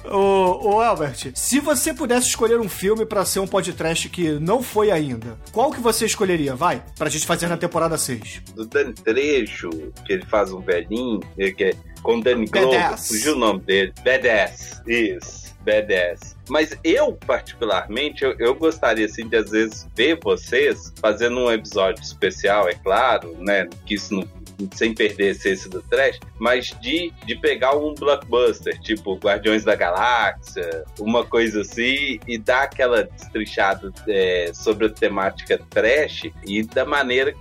[0.05, 4.63] Ô, ô, Albert, se você pudesse escolher um filme pra ser um podcast que não
[4.63, 6.55] foi ainda, qual que você escolheria?
[6.55, 8.43] Vai, pra gente fazer na temporada 6.
[8.55, 9.71] do Dani Trejo,
[10.05, 13.61] que ele faz um velhinho, ele que é com o Danny Glover, fugiu o nome
[13.61, 13.95] dele.
[14.05, 16.37] Badass, isso, Badass.
[16.51, 22.03] Mas eu, particularmente, eu, eu gostaria, assim, de às vezes ver vocês fazendo um episódio
[22.03, 24.44] especial, é claro, né, que isso não
[24.75, 29.75] sem perder a essência do trash, mas de, de pegar um blockbuster, tipo Guardiões da
[29.75, 36.85] Galáxia, uma coisa assim, e dar aquela destrichada é, sobre a temática trash e da
[36.85, 37.35] maneira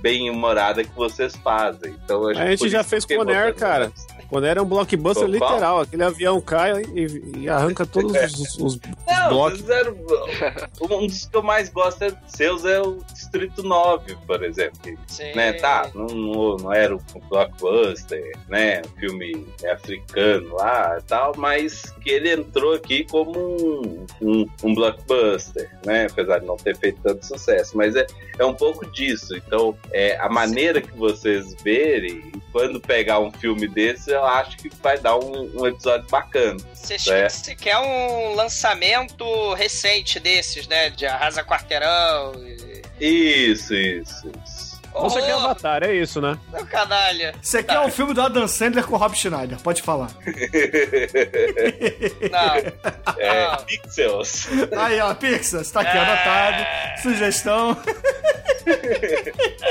[0.00, 1.96] bem humorada que vocês fazem.
[2.04, 3.90] Então, A gente já fez com o Nair, cara.
[4.28, 9.28] Quando era um blockbuster literal, aquele avião cai e, e arranca todos os, os Não,
[9.28, 9.60] blocos.
[9.62, 9.94] mas era-
[10.80, 12.98] um dos que eu mais gosto é- seus é o
[13.38, 14.78] Distrito 9, por exemplo.
[15.06, 15.32] Sim.
[15.34, 21.34] Né, tá, não, não, não era um blockbuster, né, um filme africano lá e tal,
[21.36, 26.76] mas que ele entrou aqui como um, um, um blockbuster, né, apesar de não ter
[26.76, 28.06] feito tanto sucesso, mas é,
[28.38, 33.68] é um pouco disso, então é, a maneira que vocês verem, quando pegar um filme
[33.68, 36.58] desse, eu acho que vai dar um, um episódio bacana.
[36.72, 37.28] Você, É.
[37.28, 40.88] você quer um lançamento recente desses, né?
[40.90, 42.32] De Arrasa Quarteirão.
[42.36, 42.85] E...
[43.00, 44.65] Isso, isso, isso.
[45.00, 46.38] Você quer Avatar, é isso, né?
[46.52, 47.34] meu canalha.
[47.42, 49.58] Você quer um filme do Adam Sandler com o Rob Schneider?
[49.60, 50.08] Pode falar.
[52.30, 52.54] Não.
[53.18, 53.56] É, Ah.
[53.66, 54.48] Pixels.
[54.76, 56.02] Aí, ó, Pixar, tá aqui Ah.
[56.02, 56.66] anotado.
[57.02, 57.76] Sugestão.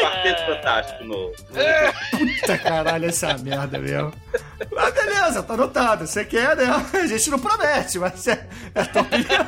[0.01, 1.33] Quarteto Fantástico novo.
[2.11, 4.13] Puta caralho, essa merda mesmo.
[4.71, 6.07] Mas beleza, tá anotado.
[6.07, 6.65] Você quer, né?
[6.93, 9.45] A gente não promete, mas é, é tua opinião.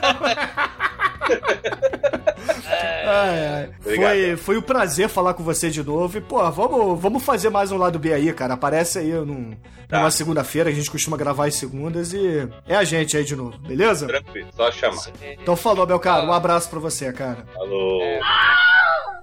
[3.05, 3.69] Ai, ai.
[3.81, 6.17] Foi, foi um prazer falar com você de novo.
[6.17, 8.53] E, pô, vamos, vamos fazer mais um lado B aí, cara.
[8.55, 9.55] Aparece aí num,
[9.91, 13.57] numa segunda-feira, a gente costuma gravar às segundas e é a gente aí de novo,
[13.59, 14.07] beleza?
[14.07, 15.03] Tranquilo, só chamar.
[15.39, 16.25] Então falou, meu cara.
[16.25, 17.45] Um abraço pra você, cara.
[17.53, 18.01] Falou.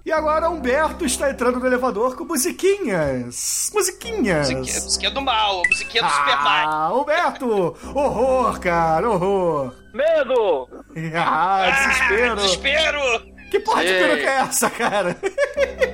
[0.07, 3.71] E agora Humberto está entrando no elevador com musiquinhas.
[3.73, 4.51] Musiquinhas.
[4.51, 6.71] Musiquinha, musiquinha do mal, musiquinha do Super Mario.
[6.71, 7.77] Ah, Humberto!
[7.95, 9.73] Horror, cara, horror.
[9.95, 10.69] Medo!
[11.17, 12.33] Ah, desespero.
[12.33, 13.34] Ah, desespero!
[13.55, 14.01] Que porra de Ei.
[14.01, 15.17] peruca é essa, cara?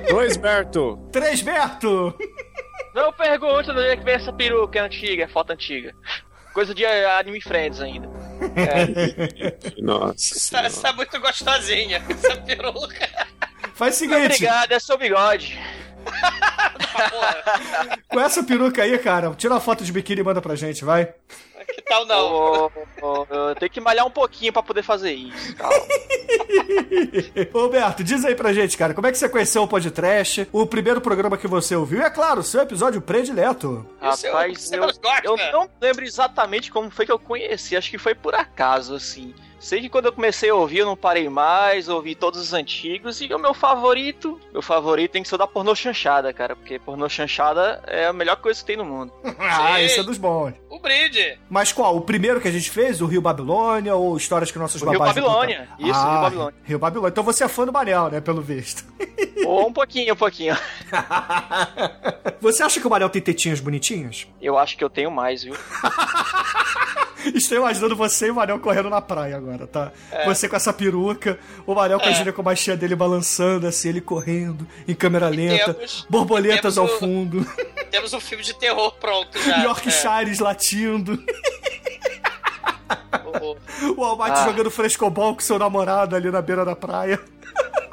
[0.09, 0.97] Dois, Berto.
[1.11, 2.11] Três Berto!
[2.95, 5.93] Não pergunta de onde é que vem essa peruca é antiga, é foto antiga.
[6.55, 8.09] Coisa de eh, anime friends ainda.
[9.77, 10.51] Nossa.
[10.51, 13.07] Tá, tá muito gostosinha essa peruca.
[13.75, 15.59] Faz o seguinte, Obrigado, é seu bigode.
[18.07, 21.13] com essa peruca aí, cara, tira uma foto de biquíni e manda pra gente, vai.
[21.73, 22.33] Que tal não?
[22.33, 22.71] Ô,
[23.01, 25.55] ô, eu tenho que malhar um pouquinho pra poder fazer isso.
[27.53, 30.99] Humberto, diz aí pra gente, cara, como é que você conheceu o podcast, o primeiro
[30.99, 33.87] programa que você ouviu e, é claro, o seu episódio predileto.
[34.01, 34.89] Rapaz, eu,
[35.23, 37.77] eu não lembro exatamente como foi que eu conheci.
[37.77, 39.33] Acho que foi por acaso, assim.
[39.61, 43.21] Sei que quando eu comecei a ouvir, eu não parei mais, ouvi todos os antigos.
[43.21, 46.55] E o meu favorito, meu favorito tem que ser o da pornô chanchada, cara.
[46.55, 49.13] Porque pornô chanchada é a melhor coisa que tem no mundo.
[49.53, 49.83] Ah, Sim.
[49.83, 50.53] esse é dos bons.
[50.69, 51.37] O brinde.
[51.49, 51.95] Mas qual?
[51.97, 53.01] O primeiro que a gente fez?
[53.01, 55.67] O Rio Babilônia ou histórias que nossos O Rio Babilônia.
[55.71, 55.89] contaram?
[55.89, 56.59] Isso, ah, Rio Babilônia.
[56.63, 57.09] Rio Babilônia.
[57.11, 58.21] Então você é fã do Manel, né?
[58.21, 58.83] Pelo visto.
[59.45, 60.55] Ou um pouquinho, um pouquinho.
[62.39, 64.27] Você acha que o Manel tem tetinhas bonitinhas?
[64.41, 65.55] Eu acho que eu tenho mais, viu?
[67.35, 69.91] Estou imaginando você e o Manel correndo na praia agora, tá?
[70.11, 70.25] É.
[70.25, 74.93] Você com essa peruca, o Manel com a ginecomachia dele balançando, assim, ele correndo, em
[74.95, 77.45] câmera lenta, temos- borboletas temos ao o- fundo,
[77.91, 79.57] Temos um filme de terror pronto já.
[79.61, 79.63] É.
[79.65, 81.21] Yorkshires latindo,
[83.41, 83.57] O-
[84.01, 84.45] o Almighty Ah.
[84.45, 87.19] jogando frescobol com seu namorado ali na beira da praia.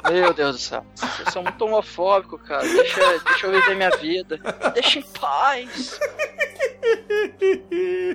[0.09, 0.85] Meu Deus do céu.
[1.25, 2.61] Eu sou muito homofóbico, cara.
[2.63, 4.39] Deixa, deixa eu viver minha vida.
[4.73, 5.99] Deixa em paz.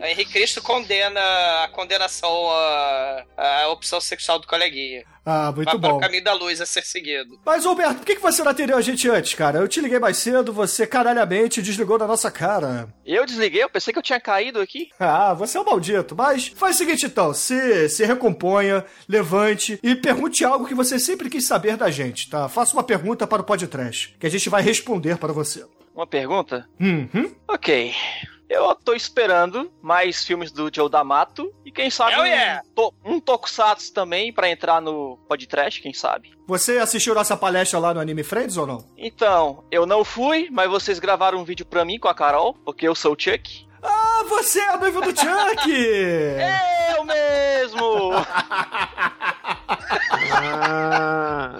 [0.01, 1.21] O Henrique Cristo condena
[1.65, 5.05] a condenação à, à opção sexual do coleguinha.
[5.27, 5.97] Ah, muito Vai para bom.
[5.97, 7.41] o caminho da luz a ser seguido.
[7.47, 9.59] Mas, Alberto, por que que você não atendeu a gente antes, cara?
[9.59, 12.89] Eu te liguei mais cedo, você caralhamente desligou da nossa cara.
[13.07, 14.91] Eu desliguei, eu pensei que eu tinha caído aqui.
[15.01, 16.15] Ah, você é um maldito.
[16.15, 17.33] Mas faz o seguinte, então.
[17.33, 22.47] Se, se recomponha, levante e pergunte algo que você sempre quis saber da gente, tá?
[22.47, 25.65] Faça uma pergunta para o podcast, que a gente vai responder para você.
[25.95, 26.69] Uma pergunta?
[26.79, 27.35] Uhum.
[27.49, 27.95] Ok.
[28.49, 32.63] Eu tô esperando mais filmes do Joe D'Amato e quem sabe Hell um, yeah!
[32.75, 36.33] to- um Tokusatsu também pra entrar no podcast, quem sabe.
[36.47, 38.85] Você assistiu nossa palestra lá no Anime Friends ou não?
[38.99, 42.87] Então, eu não fui, mas vocês gravaram um vídeo pra mim com a Carol, porque
[42.87, 43.67] eu sou o Chuck.
[43.83, 45.71] Ah, você é a noiva do Chuck!
[46.97, 48.13] Eu mesmo!
[50.31, 51.59] Ah,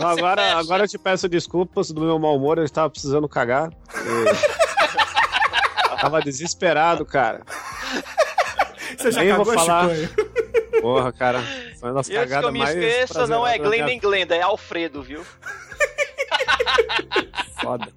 [0.00, 3.70] agora, agora eu te peço desculpas do meu mau humor, eu estava precisando cagar.
[3.94, 4.24] Eu
[6.02, 7.42] tava desesperado, cara.
[8.98, 9.88] Você já Nem vou falar.
[10.80, 11.40] Porra, cara.
[11.80, 12.74] Foi uma das E que cagadas eu me mais.
[12.76, 15.24] esqueça, não é Glenn nem Glenda, é Alfredo, viu?
[17.60, 17.88] Foda.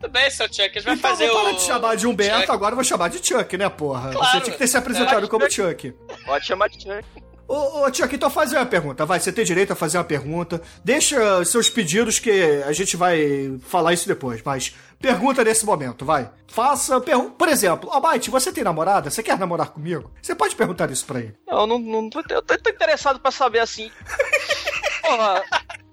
[0.00, 1.52] Tudo bem, seu Chuck, a gente vai Então, fazer vou o.
[1.54, 2.50] de chamar de Humberto, Chuck.
[2.52, 4.12] agora eu vou chamar de Chuck, né, porra?
[4.12, 4.26] Claro.
[4.26, 5.28] Você tinha que ter se apresentado É.
[5.28, 5.92] como Chuck.
[6.26, 7.04] Pode chamar de Chuck.
[7.48, 9.20] Ô, ô, Chuck, então faz uma pergunta, vai.
[9.20, 10.60] Você tem direito a fazer uma pergunta.
[10.84, 12.30] Deixa seus pedidos que
[12.66, 16.28] a gente vai falar isso depois, mas pergunta nesse momento, vai.
[16.48, 19.10] Faça, pergun por exemplo, Almighty, você tem namorada?
[19.10, 20.10] Você quer namorar comigo?
[20.20, 21.34] Você pode perguntar isso pra ele.
[21.46, 23.90] Não, não, não tô, eu tô, interessado pra saber assim.
[25.02, 25.44] Porra,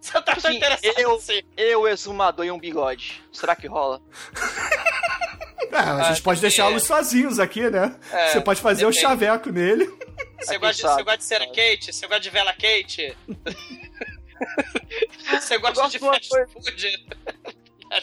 [0.01, 1.41] Você tá tão assim, interessado eu, assim.
[1.55, 3.23] eu, exumador e um bigode.
[3.31, 4.01] Será que rola?
[5.71, 6.41] É, a gente Ah, pode é.
[6.41, 7.95] deixá-los sozinhos aqui, né?
[8.11, 9.01] É, você pode fazer o depende.
[9.07, 9.91] chaveco nele.
[10.45, 10.95] Você gosta, sabe?
[10.95, 11.93] você gosta de cera Kate?
[11.93, 13.17] Você gosta de vela Kate?
[15.39, 17.05] Você gosta de fast coisa- food?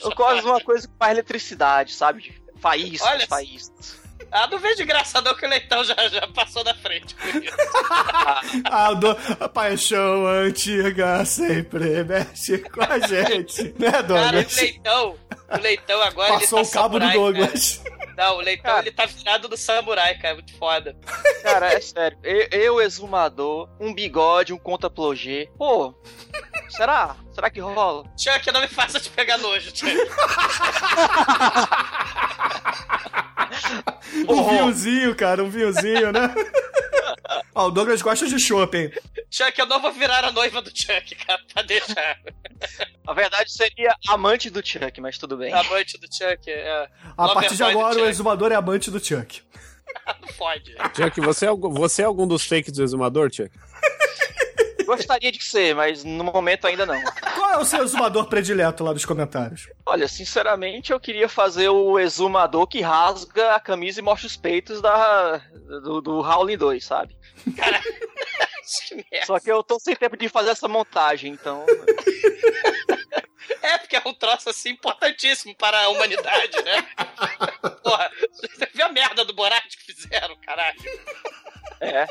[0.02, 2.22] Eu gosto de uma coisa com mais eletricidade, sabe?
[2.22, 4.00] De Faíscas, Olha- faíscas.
[4.30, 7.14] Ah, não vejo engraçadão que o leitão já, já passou da frente.
[7.16, 7.56] com isso.
[8.70, 13.62] A, do- a paixão antiga sempre mexe com a gente.
[13.78, 14.52] Né, Cara, Douglas?
[14.52, 15.18] o leitão,
[15.50, 17.78] o leitão agora Passou ele tá o cabo do samurai, Douglas.
[17.82, 17.99] cara.
[18.20, 18.82] Não, o leitão Cara.
[18.82, 20.34] ele tá virado do samurai, cara.
[20.34, 20.94] Muito foda.
[21.42, 22.18] Cara, é sério.
[22.22, 25.48] Eu, eu, exumador, um bigode, um conta-plogê.
[25.56, 25.94] Pô,
[26.70, 27.16] será?
[27.34, 28.04] Será que rola?
[28.18, 29.96] Chuck, não me faça te pegar nojo, Chuck.
[34.28, 36.34] Um vinhozinho, cara, um vinhozinho, né?
[37.54, 38.92] Ó, o Douglas gosta de chopp, hein?
[39.30, 42.18] Chuck, eu não vou virar a noiva do Chuck, cara, pra deixar.
[43.06, 45.52] A verdade seria amante do Chuck, mas tudo bem.
[45.52, 46.88] Amante do Chuck, é.
[47.16, 49.42] A partir de agora, o exumador é amante do Chuck.
[50.36, 50.74] Fode.
[50.96, 53.50] Chuck, você é, algum- você é algum dos fakes do exumador, Chuck?
[54.96, 57.00] Gostaria de ser, mas no momento ainda não.
[57.34, 59.68] Qual é o seu exumador predileto lá nos comentários?
[59.86, 64.80] Olha, sinceramente, eu queria fazer o exumador que rasga a camisa e mostra os peitos
[64.82, 65.38] da,
[65.82, 67.16] do, do Howling 2, sabe?
[68.86, 69.26] Que merda.
[69.26, 71.64] Só que eu tô sem tempo de fazer essa montagem, então.
[73.62, 76.86] É, porque é um troço assim importantíssimo para a humanidade, né?
[77.82, 80.78] Porra, você viu a merda do Borat que fizeram, caralho?
[81.80, 82.06] É.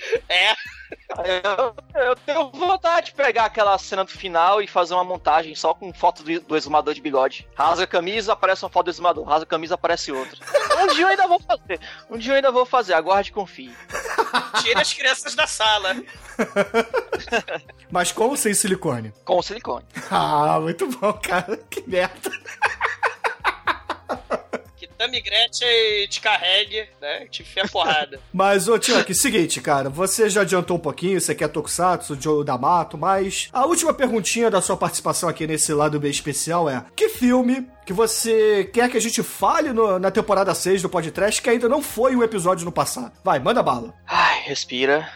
[0.28, 0.54] É.
[1.18, 5.74] Eu, eu tenho vontade de pegar aquela cena do final e fazer uma montagem só
[5.74, 7.48] com foto do, do exumador de bigode.
[7.54, 9.24] Rasga a camisa, aparece uma foto do exumador.
[9.24, 10.38] Rasga a camisa, aparece outra.
[10.82, 11.80] Um dia eu ainda vou fazer.
[12.10, 12.94] Um dia eu ainda vou fazer.
[12.94, 13.74] Aguarde e confie.
[14.62, 15.96] Tira as crianças da sala.
[17.90, 19.12] Mas com ou sem silicone?
[19.24, 19.84] Com silicone.
[20.10, 21.56] Ah, muito bom, cara.
[21.68, 22.30] Que merda.
[25.00, 27.24] Tammy Gretchen te carregue, né?
[27.30, 28.20] Te enfia porrada.
[28.30, 32.98] Mas, ô Chuck, seguinte, cara, você já adiantou um pouquinho, você quer Tokusatsu, Joe D'Amato,
[32.98, 37.66] mas a última perguntinha da sua participação aqui nesse lado bem especial é: que filme
[37.86, 41.66] que você quer que a gente fale no- na temporada 6 do podcast que ainda
[41.66, 43.12] não foi um episódio no passado?
[43.24, 43.94] Vai, manda bala.
[44.06, 45.10] Ai, respira.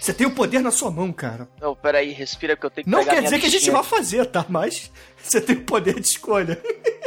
[0.00, 1.48] Você tem o poder na sua mão, cara.
[1.60, 3.68] Não, peraí, respira que eu tenho que Não pegar quer minha dizer que a gente
[3.70, 4.46] vai fazer, tá?
[4.48, 6.56] Mas você tem o poder de escolha.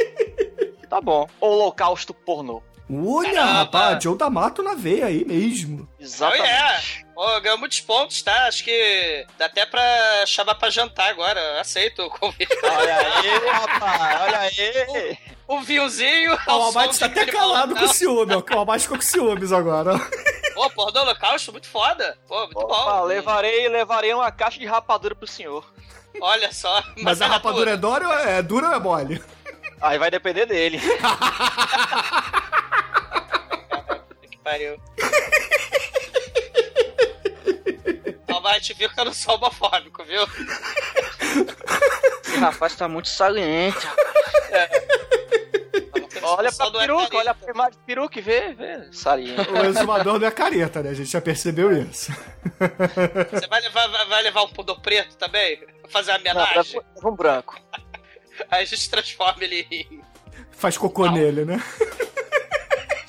[0.92, 1.26] Tá bom.
[1.40, 2.62] Holocausto pornô.
[2.92, 3.52] Olha, Caramba.
[3.60, 5.88] rapaz, Joe D'Amato na veia aí mesmo.
[5.98, 6.42] Exatamente.
[6.42, 6.82] Oh, yeah.
[7.16, 8.46] Ô, ganhou muitos pontos, tá?
[8.46, 9.80] Acho que dá até pra
[10.26, 11.58] chamar pra jantar agora.
[11.58, 12.54] Aceito o convite.
[12.62, 15.18] Olha aí, rapaz, olha aí.
[15.48, 16.34] O vinhozinho.
[16.46, 17.96] O Almighty tá até calado com Holocausto.
[17.96, 18.54] ciúme, ó.
[18.54, 19.92] O Almighty ficou com ciúmes agora.
[20.54, 22.18] Pô, porra do Holocausto, muito foda.
[22.28, 23.04] Pô, muito Opa, bom.
[23.04, 25.64] levarei, levarei uma caixa de rapadura pro senhor.
[26.20, 26.82] Olha só.
[27.02, 29.22] Mas a rapadura é dura ou é dura ou é mole?
[29.82, 30.80] Aí vai depender dele.
[34.30, 34.80] Que pariu.
[38.28, 40.22] Almighty viu que eu não sou homofóbico, viu?
[42.24, 43.86] Esse rapaz tá muito saliente.
[46.22, 47.16] Olha Só pra não é peruca, careta.
[47.18, 48.88] olha pra imagem de peruca e vê, vê.
[48.92, 49.36] Sarinha.
[49.50, 50.90] O exumador não é careta, né?
[50.90, 52.12] A gente já percebeu isso.
[53.32, 55.58] Você vai levar, vai, vai levar um pudor preto também?
[55.58, 56.80] Pra fazer uma Não, homenagem?
[56.96, 57.56] leva um branco.
[58.50, 60.00] Aí a gente transforma ele em.
[60.52, 61.62] Faz cocô nele, né?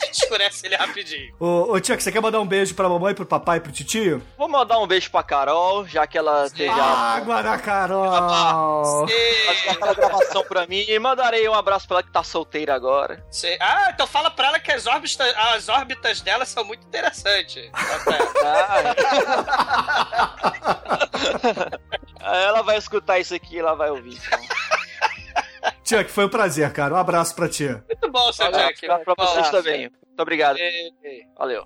[0.02, 1.34] A gente escurece ele rapidinho.
[1.40, 4.22] Ô, ô Chuck, você quer mandar um beijo pra mamãe, pro papai e pro titio?
[4.38, 9.08] Vou mandar um beijo pra Carol, já que ela esteja Água da Carol!
[9.08, 10.86] fazendo aquela gravação pra mim.
[10.88, 13.26] E mandarei um abraço pra ela que tá solteira agora.
[13.32, 17.72] Sei- Ah, então fala pra ela que as órbitas, as órbitas dela são muito interessantes.
[22.22, 24.20] Aí ela vai escutar isso aqui e ela vai ouvir.
[24.28, 24.40] Então.
[25.84, 26.94] Chuck, foi um prazer, cara.
[26.94, 27.68] Um abraço pra ti.
[27.68, 28.86] Muito bom, seu Olha, Jack.
[28.86, 29.82] pra, pra vocês também.
[29.90, 30.58] Muito obrigado.
[31.38, 31.64] Valeu.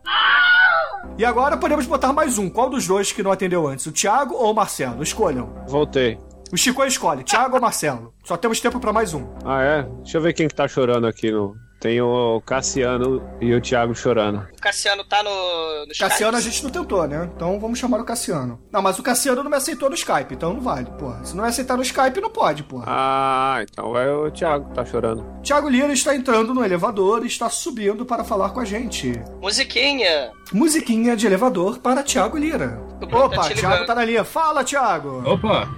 [1.18, 2.50] E agora podemos botar mais um.
[2.50, 3.86] Qual dos dois que não atendeu antes?
[3.86, 5.04] O Thiago ou o Marcelo?
[5.04, 5.54] Escolham.
[5.68, 6.18] Voltei.
[6.52, 8.14] O Chico escolhe, Thiago ou Marcelo?
[8.24, 9.28] Só temos tempo pra mais um.
[9.46, 9.84] Ah, é?
[9.84, 11.30] Deixa eu ver quem que tá chorando aqui.
[11.30, 11.56] No...
[11.80, 14.48] Tem o Cassiano e o Thiago chorando.
[14.58, 16.10] O Cassiano tá no, no Skype.
[16.10, 17.30] Cassiano a gente não tentou, né?
[17.36, 18.60] Então vamos chamar o Cassiano.
[18.72, 21.24] Não, mas o Cassiano não me aceitou no Skype, então não vale, porra.
[21.24, 22.86] Se não me aceitar no Skype, não pode, porra.
[22.88, 25.24] Ah, então vai o Thiago que tá chorando.
[25.44, 29.14] Thiago Lira está entrando no elevador e está subindo para falar com a gente.
[29.40, 30.32] Musiquinha.
[30.52, 32.82] Musiquinha de elevador para Thiago Lira.
[33.02, 34.24] Opa, tá te Thiago tá na linha.
[34.24, 35.22] Fala, Thiago.
[35.30, 35.70] Opa!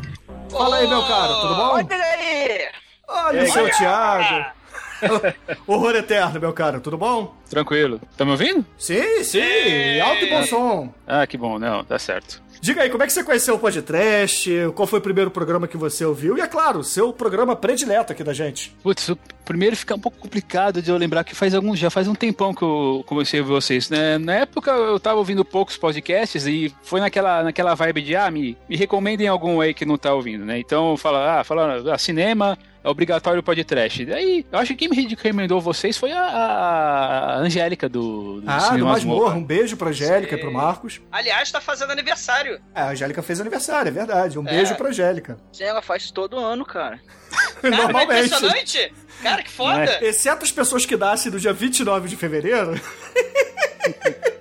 [0.50, 1.74] Fala aí, meu cara, tudo bom?
[1.74, 2.70] Olha aí!
[3.08, 4.59] Olha o seu Thiago.
[5.68, 7.36] Horror eterno, meu cara, tudo bom?
[7.50, 8.00] Tranquilo.
[8.18, 8.66] Tá me ouvindo?
[8.78, 10.94] Sim, sim, alto e bom som.
[11.08, 11.58] Ah, que bom.
[11.58, 12.42] Não, tá certo.
[12.62, 14.50] Diga aí, como é que você conheceu o podcast?
[14.76, 16.38] Qual foi o primeiro programa que você ouviu?
[16.38, 18.76] E é claro, seu programa predileto aqui da gente.
[18.84, 22.06] Putz, o primeiro fica um pouco complicado de eu lembrar que faz algum, já faz
[22.06, 24.18] um tempão que eu comecei a ouvir vocês, né?
[24.18, 28.58] Na época eu tava ouvindo poucos podcasts e foi naquela, naquela vibe de, ah, me,
[28.68, 30.60] me recomendem algum aí que não tá ouvindo, né?
[30.60, 34.06] Então fala, ah, fala, ah, cinema, é obrigatório podcast.
[34.06, 38.76] Daí, eu acho que quem me recomendou vocês foi a, a Angélica do, do Ah,
[38.78, 39.36] do Masmorra.
[39.36, 41.02] Um beijo pra Angélica e pro Marcos.
[41.12, 42.60] Aliás, tá fazendo aniversário.
[42.74, 44.40] É, a Angélica fez aniversário, é verdade.
[44.40, 44.52] Um É.
[44.52, 45.38] beijo pra Angélica.
[45.52, 47.00] Sim, ela faz todo ano, cara.
[47.62, 48.26] Cara, é Normalmente.
[48.26, 48.94] impressionante.
[49.22, 50.00] Cara, que foda.
[50.04, 52.80] Exceto as pessoas que nascem no dia 29 de fevereiro.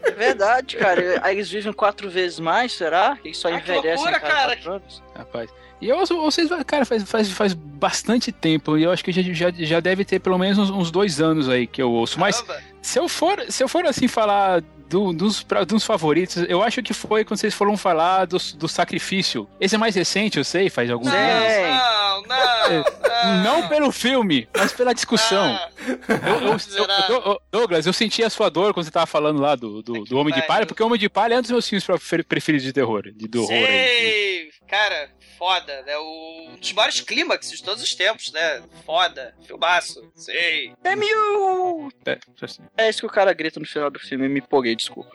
[0.02, 1.20] É verdade, cara.
[1.22, 3.18] Aí eles vivem quatro vezes mais, será?
[3.24, 4.76] Eles só Ah, que envelhecem loucura, a cada cara.
[4.76, 5.02] anos?
[5.14, 5.50] Rapaz.
[5.80, 8.76] E eu, vocês, cara, faz, faz, faz bastante tempo.
[8.76, 11.48] E eu acho que já, já, já deve ter pelo menos uns, uns dois anos
[11.48, 12.18] aí que eu ouço.
[12.18, 12.64] Mas Caramba.
[12.82, 16.82] se eu for, se eu for assim falar do- dos, pra- dos favoritos, eu acho
[16.82, 19.46] que foi quando vocês foram falar do, do sacrifício.
[19.60, 22.28] Esse é mais recente, eu sei, faz algum Não, tempo.
[22.28, 25.44] não, Não pelo filme, mas pela discussão.
[25.44, 29.40] Ah, Eu- eu- eu- eu- Douglas, eu senti a sua dor quando você tava falando
[29.40, 31.50] lá do, do, do Homem de Palha, porque o Homem de Palha é um dos
[31.50, 33.02] meus filmes prefer- preferidos de terror.
[33.14, 34.48] De, do horror aí.
[34.68, 35.96] Cara, foda, né?
[35.96, 38.62] O, um dos maiores clímax de todos os tempos, né?
[38.84, 40.72] Foda, filmaço, sei.
[40.84, 41.90] É mil!
[42.04, 42.62] É, assim.
[42.76, 45.10] É isso que o cara grita no final do filme, me empolguei, desculpa.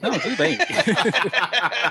[0.00, 0.56] Não, tudo bem.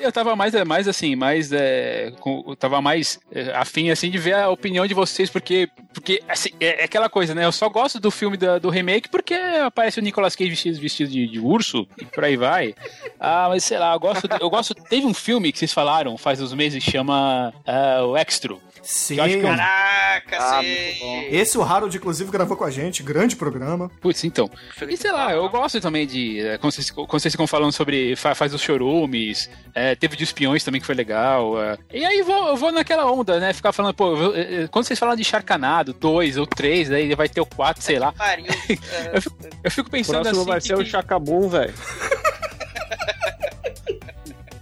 [0.00, 1.52] eu tava mais, é, mais assim, mais.
[1.52, 5.68] É, com, eu tava mais é, afim, assim, de ver a opinião de vocês, porque,
[5.92, 7.44] porque assim, é, é aquela coisa, né?
[7.44, 11.10] Eu só gosto do filme da- do remake porque aparece o Nicolas Cage vestido, vestido
[11.10, 12.74] de, de urso e por aí vai.
[13.18, 14.28] Ah, mas sei lá, eu gosto.
[14.40, 14.74] Eu gosto.
[14.74, 18.60] Teve um filme que vocês falaram faz uns meses, chama ah, O Extro.
[18.82, 19.16] Sim.
[19.18, 21.28] Eu acho que é Caraca, Ah, sei.
[21.30, 23.00] Esse o Harold, inclusive, gravou com a gente.
[23.00, 23.88] Grande programa.
[24.00, 24.50] Putz, então.
[24.88, 26.40] E sei lá, eu gosto também de.
[26.40, 28.16] é, Quando vocês, quando vocês ficam falando sobre.
[28.16, 31.62] fa- Faz os chorumes, é, teve de espiões também que foi legal.
[31.62, 31.78] é.
[31.92, 33.52] E aí vou, eu vou naquela onda, né?
[33.52, 37.40] Ficar falando, pô, é, quando vocês falam de Charcanado, dois ou três, aí vai ter
[37.40, 38.10] o quatro, sei lá.
[38.10, 38.46] Pariu.
[39.14, 40.50] Eu fico, eu fico pensando próximo assim.
[40.50, 41.72] vai que- ser o que- Chacabum, velho.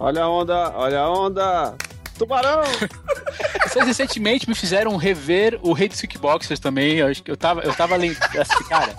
[0.01, 1.75] olha a onda, olha a onda.
[2.17, 2.61] Tubarão!
[3.63, 6.97] Vocês recentemente me fizeram rever o Rei dos Kickboxers também.
[6.97, 8.17] Eu acho que eu tava, eu tava lendo.
[8.39, 8.93] Assim, cara,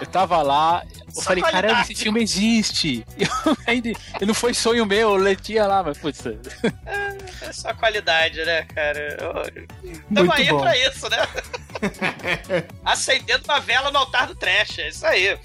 [0.00, 0.82] eu tava lá.
[1.06, 1.66] Eu Só falei, qualidade.
[1.66, 3.04] caramba, esse filme existe.
[3.18, 6.24] Eu ainda, e não foi sonho meu, eu letia lá, mas putz.
[6.26, 9.16] É só qualidade, né, cara?
[10.14, 10.60] Tamo aí bom.
[10.60, 11.18] pra isso, né?
[12.84, 15.36] Acendendo uma vela no altar do trash, é isso aí.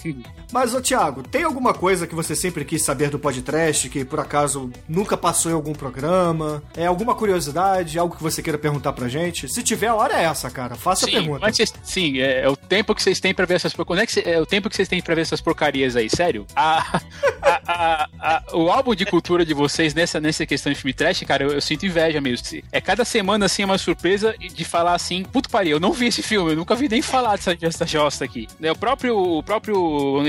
[0.55, 4.21] Mas, ô Thiago, tem alguma coisa que você sempre quis saber do podcast, que por
[4.21, 6.63] acaso nunca passou em algum programa?
[6.77, 9.49] É alguma curiosidade, algo que você queira perguntar pra gente?
[9.49, 10.75] Se tiver, a hora é essa, cara.
[10.75, 11.39] Faça a Sim, pergunta.
[11.41, 13.85] mas vocês- sim, é, é o tempo que vocês têm pra ver essas porcarias.
[13.85, 16.09] Quando é, que cê- é o tempo que vocês têm pra ver essas porcarias aí,
[16.09, 16.47] sério?
[16.55, 17.01] A-
[17.41, 21.21] a- a- a- o álbum de cultura de vocês nessa, nessa questão de filme trash,
[21.27, 22.47] cara, eu, eu sinto inveja mesmo.
[22.71, 26.23] É cada semana assim uma surpresa de falar assim, puto pariu, eu não vi esse
[26.23, 28.47] filme, eu nunca vi nem falar dessa, dessa josta aqui.
[28.57, 30.21] Né, O próprio, o próprio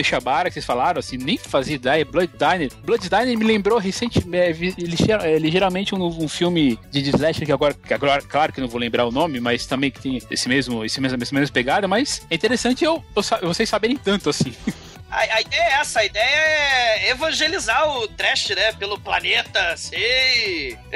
[0.50, 2.70] Que vocês falaram, assim, nem fazia ideia, Blood Diner.
[2.84, 4.76] Blood Diner me lembrou recentemente,
[5.38, 9.06] ligeiramente um, um filme de slasher que agora, que agora, claro que não vou lembrar
[9.06, 12.34] o nome, mas também que tem esse mesmo, esse mesmo, essa mesma pegada, mas é
[12.34, 13.02] interessante eu,
[13.42, 14.52] eu vocês saberem tanto assim.
[15.16, 18.72] A, a ideia é essa, a ideia é evangelizar o trash, né?
[18.72, 20.76] Pelo planeta, sei.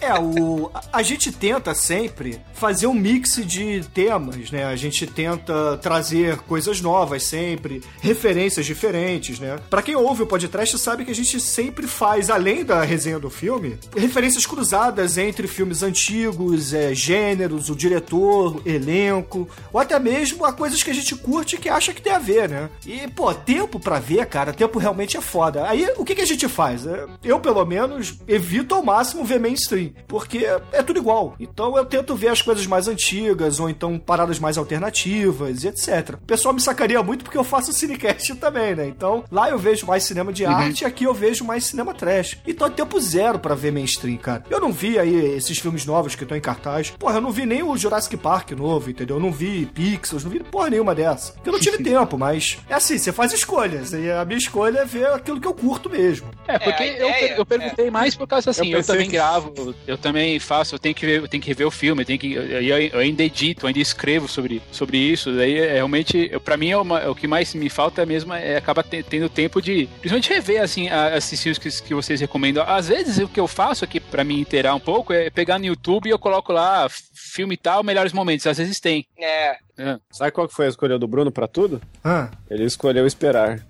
[0.00, 4.64] É, o, a- gente tenta sempre fazer um mix de temas, né?
[4.64, 9.58] A gente tenta trazer coisas novas sempre, referências diferentes, né?
[9.70, 13.30] Pra quem ouve o podcast sabe que a gente sempre faz, além da resenha do
[13.30, 20.52] filme, referências cruzadas entre filmes antigos, é, gêneros, o diretor, elenco, ou até mesmo a
[20.52, 22.68] coisas que a gente curte e que acha que tem a ver, né?
[22.86, 23.32] E, pô,
[23.68, 25.68] tempo pra ver, cara, tempo realmente é foda.
[25.68, 26.86] Aí, o que, que a gente faz?
[26.86, 31.34] É, Eu, pelo menos, evito ao máximo ver mainstream, porque é tudo igual.
[31.38, 36.14] Então eu tento ver as coisas mais antigas, ou então paradas mais alternativas e etc.
[36.14, 38.86] O pessoal me sacaria muito porque eu faço cinecast também, né?
[38.86, 42.38] Então lá eu vejo mais cinema de arte e aqui eu vejo mais cinema trash.
[42.46, 44.44] Então é tempo zero pra ver mainstream, cara.
[44.48, 46.90] Eu não vi aí esses filmes novos que estão em cartaz.
[46.98, 49.16] Porra, eu não vi nem o Jurassic Park novo, entendeu?
[49.16, 51.32] Eu não vi Pixels, não vi porra nenhuma dessa.
[51.32, 53.92] Porque eu não tive tempo, mas é assim, você faz escolhas.
[53.94, 56.30] E a minha escolha é ver aquilo que eu curto mesmo.
[56.46, 59.12] É, porque a eu, per- eu perguntei mais por causa assim, Eu eu, também que-
[59.12, 62.06] gravo, eu também faço, eu tenho que ver, eu tenho que rever o filme, eu
[62.06, 66.40] tenho que eu, ainda edito, eu ainda escrevo sobre, sobre isso, daí é, realmente, eu,
[66.40, 69.28] pra mim é uma- é o que mais me falta mesmo é acabar te- tendo
[69.28, 72.64] tempo de, principalmente rever assim a- esses filmes que, que vocês recomendam.
[72.66, 75.66] Às vezes o que eu faço aqui pra me inteirar um pouco é pegar no
[75.66, 79.06] YouTube e eu coloco lá filme e tal, melhores momentos, às vezes tem.
[79.18, 79.56] É.
[79.78, 79.98] É.
[80.10, 81.80] Sabe qual que foi a escolha do Bruno pra tudo?
[82.02, 83.64] Ah, Ele escolheu esperar.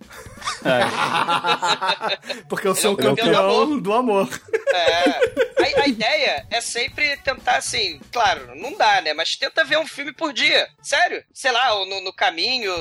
[2.49, 4.29] porque eu sou o é o campeão campeão do amor.
[4.73, 5.11] É.
[5.59, 9.13] A, a ideia é sempre tentar, assim, claro, não dá, né?
[9.13, 10.69] Mas tenta ver um filme por dia.
[10.83, 11.23] Sério.
[11.33, 12.73] Sei lá, ou no, no caminho,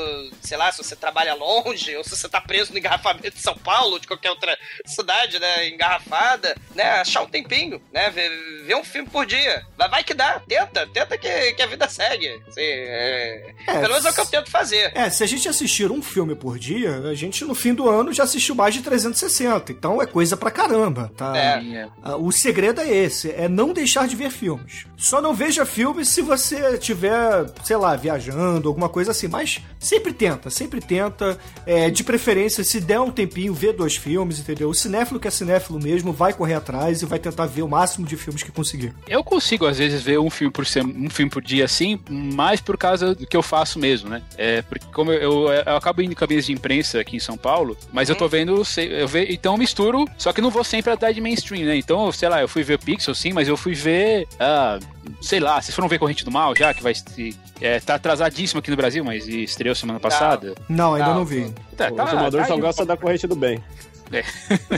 [0.42, 3.58] sei lá, se você trabalha longe, ou se você tá preso no engarrafamento de São
[3.58, 5.70] Paulo, ou de qualquer outra cidade, né?
[5.70, 6.84] Engarrafada, né?
[7.02, 8.10] Achar um tempinho, né?
[8.10, 8.30] Ver,
[8.66, 9.66] ver um filme por dia.
[9.78, 10.40] Vai, vai que dá.
[10.48, 12.42] Tenta, tenta que, que a vida segue.
[12.48, 13.17] Assim, é...
[13.18, 14.92] É, Pelo menos é o que eu tento fazer.
[14.96, 18.14] É, se a gente assistir um filme por dia, a gente no fim do ano
[18.14, 19.72] já assistiu mais de 360.
[19.72, 21.36] Então é coisa pra caramba, tá?
[21.38, 21.88] É.
[22.02, 24.86] Ah, O segredo é esse, é não deixar de ver filmes.
[24.98, 29.28] Só não veja filmes se você estiver, sei lá, viajando, alguma coisa assim.
[29.28, 31.38] Mas sempre tenta, sempre tenta.
[31.66, 34.70] É, de preferência, se der um tempinho, vê dois filmes, entendeu?
[34.70, 38.06] O cinéfilo que é cinéfilo mesmo vai correr atrás e vai tentar ver o máximo
[38.06, 38.94] de filmes que conseguir.
[39.08, 42.60] Eu consigo, às vezes, ver um filme por sem- um filme por dia assim, mais
[42.62, 44.22] por causa coisa do que eu faço mesmo, né?
[44.38, 47.38] É, porque como eu, eu, eu acabo indo em cabeças de imprensa aqui em São
[47.38, 50.64] Paulo, mas eu tô vendo, sei- eu ve, então eu misturo, só que não vou
[50.64, 51.76] sempre atrás de mainstream, né?
[51.76, 54.80] Então, sei lá, eu fui ver Pixel, sim, mas eu fui ver, ah,
[55.22, 58.60] sei lá, vocês foram ver Corrente do Mal já, que vai se- é, tá atrasadíssimo
[58.60, 60.54] aqui no Brasil, mas estreou semana passada.
[60.70, 61.54] Não, ainda não vi.
[61.76, 63.64] Tá, O tá, tá só gosta da corrente do bem.
[64.12, 64.24] É.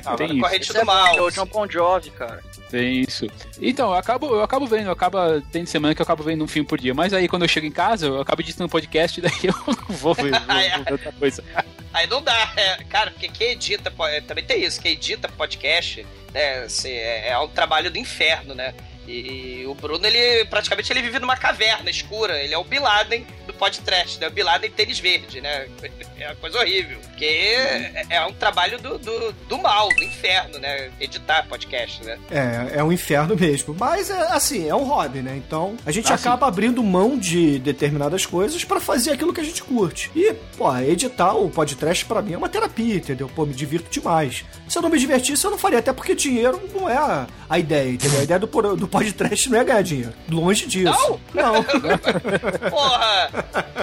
[0.06, 0.40] Não, Tem isso.
[0.42, 1.16] corrente do é mal.
[1.16, 2.42] bom, o John Bon Jovi, cara.
[2.70, 3.26] Tem isso.
[3.60, 6.68] Então, eu acabo, eu acabo vendo, acaba tem semana que eu acabo vendo um filme
[6.68, 6.94] por dia.
[6.94, 9.96] Mas aí quando eu chego em casa, eu acabo editando podcast e daí eu não
[9.96, 11.44] vou ver, vou, vou ver outra coisa.
[11.92, 16.06] Aí não dá, é, cara, porque quem edita, é, também tem isso, quem edita podcast,
[16.32, 18.76] né, assim, é, é um trabalho do inferno, né?
[19.10, 23.26] E, o Bruno, ele praticamente ele vive numa caverna escura, ele é o Bin Laden
[23.47, 24.28] do podcast, né?
[24.28, 25.68] O Bin Laden tênis verde, né?
[26.20, 30.60] É uma coisa horrível, porque é, é um trabalho do, do, do mal, do inferno,
[30.60, 30.91] né?
[30.99, 32.20] Editar podcast, né?
[32.30, 33.74] É, é um inferno mesmo.
[33.74, 35.38] Mas, é, assim, é um hobby, né?
[35.38, 39.45] Então, a gente Ah, acaba abrindo mão de determinadas coisas pra fazer aquilo que a
[39.45, 40.12] gente curte.
[40.14, 43.32] E, pô, editar o podcast pra mim é uma terapia, entendeu?
[43.34, 44.43] Pô, me divirto demais.
[44.68, 45.80] Se eu não me divertisse, eu não faria.
[45.80, 48.20] Até porque dinheiro não é a, a ideia, entendeu?
[48.20, 50.14] A ideia do, do podcast não é ganhar dinheiro.
[50.30, 51.20] Longe disso.
[51.34, 51.54] Não?
[51.54, 51.64] Não.
[52.70, 53.30] Porra!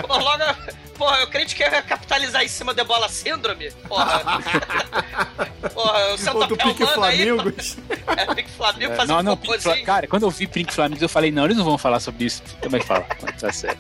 [0.07, 0.45] Porra, logo.
[0.97, 3.71] Porra, eu crente que ia capitalizar em cima da bola síndrome.
[3.87, 4.23] Porra.
[5.75, 7.25] Porra, o Pé Pique humano aí.
[7.27, 7.77] Flamingos.
[8.17, 11.03] É, Pique Flamengo É, fazer não, não, Pink Fla- cara, quando eu vi Pink Flamingos,
[11.03, 12.43] eu falei, não, eles não vão falar sobre isso.
[12.63, 13.03] Também fala,
[13.39, 13.79] tá certo.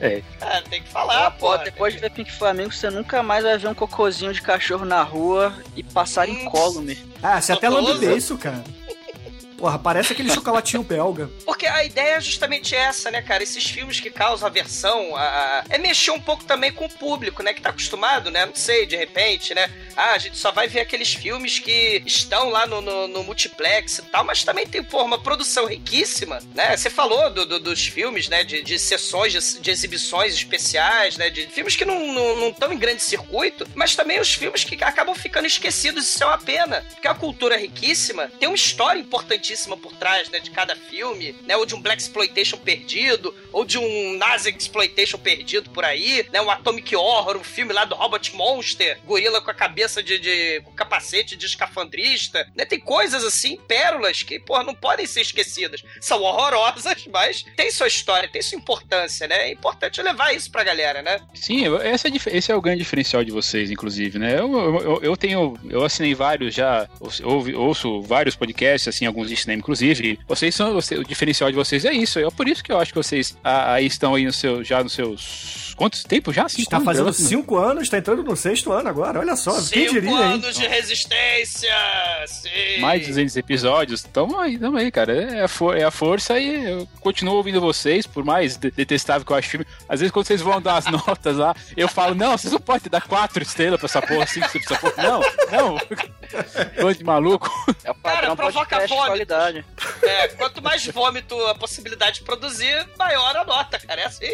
[0.00, 0.20] É.
[0.42, 1.58] Ah, tem que falar, pô, pô.
[1.64, 5.02] depois de ver Pink Flamengo, você nunca mais vai ver um cocôzinho de cachorro na
[5.02, 6.98] rua e passar incólume.
[7.22, 7.92] Ah, você até Gostoso.
[7.92, 8.62] lambe isso, cara.
[9.56, 11.30] Porra, parece aquele chocolatinho belga.
[11.44, 13.42] Porque a ideia é justamente essa, né, cara?
[13.42, 17.54] Esses filmes que causam aversão, a, é mexer um pouco também com o público, né?
[17.54, 18.44] Que tá acostumado, né?
[18.46, 19.70] Não sei, de repente, né?
[19.96, 23.98] Ah, a gente só vai ver aqueles filmes que estão lá no, no, no multiplex
[23.98, 26.76] e tal, mas também tem, pô, uma produção riquíssima, né?
[26.76, 28.44] Você falou do- do- dos filmes, né?
[28.44, 31.30] De, de sessões, de, de exibições especiais, né?
[31.30, 34.82] De filmes que não estão não, estão em grande circuito, mas também os filmes que
[34.84, 36.06] acabam ficando esquecidos.
[36.06, 39.00] Isso é uma pena, porque a cultura é riquíssima, tem uma história
[39.76, 40.40] por trás, né?
[40.40, 41.56] De cada filme, né?
[41.56, 46.40] Ou de um Black Exploitation perdido, ou de um Nazi Exploitation perdido por aí, né?
[46.40, 50.60] Um Atomic Horror, um filme lá do Robot Monster, gorila com a cabeça de, de
[50.62, 52.64] com capacete de escafandrista, né?
[52.64, 55.82] Tem coisas assim, pérolas que, porra, não podem ser esquecidas.
[56.00, 59.48] São horrorosas, mas tem sua história, tem sua importância, né?
[59.48, 61.20] É importante levar isso pra galera, né?
[61.34, 64.38] Sim, essa é, esse é o grande diferencial de vocês, inclusive, né?
[64.38, 67.22] Eu, eu, eu- tenho, eu assinei vários já, ouço,
[67.56, 70.18] ouço vários podcasts, assim, alguns cinema, inclusive.
[70.26, 72.18] Vocês são, você- o diferencial de vocês é isso.
[72.18, 74.92] É por isso que eu acho que vocês aí estão aí no seu, já nos
[74.92, 76.48] seus quantos tempo já?
[76.48, 76.86] Cinco Tá anos?
[76.86, 79.20] fazendo cinco anos, tá entrando no sexto ano agora.
[79.20, 80.16] Olha só, quem Cinco diria, hein?
[80.16, 81.70] anos de resistência!
[82.26, 82.80] Sim!
[82.80, 84.02] Mais de 200 episódios.
[84.02, 85.12] Tamo aí, tamo aí, cara.
[85.12, 89.24] É a, for- é a força e eu continuo ouvindo vocês, por mais de- detestável
[89.26, 89.66] que eu acho o filme.
[89.88, 92.90] Às vezes, quando vocês vão dar as notas lá, eu falo, não, vocês não podem
[92.90, 95.08] dar quatro estrelas pra essa porra, cinco estrelas pra essa porra.
[95.08, 95.76] Não, não.
[96.82, 97.50] Bando de maluco.
[97.84, 99.25] É o Cara, provoca podcast de
[100.02, 104.00] É, quanto mais vômito a possibilidade de produzir, maior a nota, cara.
[104.02, 104.26] É assim.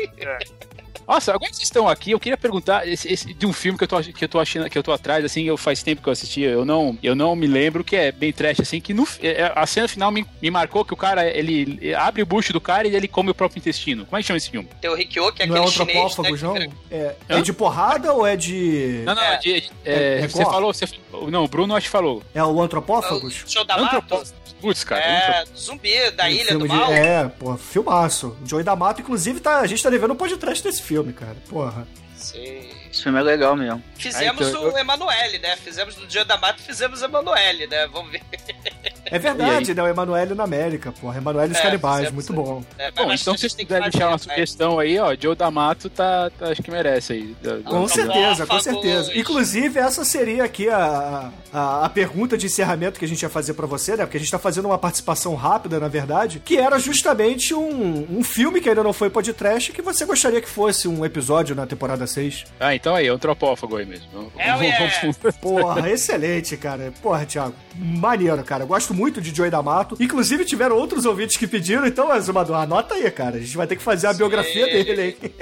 [1.07, 3.83] Nossa, agora que vocês estão aqui, eu queria perguntar esse- esse- de um filme que
[3.83, 6.09] eu, tô, que eu tô achando, que eu tô atrás, assim, eu faz tempo que
[6.09, 9.07] eu assisti, eu não, eu não me lembro, que é bem trash, assim, que no,
[9.21, 12.53] é, a cena final me, me marcou que o cara, ele, ele abre o bucho
[12.53, 14.07] do cara e ele come o próprio intestino.
[14.07, 14.69] Como é que chama esse filme?
[14.81, 16.31] Tem o Rikyo, que é Não é aquele chinês, né?
[16.31, 19.03] que vira- É, é de porrada ou é de.
[19.05, 19.39] Não, não, É.
[19.39, 20.87] de- de- É- é, é você falou, você,
[21.29, 22.23] não, o Bruno acho que falou.
[22.33, 23.45] É o antropófagos?
[23.49, 23.97] Show da Mato?
[23.97, 24.23] Antropó-
[24.63, 25.05] Putz, cara.
[25.05, 26.93] É, zumbi da Um Ilha filme do de- Mal.
[26.93, 28.35] É, pô, filmaço.
[28.47, 31.37] Joey da Mata, inclusive, tá, a gente tá devendo um podcast desse filme, cara.
[31.51, 31.87] Porra.
[32.17, 32.71] Sim.
[32.91, 33.83] Esse filme é legal mesmo.
[33.97, 35.57] Fizemos Ah, então, o Emanuele, né?
[35.57, 37.87] Fizemos no Dia da Mata, fizemos o Emanuele, né?
[37.89, 38.23] Vamos ver.
[39.13, 39.83] É verdade, né?
[39.83, 41.19] O Emanuele na América, porra.
[41.19, 42.63] Emanuele e os É, Canibais, fizemos- muito bom.
[42.79, 44.19] É, Bom, então se puderem deixar uma né?
[44.19, 47.37] sugestão aí, ó, Joe D'Amato tá, tá, acho que merece aí.
[47.65, 49.17] Com certeza, com certeza.
[49.19, 53.55] Inclusive, essa seria aqui a, a, a pergunta de encerramento que a gente ia fazer
[53.55, 54.05] pra você, né?
[54.05, 58.25] Porque a gente tá fazendo uma participação rápida, na verdade, que era justamente um, um
[58.25, 62.07] filme que ainda não foi podcast que você gostaria que fosse um episódio na temporada
[62.07, 62.45] 6.
[62.59, 64.07] Ah, então aí, é um antropófago aí mesmo.
[64.39, 65.13] Hell yeah!
[65.41, 66.93] Porra, excelente, cara.
[67.03, 67.55] Porra, Thiago.
[67.75, 68.65] Maneiro, cara.
[68.65, 69.97] Gosto muito de Joey D'Amato.
[70.01, 73.37] Inclusive, tiveram outros ouvintes que pediram, então, Azumador, anota aí, cara.
[73.37, 75.33] A gente vai ter que fazer a biografia dele, hein?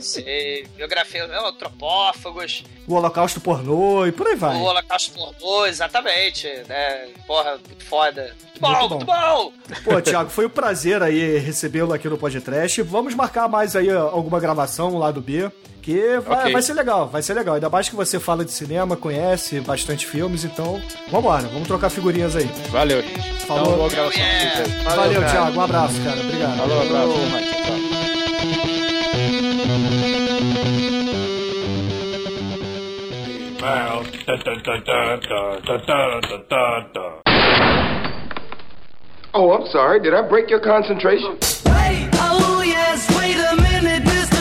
[0.00, 4.56] Sei, biografia, não, antropófagos, o Holocausto Pornô e por aí vai.
[4.56, 7.08] o Holocausto Pornô, exatamente, né?
[7.26, 8.34] Porra, muito foda.
[8.44, 9.14] Muito bom, Muito muito bom.
[9.14, 9.52] bom!
[9.84, 12.80] Pô, Thiago, foi um prazer aí recebê-lo aqui no podcast.
[12.82, 15.50] Vamos marcar mais aí alguma gravação lá do B.
[15.86, 16.52] Porque vai, okay.
[16.52, 17.54] vai ser legal, vai ser legal.
[17.54, 22.34] Ainda mais que você fala de cinema, conhece bastante filmes, então vambora, vamos trocar figurinhas
[22.34, 22.46] aí.
[22.70, 23.46] Valeu, gente.
[23.46, 23.86] Falou.
[23.86, 24.64] Então, boa yeah.
[24.82, 25.30] Valeu, Valeu.
[25.30, 25.56] Thiago.
[25.56, 26.18] Um abraço, cara.
[26.18, 26.56] Obrigado.
[26.56, 27.46] Falou, um abraço.
[39.32, 40.00] Oh, I'm sorry.
[40.00, 41.38] Did I break your concentration?
[41.66, 44.35] Wait, oh yes, wait a minute, Mr.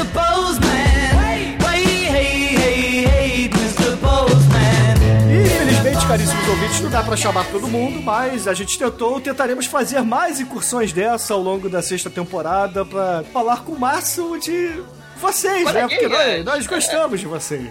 [6.15, 10.39] caríssimos ouvintes, não dá pra chamar todo mundo, mas a gente tentou, tentaremos fazer mais
[10.39, 14.81] incursões dessa ao longo da sexta temporada pra falar com o máximo de
[15.19, 15.85] vocês, né?
[15.85, 17.69] Porque nós, nós gostamos de vocês.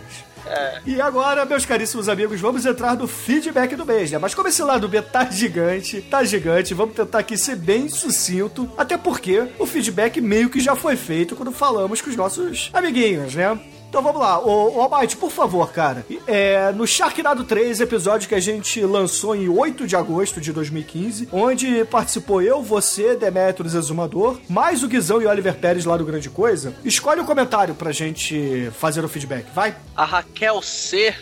[0.85, 4.19] E agora, meus caríssimos amigos, vamos entrar no feedback do mês, né?
[4.19, 8.71] Mas como esse lado B tá gigante, tá gigante, vamos tentar aqui ser bem sucinto,
[8.77, 13.35] até porque o feedback meio que já foi feito quando falamos com os nossos amiguinhos,
[13.35, 13.59] né?
[13.95, 16.05] Então vamos lá, ô, ô Almighty, por favor, cara.
[16.27, 21.29] É, no Sharknado 3, episódio que a gente lançou em 8 de agosto de 2015,
[21.31, 26.05] onde participou eu, você, Demetrios Exumador, mais o Guizão e o Oliver Pérez lá do
[26.05, 29.77] Grande Coisa, escolhe um comentário pra gente fazer o feedback, vai?
[29.95, 31.15] A Raquel C.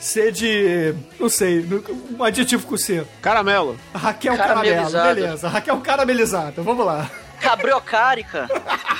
[0.00, 0.94] C de.
[1.20, 1.62] não sei,
[2.18, 3.06] um adjetivo com C.
[3.20, 3.76] Caramelo.
[3.94, 5.46] Raquel Caramelo, beleza.
[5.46, 7.10] Raquel Caramelizada, vamos lá.
[7.38, 8.48] Cabriocárica.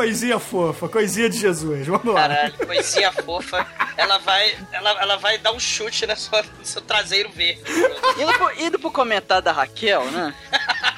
[0.00, 2.22] Coisinha fofa, coisinha de Jesus, vamos lá.
[2.22, 3.66] Caralho, coisinha fofa.
[3.98, 7.60] Ela vai, ela, ela vai dar um chute na sua, no seu traseiro verde.
[8.18, 10.34] Indo pro, indo pro comentário da Raquel, né?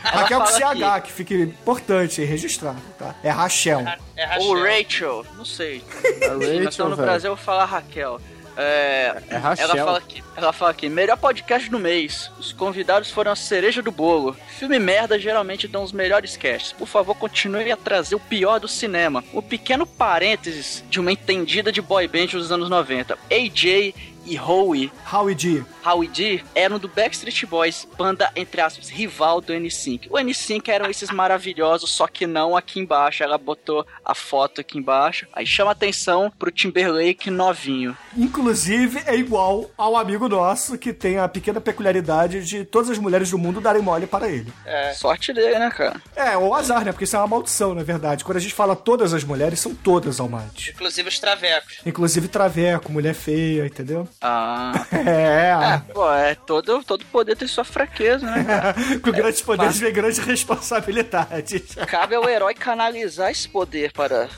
[0.05, 3.17] Ela Raquel com CH, que fica importante aí registrado, tá?
[3.25, 3.81] É Rachel.
[4.17, 5.83] É Ou Rachel, não sei.
[6.21, 7.09] Rachel, Nós estamos no velho.
[7.09, 8.21] Brasil, eu vou falar Raquel.
[8.57, 9.65] É, É Rachel.
[9.71, 12.31] ela, fala aqui, ela fala aqui, melhor podcast do mês.
[12.39, 14.37] Os convidados foram a cereja do bolo.
[14.59, 16.73] Filme merda geralmente dão os melhores casts.
[16.73, 19.25] Por favor, continue a trazer o pior do cinema.
[19.33, 23.19] Um pequeno parênteses de uma entendida de boy band dos anos 90.
[23.31, 25.63] AJ e Howie Howie D.
[25.85, 30.07] Howie D eram do Backstreet Boys, banda, entre aspas, rival do N5.
[30.09, 33.23] O N5 eram esses maravilhosos, só que não aqui embaixo.
[33.23, 35.27] Ela botou a foto aqui embaixo.
[35.33, 37.97] Aí chama atenção pro Timberlake novinho.
[38.17, 43.31] Inclusive, é igual ao amigo nosso que tem a pequena peculiaridade de todas as mulheres
[43.31, 44.53] do mundo darem mole para ele.
[44.65, 44.95] É.
[44.95, 46.01] Sorte dele, né, cara?
[46.15, 46.93] É, ou azar, né?
[46.93, 48.25] Porque isso é uma maldição, na verdade.
[48.25, 50.73] Quando a gente fala todas as mulheres, são todas almantes.
[50.75, 51.81] Inclusive os travecos.
[51.85, 54.09] Inclusive traveco, mulher feia, entendeu?
[54.21, 54.73] Ah.
[55.05, 55.81] É.
[55.93, 58.45] Pô, é todo, todo poder tem sua fraqueza, né?
[58.45, 58.75] cara?
[59.03, 61.75] Com grandes poderes vem grandes responsabilidades.
[61.89, 64.29] Cabe ao herói canalizar esse poder para,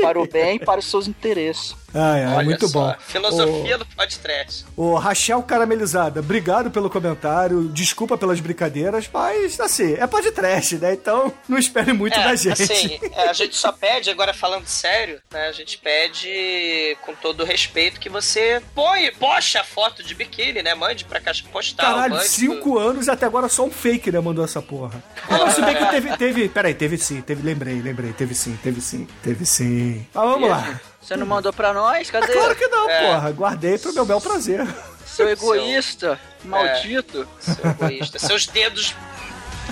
[0.00, 1.74] para o bem e para os seus interesses.
[1.94, 2.94] Ai, ai, Olha muito só, bom.
[3.06, 4.64] Filosofia do podcast.
[4.76, 10.92] Ô, Rachel Caramelizada, obrigado pelo comentário, desculpa pelas brincadeiras, mas assim, é podcast, né?
[10.94, 12.62] Então não espere muito é, da gente.
[12.62, 15.46] Assim, é, a gente só pede, agora falando sério, né?
[15.46, 20.74] A gente pede com todo respeito que você põe, poste a foto de biquíni, né?
[20.74, 21.94] Mande pra caixa postal.
[21.94, 24.18] Caralho, cinco anos e até agora só um fake, né?
[24.18, 25.02] Mandou essa porra.
[25.28, 26.48] Ah, não, se bem que teve, teve.
[26.48, 27.42] Peraí, teve sim, teve.
[27.42, 28.12] Lembrei, lembrei.
[28.12, 30.04] Teve sim, teve sim, teve sim.
[30.12, 30.80] Mas vamos lá.
[31.04, 32.10] Você não mandou pra nós?
[32.10, 32.32] Cadê?
[32.32, 33.00] É claro que não, É.
[33.14, 33.30] porra.
[33.32, 34.66] Guardei pro meu bel prazer.
[35.04, 37.28] Seu egoísta, maldito.
[37.38, 38.18] Seu egoísta.
[38.18, 38.94] Seus dedos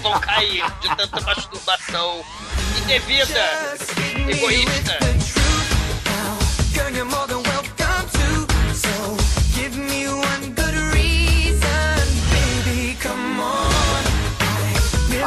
[0.02, 2.22] vão cair de tanta masturbação
[2.82, 3.40] indevida,
[4.28, 4.98] egoísta.
[6.72, 7.41] Girl, you're more than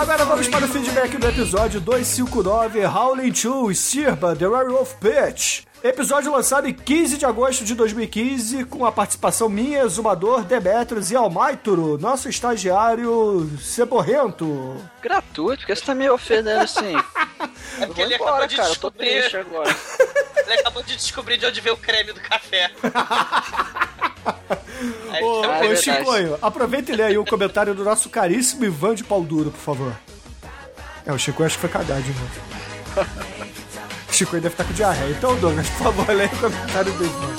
[0.05, 5.63] Agora vamos para o feedback do episódio 259, Howling 2, Sirba, The Werewolf Pitch.
[5.83, 11.15] Episódio lançado em 15 de agosto de 2015, com a participação minha, Exumador, Demetrius e
[11.15, 14.75] Almaituro, nosso estagiário Ceborrento.
[15.01, 16.93] Gratuito, porque você tá me ofendendo assim.
[17.77, 19.19] É porque Eu vou ele embora, acabou de cara, eu tô descobrir.
[19.19, 19.75] triste agora.
[20.37, 22.71] Ele acabou de descobrir de onde veio o creme do café.
[25.11, 25.41] Aí Ô,
[25.81, 29.51] também- Chicoio, aproveita e lê aí o comentário do nosso caríssimo Ivan de Pau Duro,
[29.51, 29.93] por favor.
[31.05, 32.31] É, o Chico acho que foi cagar de novo.
[34.09, 35.11] O Chico deve estar com diarreia.
[35.11, 37.35] Então, Douglas, por favor, lê o comentário do Ivan.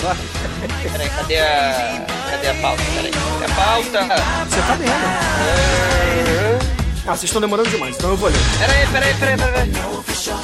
[0.91, 2.05] Peraí, cadê a.
[2.31, 2.83] Cadê a pauta?
[2.95, 3.99] Peraí, cadê a pauta?
[4.49, 6.07] Você tá lendo.
[7.09, 8.37] Ah, vocês estão demorando demais, então eu vou ler.
[8.59, 9.69] Peraí, peraí, peraí, peraí.
[9.69, 10.41] Ivan,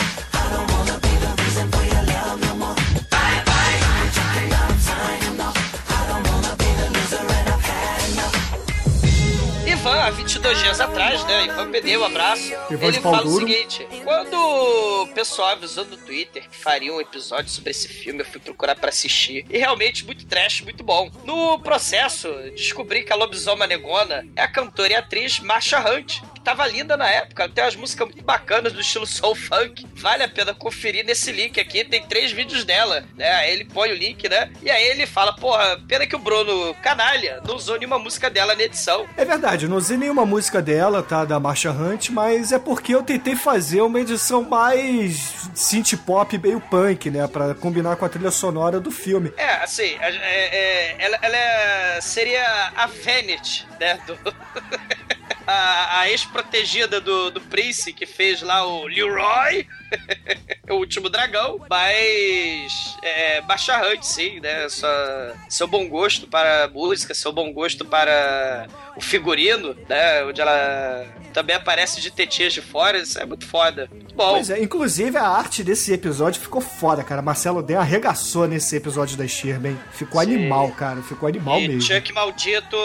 [10.04, 11.46] há 22 dias atrás, né?
[11.46, 12.52] Ivan PD, um abraço.
[12.70, 17.50] Ivan Ele fala o seguinte: quando o pessoal avisou no Twitter que faria um episódio
[17.50, 19.46] sobre esse filme, eu fui procurar pra assistir.
[19.50, 21.10] E realmente, muito trash, muito bom.
[21.24, 26.68] No processo, descobri que a lobisoma negona é a cantora e atriz Marsha Hunt, tava
[26.68, 27.48] linda na época.
[27.50, 29.86] Tem umas músicas muito bacanas do estilo soul funk.
[29.96, 31.84] Vale a pena conferir nesse link aqui.
[31.84, 33.30] Tem três vídeos dela, né?
[33.36, 34.52] Aí ele põe o link, né?
[34.62, 38.56] E aí ele fala, porra, pena que o Bruno Canalha não usou nenhuma música dela
[38.56, 39.08] na edição.
[39.18, 41.26] É verdade, eu não usei nenhuma música dela, tá?
[41.26, 46.60] Da Marcha Hunt, mas é porque eu tentei fazer uma edição mais synth pop, meio
[46.62, 47.28] punk, né?
[47.28, 49.32] Pra combinar com a trilha sonora do filme.
[49.38, 52.44] É, assim, é- é- ela, ela é- seria
[52.76, 54.00] a Venet, né?
[54.06, 54.18] do-
[55.46, 59.68] a, a ex-protegida do, do Prince, que fez lá o Leroy,
[60.70, 64.68] o último dragão, mas é, Baixa Hunt, sim, né?
[64.70, 70.24] Sua, seu bom gosto para a música, seu bom gosto para o figurino, né?
[70.24, 73.90] Onde ela também aparece de tetinhas de fora, isso é muito foda.
[74.16, 74.34] Bom.
[74.34, 77.22] Pois é, inclusive a arte desse episódio ficou foda, cara.
[77.22, 79.72] Marcelo Den arregaçou nesse episódio da Stirben.
[79.72, 79.80] hein?
[79.92, 80.36] Ficou Sim.
[80.36, 81.02] animal, cara.
[81.02, 81.82] Ficou animal e mesmo.
[81.82, 82.78] Chuck Maldito.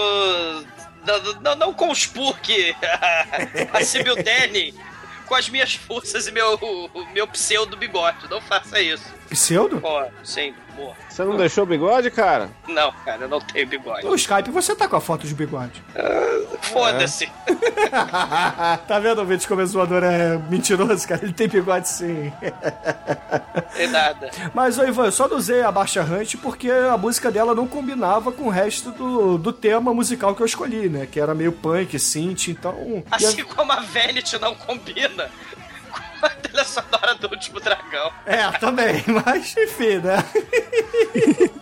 [1.06, 3.26] Não, não, não conspurque a,
[3.78, 4.74] a Sibyl Denning
[5.26, 6.58] com as minhas forças e meu,
[7.12, 8.28] meu pseudo bigode.
[8.30, 9.17] Não faça isso.
[9.28, 9.80] Pseudo?
[9.80, 10.96] Pô, sim, porra.
[11.08, 12.48] Você não deixou o bigode, cara?
[12.66, 14.06] Não, cara, eu não tenho bigode.
[14.06, 15.82] No Skype você tá com a foto de bigode.
[16.62, 17.30] Foda-se.
[18.86, 21.24] tá vendo o vídeo como o zoador é mentiroso, cara?
[21.24, 22.32] Ele tem bigode sim.
[23.74, 24.30] Tem nada.
[24.54, 27.66] Mas, ô Ivan, eu só não usei a Baixa Hunt porque a música dela não
[27.66, 31.06] combinava com o resto do, do tema musical que eu escolhi, né?
[31.10, 33.02] Que era meio punk, synth, então...
[33.10, 35.47] Assim como a Venet não combina com
[36.26, 38.12] a trilha sonora do último dragão.
[38.26, 40.24] É, também, mas enfim, né?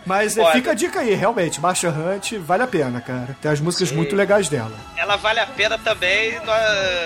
[0.05, 0.53] mas é, Foda.
[0.53, 3.35] fica a dica aí, realmente, Baixa Hunt vale a pena, cara.
[3.41, 4.73] Tem as músicas muito legais dela.
[4.95, 6.51] Ela vale a pena também, no,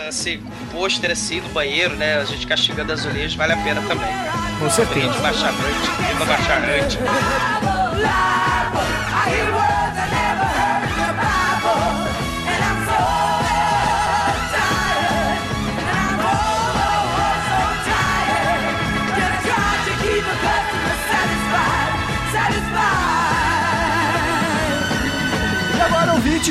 [0.08, 2.20] assim, com um pôster assim no banheiro, né?
[2.20, 4.10] A gente castigando azulejos, vale a pena também.
[4.60, 5.00] Com certeza.
[5.00, 6.98] Brinde, baixa a noite, viva baixa a noite.
[9.28, 9.72] E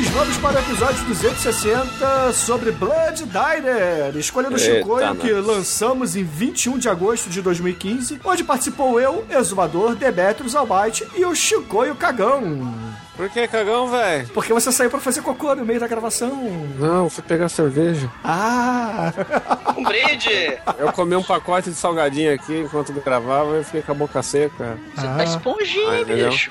[0.01, 6.25] ouvintes, vamos para o episódio 260 sobre Blood Diner, escolha do Chicoio que lançamos em
[6.25, 12.75] 21 de agosto de 2015, onde participou eu, Exumador, Demetrius Almighty e o Chicoio Cagão.
[13.17, 14.27] Por que cagão, velho?
[14.29, 16.31] Porque você saiu pra fazer cocô no meio da gravação.
[16.79, 18.11] Não, fui pegar cerveja.
[18.25, 19.13] Ah!
[19.77, 20.59] Um brinde!
[20.79, 24.23] Eu comi um pacote de salgadinho aqui enquanto eu gravava e fiquei com a boca
[24.23, 24.79] seca.
[24.97, 26.31] Você tá esponjinha, Ah, entendeu?
[26.31, 26.49] bicho.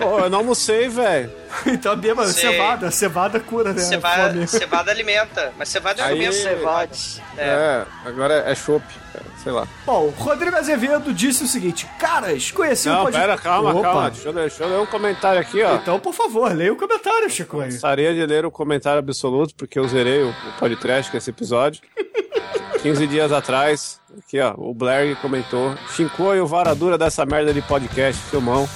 [0.00, 1.30] Pô, eu não almocei, velho.
[1.72, 2.50] então, beba, Sei.
[2.50, 3.80] cevada, cevada cura, né?
[3.80, 4.46] Cevada, Fome.
[4.48, 6.34] cevada alimenta, mas cevada é Aí- alimento.
[6.34, 7.20] Cevades.
[7.36, 8.82] É, agora é chopp,
[9.12, 9.66] cara, sei lá.
[9.86, 13.26] Bom, Rodrigo Azevedo disse o seguinte: Caras, conheci o Não, podcast.
[13.28, 13.82] pera, calma, Opa.
[13.82, 14.10] calma.
[14.10, 15.76] Deixa eu, deixa eu ler um comentário aqui, ó.
[15.76, 17.70] Então, por favor, leia o comentário, Chicoio.
[17.70, 21.80] Gostaria de ler o comentário absoluto, porque eu zerei o, o podcast com esse episódio.
[22.82, 28.22] 15 dias atrás, aqui ó, o Blair comentou: Chincoi, o varadura dessa merda de podcast,
[28.30, 28.68] filmão.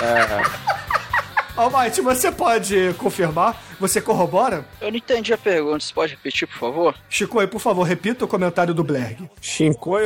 [0.00, 0.67] É,
[1.58, 3.60] Almighty, você pode confirmar?
[3.80, 4.64] Você corrobora?
[4.80, 5.80] Eu não entendi a pergunta.
[5.80, 6.94] Você pode repetir, por favor?
[7.10, 9.24] Chicoio, por favor, repita o comentário do Blerg.
[9.24, 9.28] O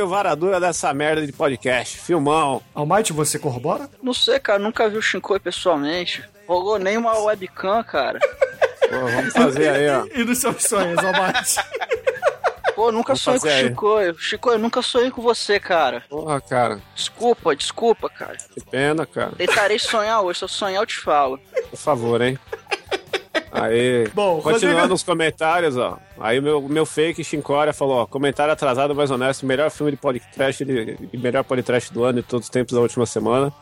[0.07, 2.59] varadura dessa merda de podcast, filmão.
[2.73, 3.87] Almighty, você corrobora?
[4.01, 4.57] Não sei, cara.
[4.57, 6.23] Nunca vi o Shinkoi pessoalmente.
[6.47, 8.19] Rolou nem uma webcam, cara.
[8.19, 10.07] Pô, vamos fazer aí, ó.
[10.19, 11.59] E dos seus sonhos, Almighty?
[12.75, 13.67] Pô, nunca sonhei com o aí.
[13.69, 14.17] Chicoio.
[14.19, 16.03] Chicoio, nunca sonhei com você, cara.
[16.09, 18.35] Porra, cara, Desculpa, desculpa, cara.
[18.53, 19.31] que pena, cara.
[19.37, 20.39] Tentarei sonhar hoje.
[20.39, 21.39] Se eu sonhar, eu te falo.
[21.69, 22.37] Por favor, hein?
[23.51, 25.99] Aí, Bom, continuando Rodrigo- os comentários, ó.
[26.19, 30.65] Aí meu, meu fake Chincória falou, ó, comentário atrasado, mas honesto, melhor filme de podcast
[30.65, 33.53] de melhor podcast do ano de todos os tempos da última semana.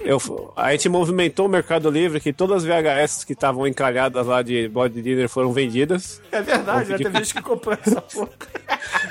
[0.00, 4.42] Eu, a gente movimentou o Mercado Livre que todas as VHS que estavam encalhadas lá
[4.42, 6.22] de Body Dinner foram vendidas.
[6.30, 8.30] É verdade, já teve gente que comprou essa porra.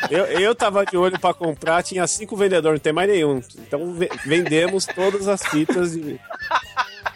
[0.10, 3.42] Eu, eu tava de olho pra comprar, tinha cinco vendedores, não tem mais nenhum.
[3.58, 6.20] Então ve- vendemos todas as fitas de.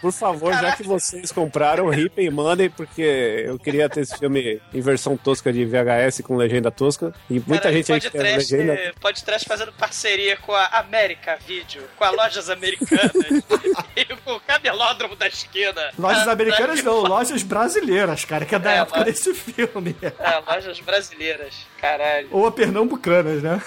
[0.02, 4.60] Por favor, já que vocês compraram, ripem e mandem, porque eu queria ter esse filme
[4.74, 7.14] em versão tosca de VHS com legenda tosca.
[7.30, 8.94] E muita Cara, gente aí quer trash, legenda.
[9.00, 13.12] pode trash fazendo parceria com a América Video, com a Lojas Americanas
[13.96, 15.92] e com o Camelódromo da Esquina.
[16.00, 19.96] Lojas Ah, americanas não, lojas brasileiras, cara, que é da É, época mas- desse filme.
[20.02, 21.54] É, lojas brasileiras.
[21.80, 22.28] Caralho.
[22.32, 23.62] Ou a pernambucanas, né?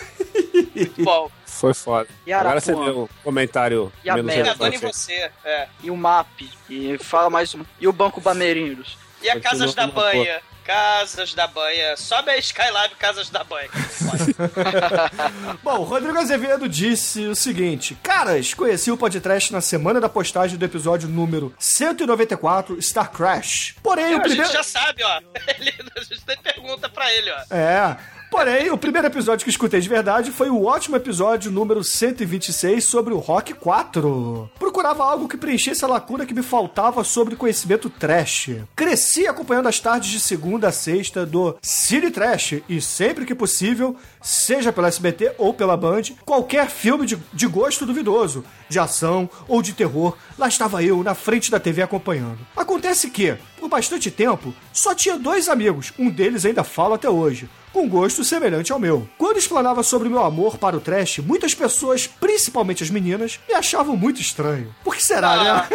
[0.98, 2.08] Bom, Foi foda.
[2.26, 4.78] E Agora você vê o comentário E a menos relevante.
[4.78, 5.30] você.
[5.44, 5.68] É.
[5.82, 6.50] E o MAP.
[6.68, 7.64] E fala mais um.
[7.80, 8.98] E o Banco Bameirinhos.
[9.22, 10.40] E a Casas da Banha?
[10.64, 11.96] Casas da Banha.
[11.96, 13.68] Sobe a Skylab Casas da Banha.
[15.62, 20.58] Bom, o Rodrigo Azevedo disse o seguinte: Caras, conheci o podcast na semana da postagem
[20.58, 23.76] do episódio número 194, Star Crash.
[23.82, 24.44] Porém, o a primeiro.
[24.44, 25.20] gente já sabe, ó.
[25.58, 27.54] Ele, a gente tem pergunta pra ele, ó.
[27.54, 27.96] É.
[28.34, 33.14] Porém, o primeiro episódio que escutei de verdade foi o ótimo episódio número 126 sobre
[33.14, 34.50] o Rock 4.
[34.58, 38.50] Procurava algo que preenchesse a lacuna que me faltava sobre conhecimento trash.
[38.74, 43.94] Cresci acompanhando as tardes de segunda a sexta do Cine Trash e sempre que possível,
[44.20, 49.62] seja pela SBT ou pela Band, qualquer filme de, de gosto duvidoso, de ação ou
[49.62, 52.40] de terror, lá estava eu na frente da TV acompanhando.
[52.56, 57.48] Acontece que, por bastante tempo, só tinha dois amigos, um deles ainda falo até hoje
[57.72, 59.08] com gosto semelhante ao meu.
[59.18, 63.96] Quando explanava sobre meu amor para o trash, muitas pessoas, principalmente as meninas, me achavam
[63.96, 64.72] muito estranho.
[64.84, 65.68] Por que será, né?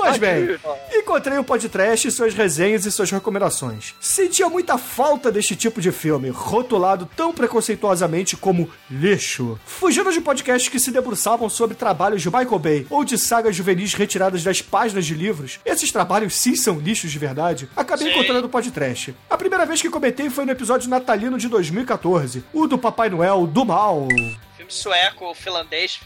[0.00, 0.58] Pois bem,
[0.92, 3.94] encontrei o podcast, suas resenhas e suas recomendações.
[4.00, 9.58] Sentia muita falta deste tipo de filme, rotulado tão preconceituosamente como lixo.
[9.64, 13.94] Fugindo de podcasts que se debruçavam sobre trabalhos de Michael Bay ou de sagas juvenis
[13.94, 18.14] retiradas das páginas de livros, esses trabalhos sim são lixos de verdade, acabei Sim.
[18.14, 19.14] encontrando o podcast.
[19.28, 23.46] A primeira vez que comentei foi no episódio natalino de 2014, o do Papai Noel
[23.46, 24.08] do Mal.
[24.56, 26.00] Filme sueco, finlandês,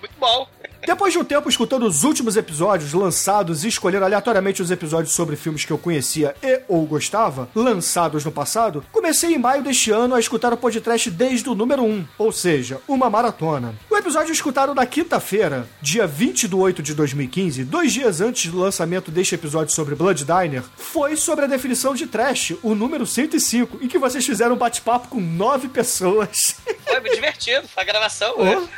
[0.00, 0.48] muito bom.
[0.86, 5.36] Depois de um tempo escutando os últimos episódios lançados e escolhendo aleatoriamente os episódios sobre
[5.36, 10.14] filmes que eu conhecia e ou gostava, lançados no passado, comecei em maio deste ano
[10.14, 13.74] a escutar o podcast desde o número 1, ou seja, uma maratona.
[13.90, 18.58] O episódio escutado na quinta-feira, dia 20 de 8 de 2015, dois dias antes do
[18.58, 23.78] lançamento deste episódio sobre Blood Diner, foi sobre a definição de trash, o número 105,
[23.82, 26.54] em que vocês fizeram um bate-papo com nove pessoas.
[26.86, 28.34] Foi muito divertido, foi a gravação.
[28.36, 28.68] Oh, né?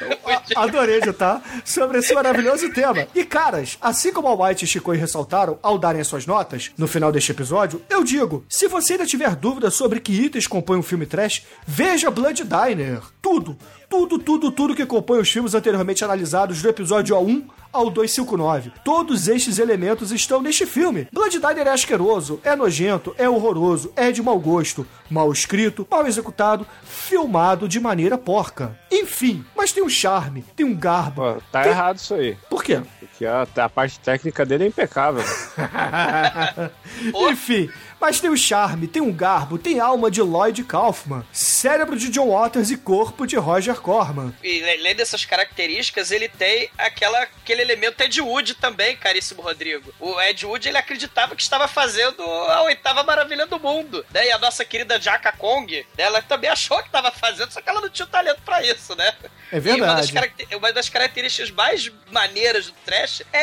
[0.57, 1.41] a- Adorei, tá?
[1.65, 3.07] Sobre esse maravilhoso tema.
[3.15, 6.89] E, caras, assim como a White e Chico ressaltaram ao darem as suas notas no
[6.89, 10.83] final deste episódio, eu digo: se você ainda tiver dúvida sobre que itens compõem um
[10.83, 13.01] filme trash, veja Blood Diner.
[13.23, 13.57] Tudo,
[13.89, 18.73] tudo, tudo, tudo que compõe os filmes anteriormente analisados do episódio A1 ao 259.
[18.85, 21.09] Todos estes elementos estão neste filme.
[21.13, 26.07] Blood Diner é asqueroso, é nojento, é horroroso, é de mau gosto, mal escrito, mal
[26.07, 28.79] executado, filmado de maneira porca.
[28.91, 31.41] Enfim, mas tem um charme, tem um garbo.
[31.53, 32.37] Tá tem- errado isso aí.
[32.49, 32.81] Por quê?
[32.99, 35.23] Porque a, a parte técnica dele é impecável.
[37.31, 37.69] Enfim,
[38.01, 42.31] mas tem um charme, tem um garbo, tem alma de Lloyd Kaufman, cérebro de John
[42.31, 44.35] Waters e corpo de Roger Corman.
[44.43, 49.93] E além dessas características, ele tem aquela, aquele elemento Ed Wood também, caríssimo Rodrigo.
[50.01, 54.05] O Ed Wood, ele acreditava que estava fazendo a oitava maravilha do mundo.
[54.13, 54.27] Né?
[54.27, 57.81] E a nossa querida Jaka Kong, ela também achou que estava fazendo, só que ela
[57.81, 59.13] não tinha o talento pra isso, né?
[59.53, 60.55] É E uma das, verdade.
[60.55, 63.39] uma das características mais maneiras do trash é,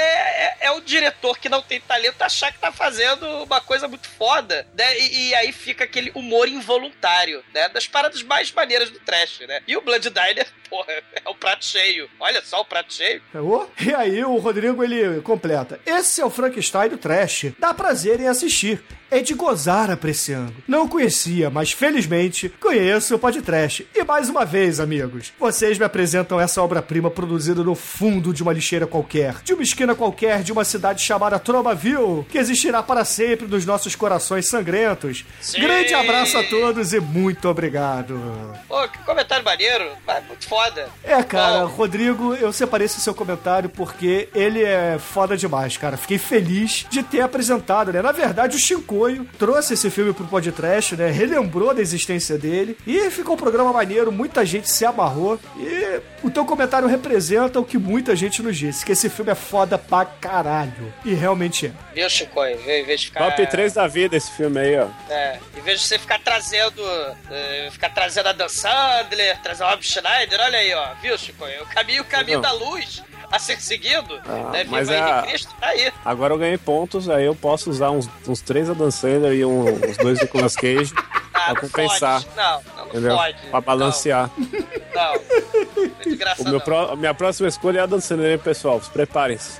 [0.45, 4.07] é, é o diretor que não tem talento achar que tá fazendo uma coisa muito
[4.07, 4.99] foda, né?
[4.99, 7.69] E, e aí fica aquele humor involuntário, né?
[7.69, 9.61] Das paradas mais maneiras do trash, né?
[9.67, 12.09] E o Blood Diner, porra, é o prato cheio.
[12.19, 13.21] Olha só o prato cheio.
[13.33, 15.79] Ô, E aí o Rodrigo ele completa.
[15.85, 17.51] Esse é o Frankenstein do trash.
[17.59, 18.81] Dá prazer em assistir.
[19.09, 20.53] É de gozar apreciando.
[20.67, 23.87] Não conhecia, mas felizmente conheço o podcast.
[23.95, 28.51] E mais uma vez, amigos, vocês me apresentam essa obra-prima produzida no fundo de uma
[28.51, 33.47] lixeira qualquer, de uma esquina qualquer de uma cidade chamada Tromaville, que existirá para sempre
[33.47, 35.23] nos nossos corações sangrentos.
[35.39, 35.61] Sim.
[35.61, 38.19] Grande abraço a todos e muito obrigado.
[38.67, 39.89] Pô, que comentário maneiro.
[40.05, 40.89] Mas muito foda.
[41.03, 45.95] É, cara, Rodrigo, eu separei esse seu comentário porque ele é foda demais, cara.
[45.95, 48.01] Fiquei feliz de ter apresentado, né?
[48.01, 48.59] Na verdade, o
[48.97, 51.11] Shinkoio trouxe esse filme pro podcast, né?
[51.11, 56.29] Relembrou da existência dele e ficou um programa maneiro, muita gente se amarrou e o
[56.31, 60.05] teu comentário representa o que muita gente nos disse, que esse filme é foda pra
[60.05, 60.93] caralho.
[61.05, 61.71] E realmente é.
[61.93, 62.43] Viu, Chico?
[62.43, 63.29] Em vez de ficar...
[63.29, 64.87] Top 3 da vida esse filme aí, ó.
[65.09, 66.81] É, em vez de você ficar trazendo.
[67.29, 70.93] eh, ficar trazendo a Dan Sandler, trazer o Rob Schneider, olha aí, ó.
[71.01, 71.45] Viu, Chico?
[71.61, 72.41] O caminho, o caminho Não.
[72.41, 74.65] da luz a ser seguido, Ah, né?
[74.69, 75.91] mas é a- Cristo, tá aí.
[76.05, 79.65] Agora eu ganhei pontos, aí eu posso usar uns, uns três Adam Sandler e um-
[79.67, 80.93] uns dois Nicolas Cage
[81.33, 82.23] Ah, pra não compensar.
[82.23, 82.35] pode.
[82.35, 83.15] Não, não, não Entendeu?
[83.15, 83.37] pode.
[83.51, 84.31] Pra balancear.
[84.95, 85.13] Não.
[86.01, 86.89] É de graça, O meu não.
[86.91, 88.81] a minha próxima escolha é Adam Sandler, hein, pessoal?
[88.81, 89.59] Se preparem-se.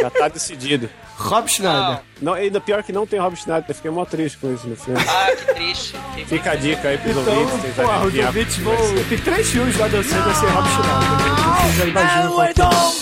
[0.00, 0.88] Já tá decidido.
[1.16, 2.00] Rob Schneider.
[2.20, 4.76] Não, ainda pior que não tem Rob Schneider, eu fiquei mó triste com isso no
[4.76, 5.00] filme.
[5.08, 5.94] Ah, que triste.
[6.14, 7.62] Que Fica a dica aí pros Então, ouvintes.
[7.62, 8.76] tentarem porra, os ouvintes vão.
[8.76, 9.04] ser.
[9.08, 10.94] Tem três filmes lá dançando sem Rob Schneider?
[11.44, 12.92] Então vocês já imaginam qual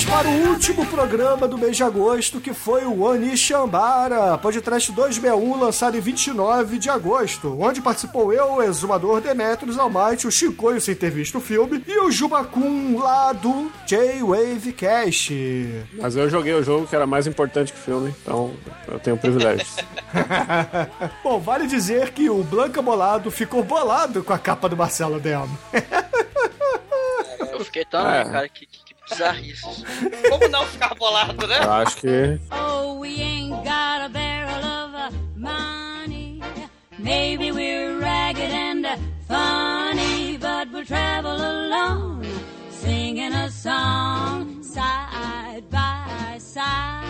[0.00, 5.58] vamos para o último programa do mês de agosto, que foi o Onishambara, podcast 261,
[5.58, 10.94] lançado em 29 de agosto, onde participou eu, o exumador Demetrius Almighty, o Chicoio sem
[10.94, 15.84] ter visto o filme, e o Jubacum lá do J-Wave Cast.
[15.94, 18.52] Mas eu joguei o jogo que era mais importante que o filme, então
[18.88, 19.66] eu tenho privilégio.
[21.22, 25.58] Bom, vale dizer que o Blanca Bolado ficou bolado com a capa do Marcelo Demo.
[27.52, 28.24] Eu fiquei também, É.
[28.24, 28.79] cara, que, que,
[29.10, 29.84] que bizarrice.
[30.28, 31.58] Como não ficar bolado, né?
[31.62, 36.40] Eu acho que Oh, we ain't got a barrel of money.
[36.98, 38.96] Maybe we're ragged and uh,
[39.26, 42.26] funny, but we'll travel alone,
[42.70, 47.06] singing a song side by side.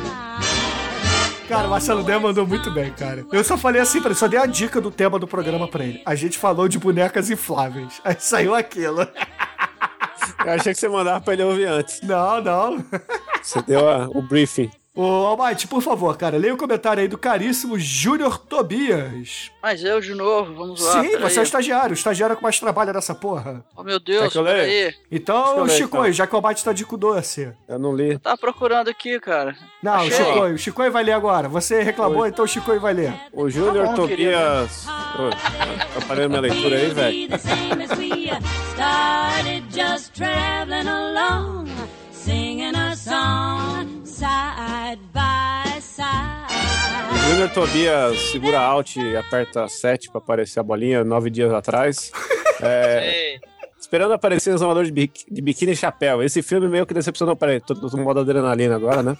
[1.48, 3.26] Cara, o Marcelo Demo mandou muito bem, cara.
[3.32, 5.84] Eu só falei assim pra ele, só dei a dica do tema do programa pra
[5.84, 6.00] ele.
[6.06, 8.00] A gente falou de bonecas infláveis.
[8.04, 9.08] Aí saiu aquilo.
[10.46, 12.00] eu achei que você mandava pra ele ouvir antes.
[12.02, 12.84] Não, não.
[13.42, 14.70] Você deu a- o briefing.
[14.92, 19.50] Ô, Almighty, por favor, cara, leia o comentário aí do caríssimo Júnior Tobias.
[19.62, 21.00] Mas eu de novo, vamos lá.
[21.02, 21.90] Sim, você é o estagiário.
[21.92, 23.64] O estagiário que mais trabalha nessa porra.
[23.76, 24.56] Oh, meu Deus, Quer que eu leia?
[24.56, 24.94] peraí.
[25.10, 26.12] Então, Deixa eu ler, Chico, então.
[26.12, 27.52] já que o Almighty tá de cu doce.
[27.68, 28.18] Eu não li.
[28.18, 29.56] Tava procurando aqui, cara.
[29.80, 30.08] Não, Achei.
[30.10, 31.48] o Chico, o Chico vai ler agora.
[31.48, 33.14] Você reclamou, então o Chico vai ler.
[33.32, 34.86] O Júnior Tá Tobias.
[34.88, 35.30] Ô,
[36.00, 37.28] tá parando minha leitura aí, velho.
[39.80, 41.68] Just traveling along,
[42.12, 46.50] singing a song side by side.
[47.30, 52.12] Júnior Tobias segura Alt e aperta 7 pra aparecer a bolinha nove dias atrás.
[52.62, 53.38] É,
[53.90, 56.22] esperando aparecer o Examador de, biqui- de biquíni e chapéu.
[56.22, 57.34] Esse filme meio que decepcionou.
[57.34, 59.16] Peraí, tô, tô no modo adrenalina agora, né?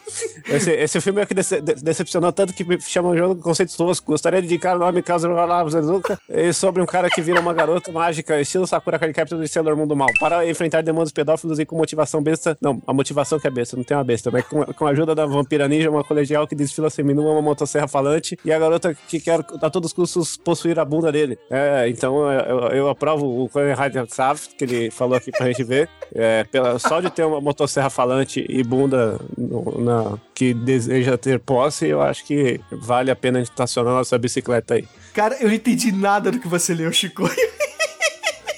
[0.48, 3.76] Esse, esse filme meio que dece- de- decepcionou tanto que me chamam de um conceito
[3.76, 4.12] tosco.
[4.12, 5.26] Gostaria de indicar o nome caso
[5.70, 9.48] Zazuka e sobre um cara que vira uma garota mágica, estilo Sakura Card Captor de
[9.48, 12.56] Sailor Moon do Mal, para enfrentar demônios pedófilos e com motivação besta.
[12.60, 15.16] Não, a motivação que é besta, não tem uma besta, mas com, com a ajuda
[15.16, 19.18] da vampira ninja, uma colegial que desfila seminua, uma motosserra falante e a garota que
[19.18, 21.36] quer a todos os custos possuir a bunda dele.
[21.50, 23.50] É, então eu, eu aprovo o
[23.82, 25.88] Rider Saft, que ele falou aqui pra gente ver.
[26.14, 31.38] É, pela, só de ter uma motosserra falante e bunda no- na, que deseja ter
[31.40, 34.86] posse, eu acho que vale a pena a gente estacionar nossa bicicleta aí.
[35.14, 37.22] Cara, eu não entendi nada do que você leu, Chico.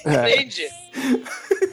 [0.05, 0.63] entende?
[0.63, 1.72] É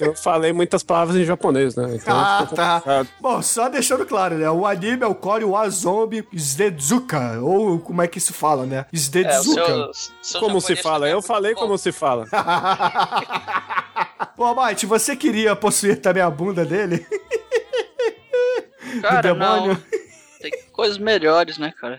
[0.00, 1.94] eu falei muitas palavras em japonês, né?
[1.94, 2.74] Então Ah, ficou tá.
[2.80, 3.08] complicado.
[3.20, 4.50] Bom, só deixando claro, né?
[4.50, 8.86] O anime é o Core Wazombi Zdezuka, ou como é que se fala, né?
[8.92, 8.96] É,
[9.42, 9.90] seu,
[10.22, 11.08] seu Como se fala?
[11.08, 11.60] é Eu falei bom.
[11.62, 12.26] como se fala.
[14.36, 17.06] Pô, Mate, você queria possuir também a bunda dele?
[19.02, 19.74] Cara, demônio.
[19.74, 20.00] não.
[20.40, 21.98] Tem coisas melhores, né, cara?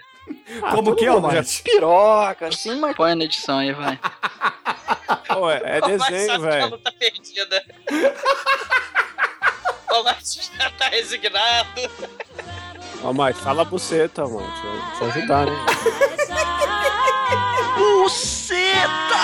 [0.71, 1.61] Como que é, Mate?
[1.63, 3.99] Piroca, assim, mas põe na edição aí, vai.
[5.27, 6.77] Pô, é, desenho, velho.
[6.77, 7.63] tá perdida.
[9.91, 11.81] O Márcio já tá resignado.
[13.03, 14.47] Ó, Mike, fala buceta, mano.
[14.47, 15.51] Deixa eu, eu ajudar, né?
[17.77, 19.21] Buceta!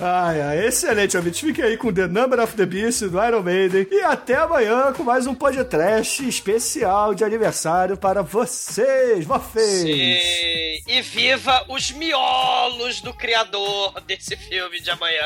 [0.00, 1.40] Ai, ai, excelente, ouvintes.
[1.40, 3.86] Fiquem aí com The Number of the Beast do Iron Maiden.
[3.90, 10.22] E até amanhã com mais um podcast especial de aniversário para vocês, vocês.
[10.22, 10.92] Sim.
[10.92, 15.22] E viva os miolos do criador desse filme de amanhã.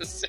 [0.02, 0.28] Sim.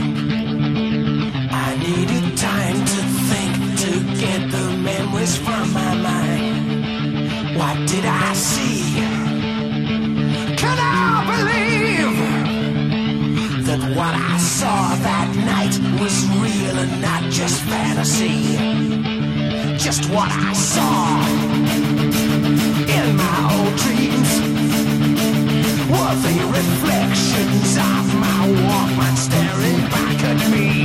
[17.41, 18.55] Just fantasy.
[19.77, 21.17] Just what I saw
[22.97, 24.31] in my old dreams
[25.89, 30.80] were the reflections of my Walkman staring back at me.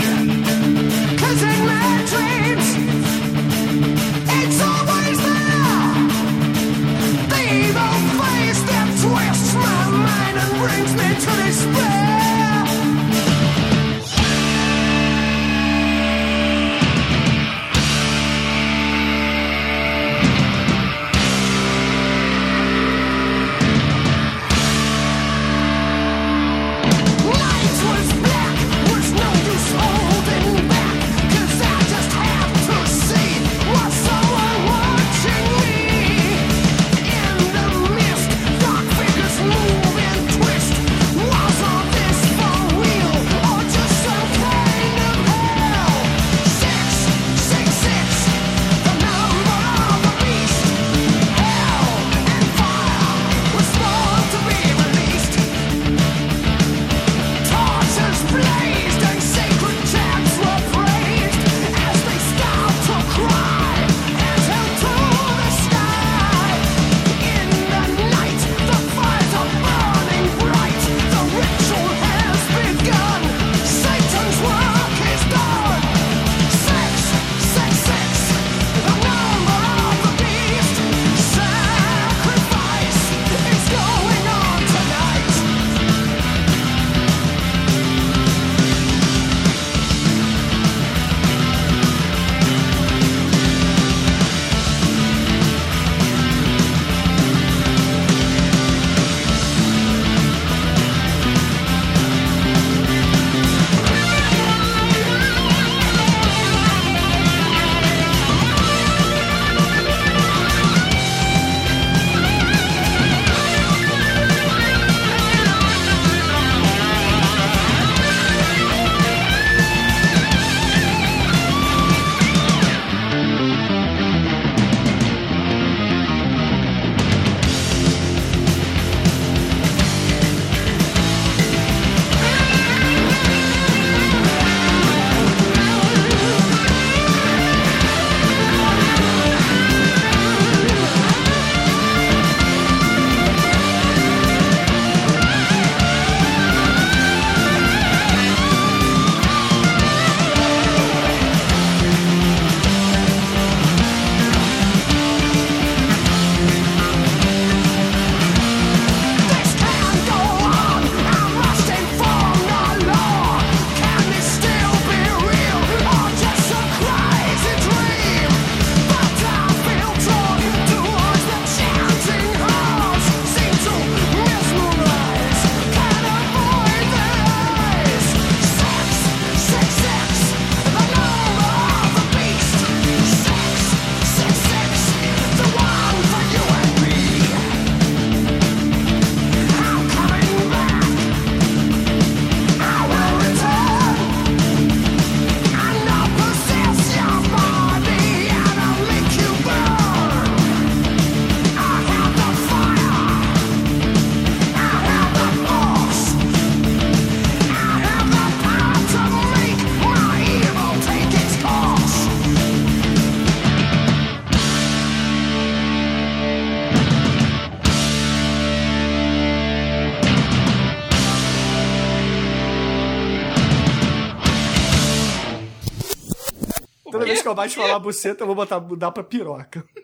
[227.37, 229.65] Baixo falar buceta, eu vou botar, mudar pra piroca.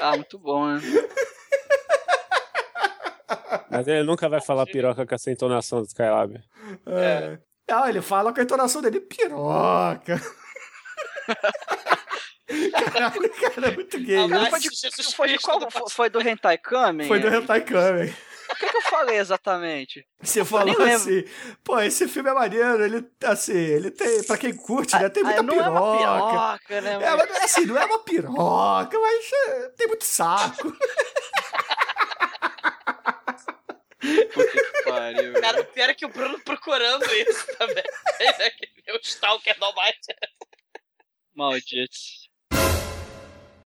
[0.00, 0.80] Ah, muito bom, né?
[3.68, 6.40] Mas ele nunca vai falar piroca com essa entonação do Skylab.
[6.86, 7.38] É.
[7.68, 10.20] Ah, ele fala com a entonação dele, piroca.
[12.72, 14.16] Caralho, cara, é muito gay.
[14.28, 14.50] Não, né?
[14.50, 14.68] foi de,
[15.14, 15.60] foi de qual?
[15.70, 17.06] Foi- Foi do Hentai Kamen?
[17.08, 18.14] Foi do Hentai Kamen.
[18.50, 20.06] O que, que eu falei exatamente?
[20.20, 21.24] Você falou assim,
[21.62, 25.26] pô, esse filme é maneiro, ele, assim, ele tem, pra quem curte, né, tem Ah,
[25.26, 25.68] muita não piroca.
[25.68, 26.92] é uma piroca, né?
[27.04, 30.76] É, mas assim, não é uma piroca, mas é, tem muito saco.
[34.84, 35.40] Pariu.
[35.40, 37.84] Cara, o pior é que o Bruno procurando isso também.
[38.20, 40.14] É que nem o Stalker do Almighty.
[41.34, 42.17] Malditos.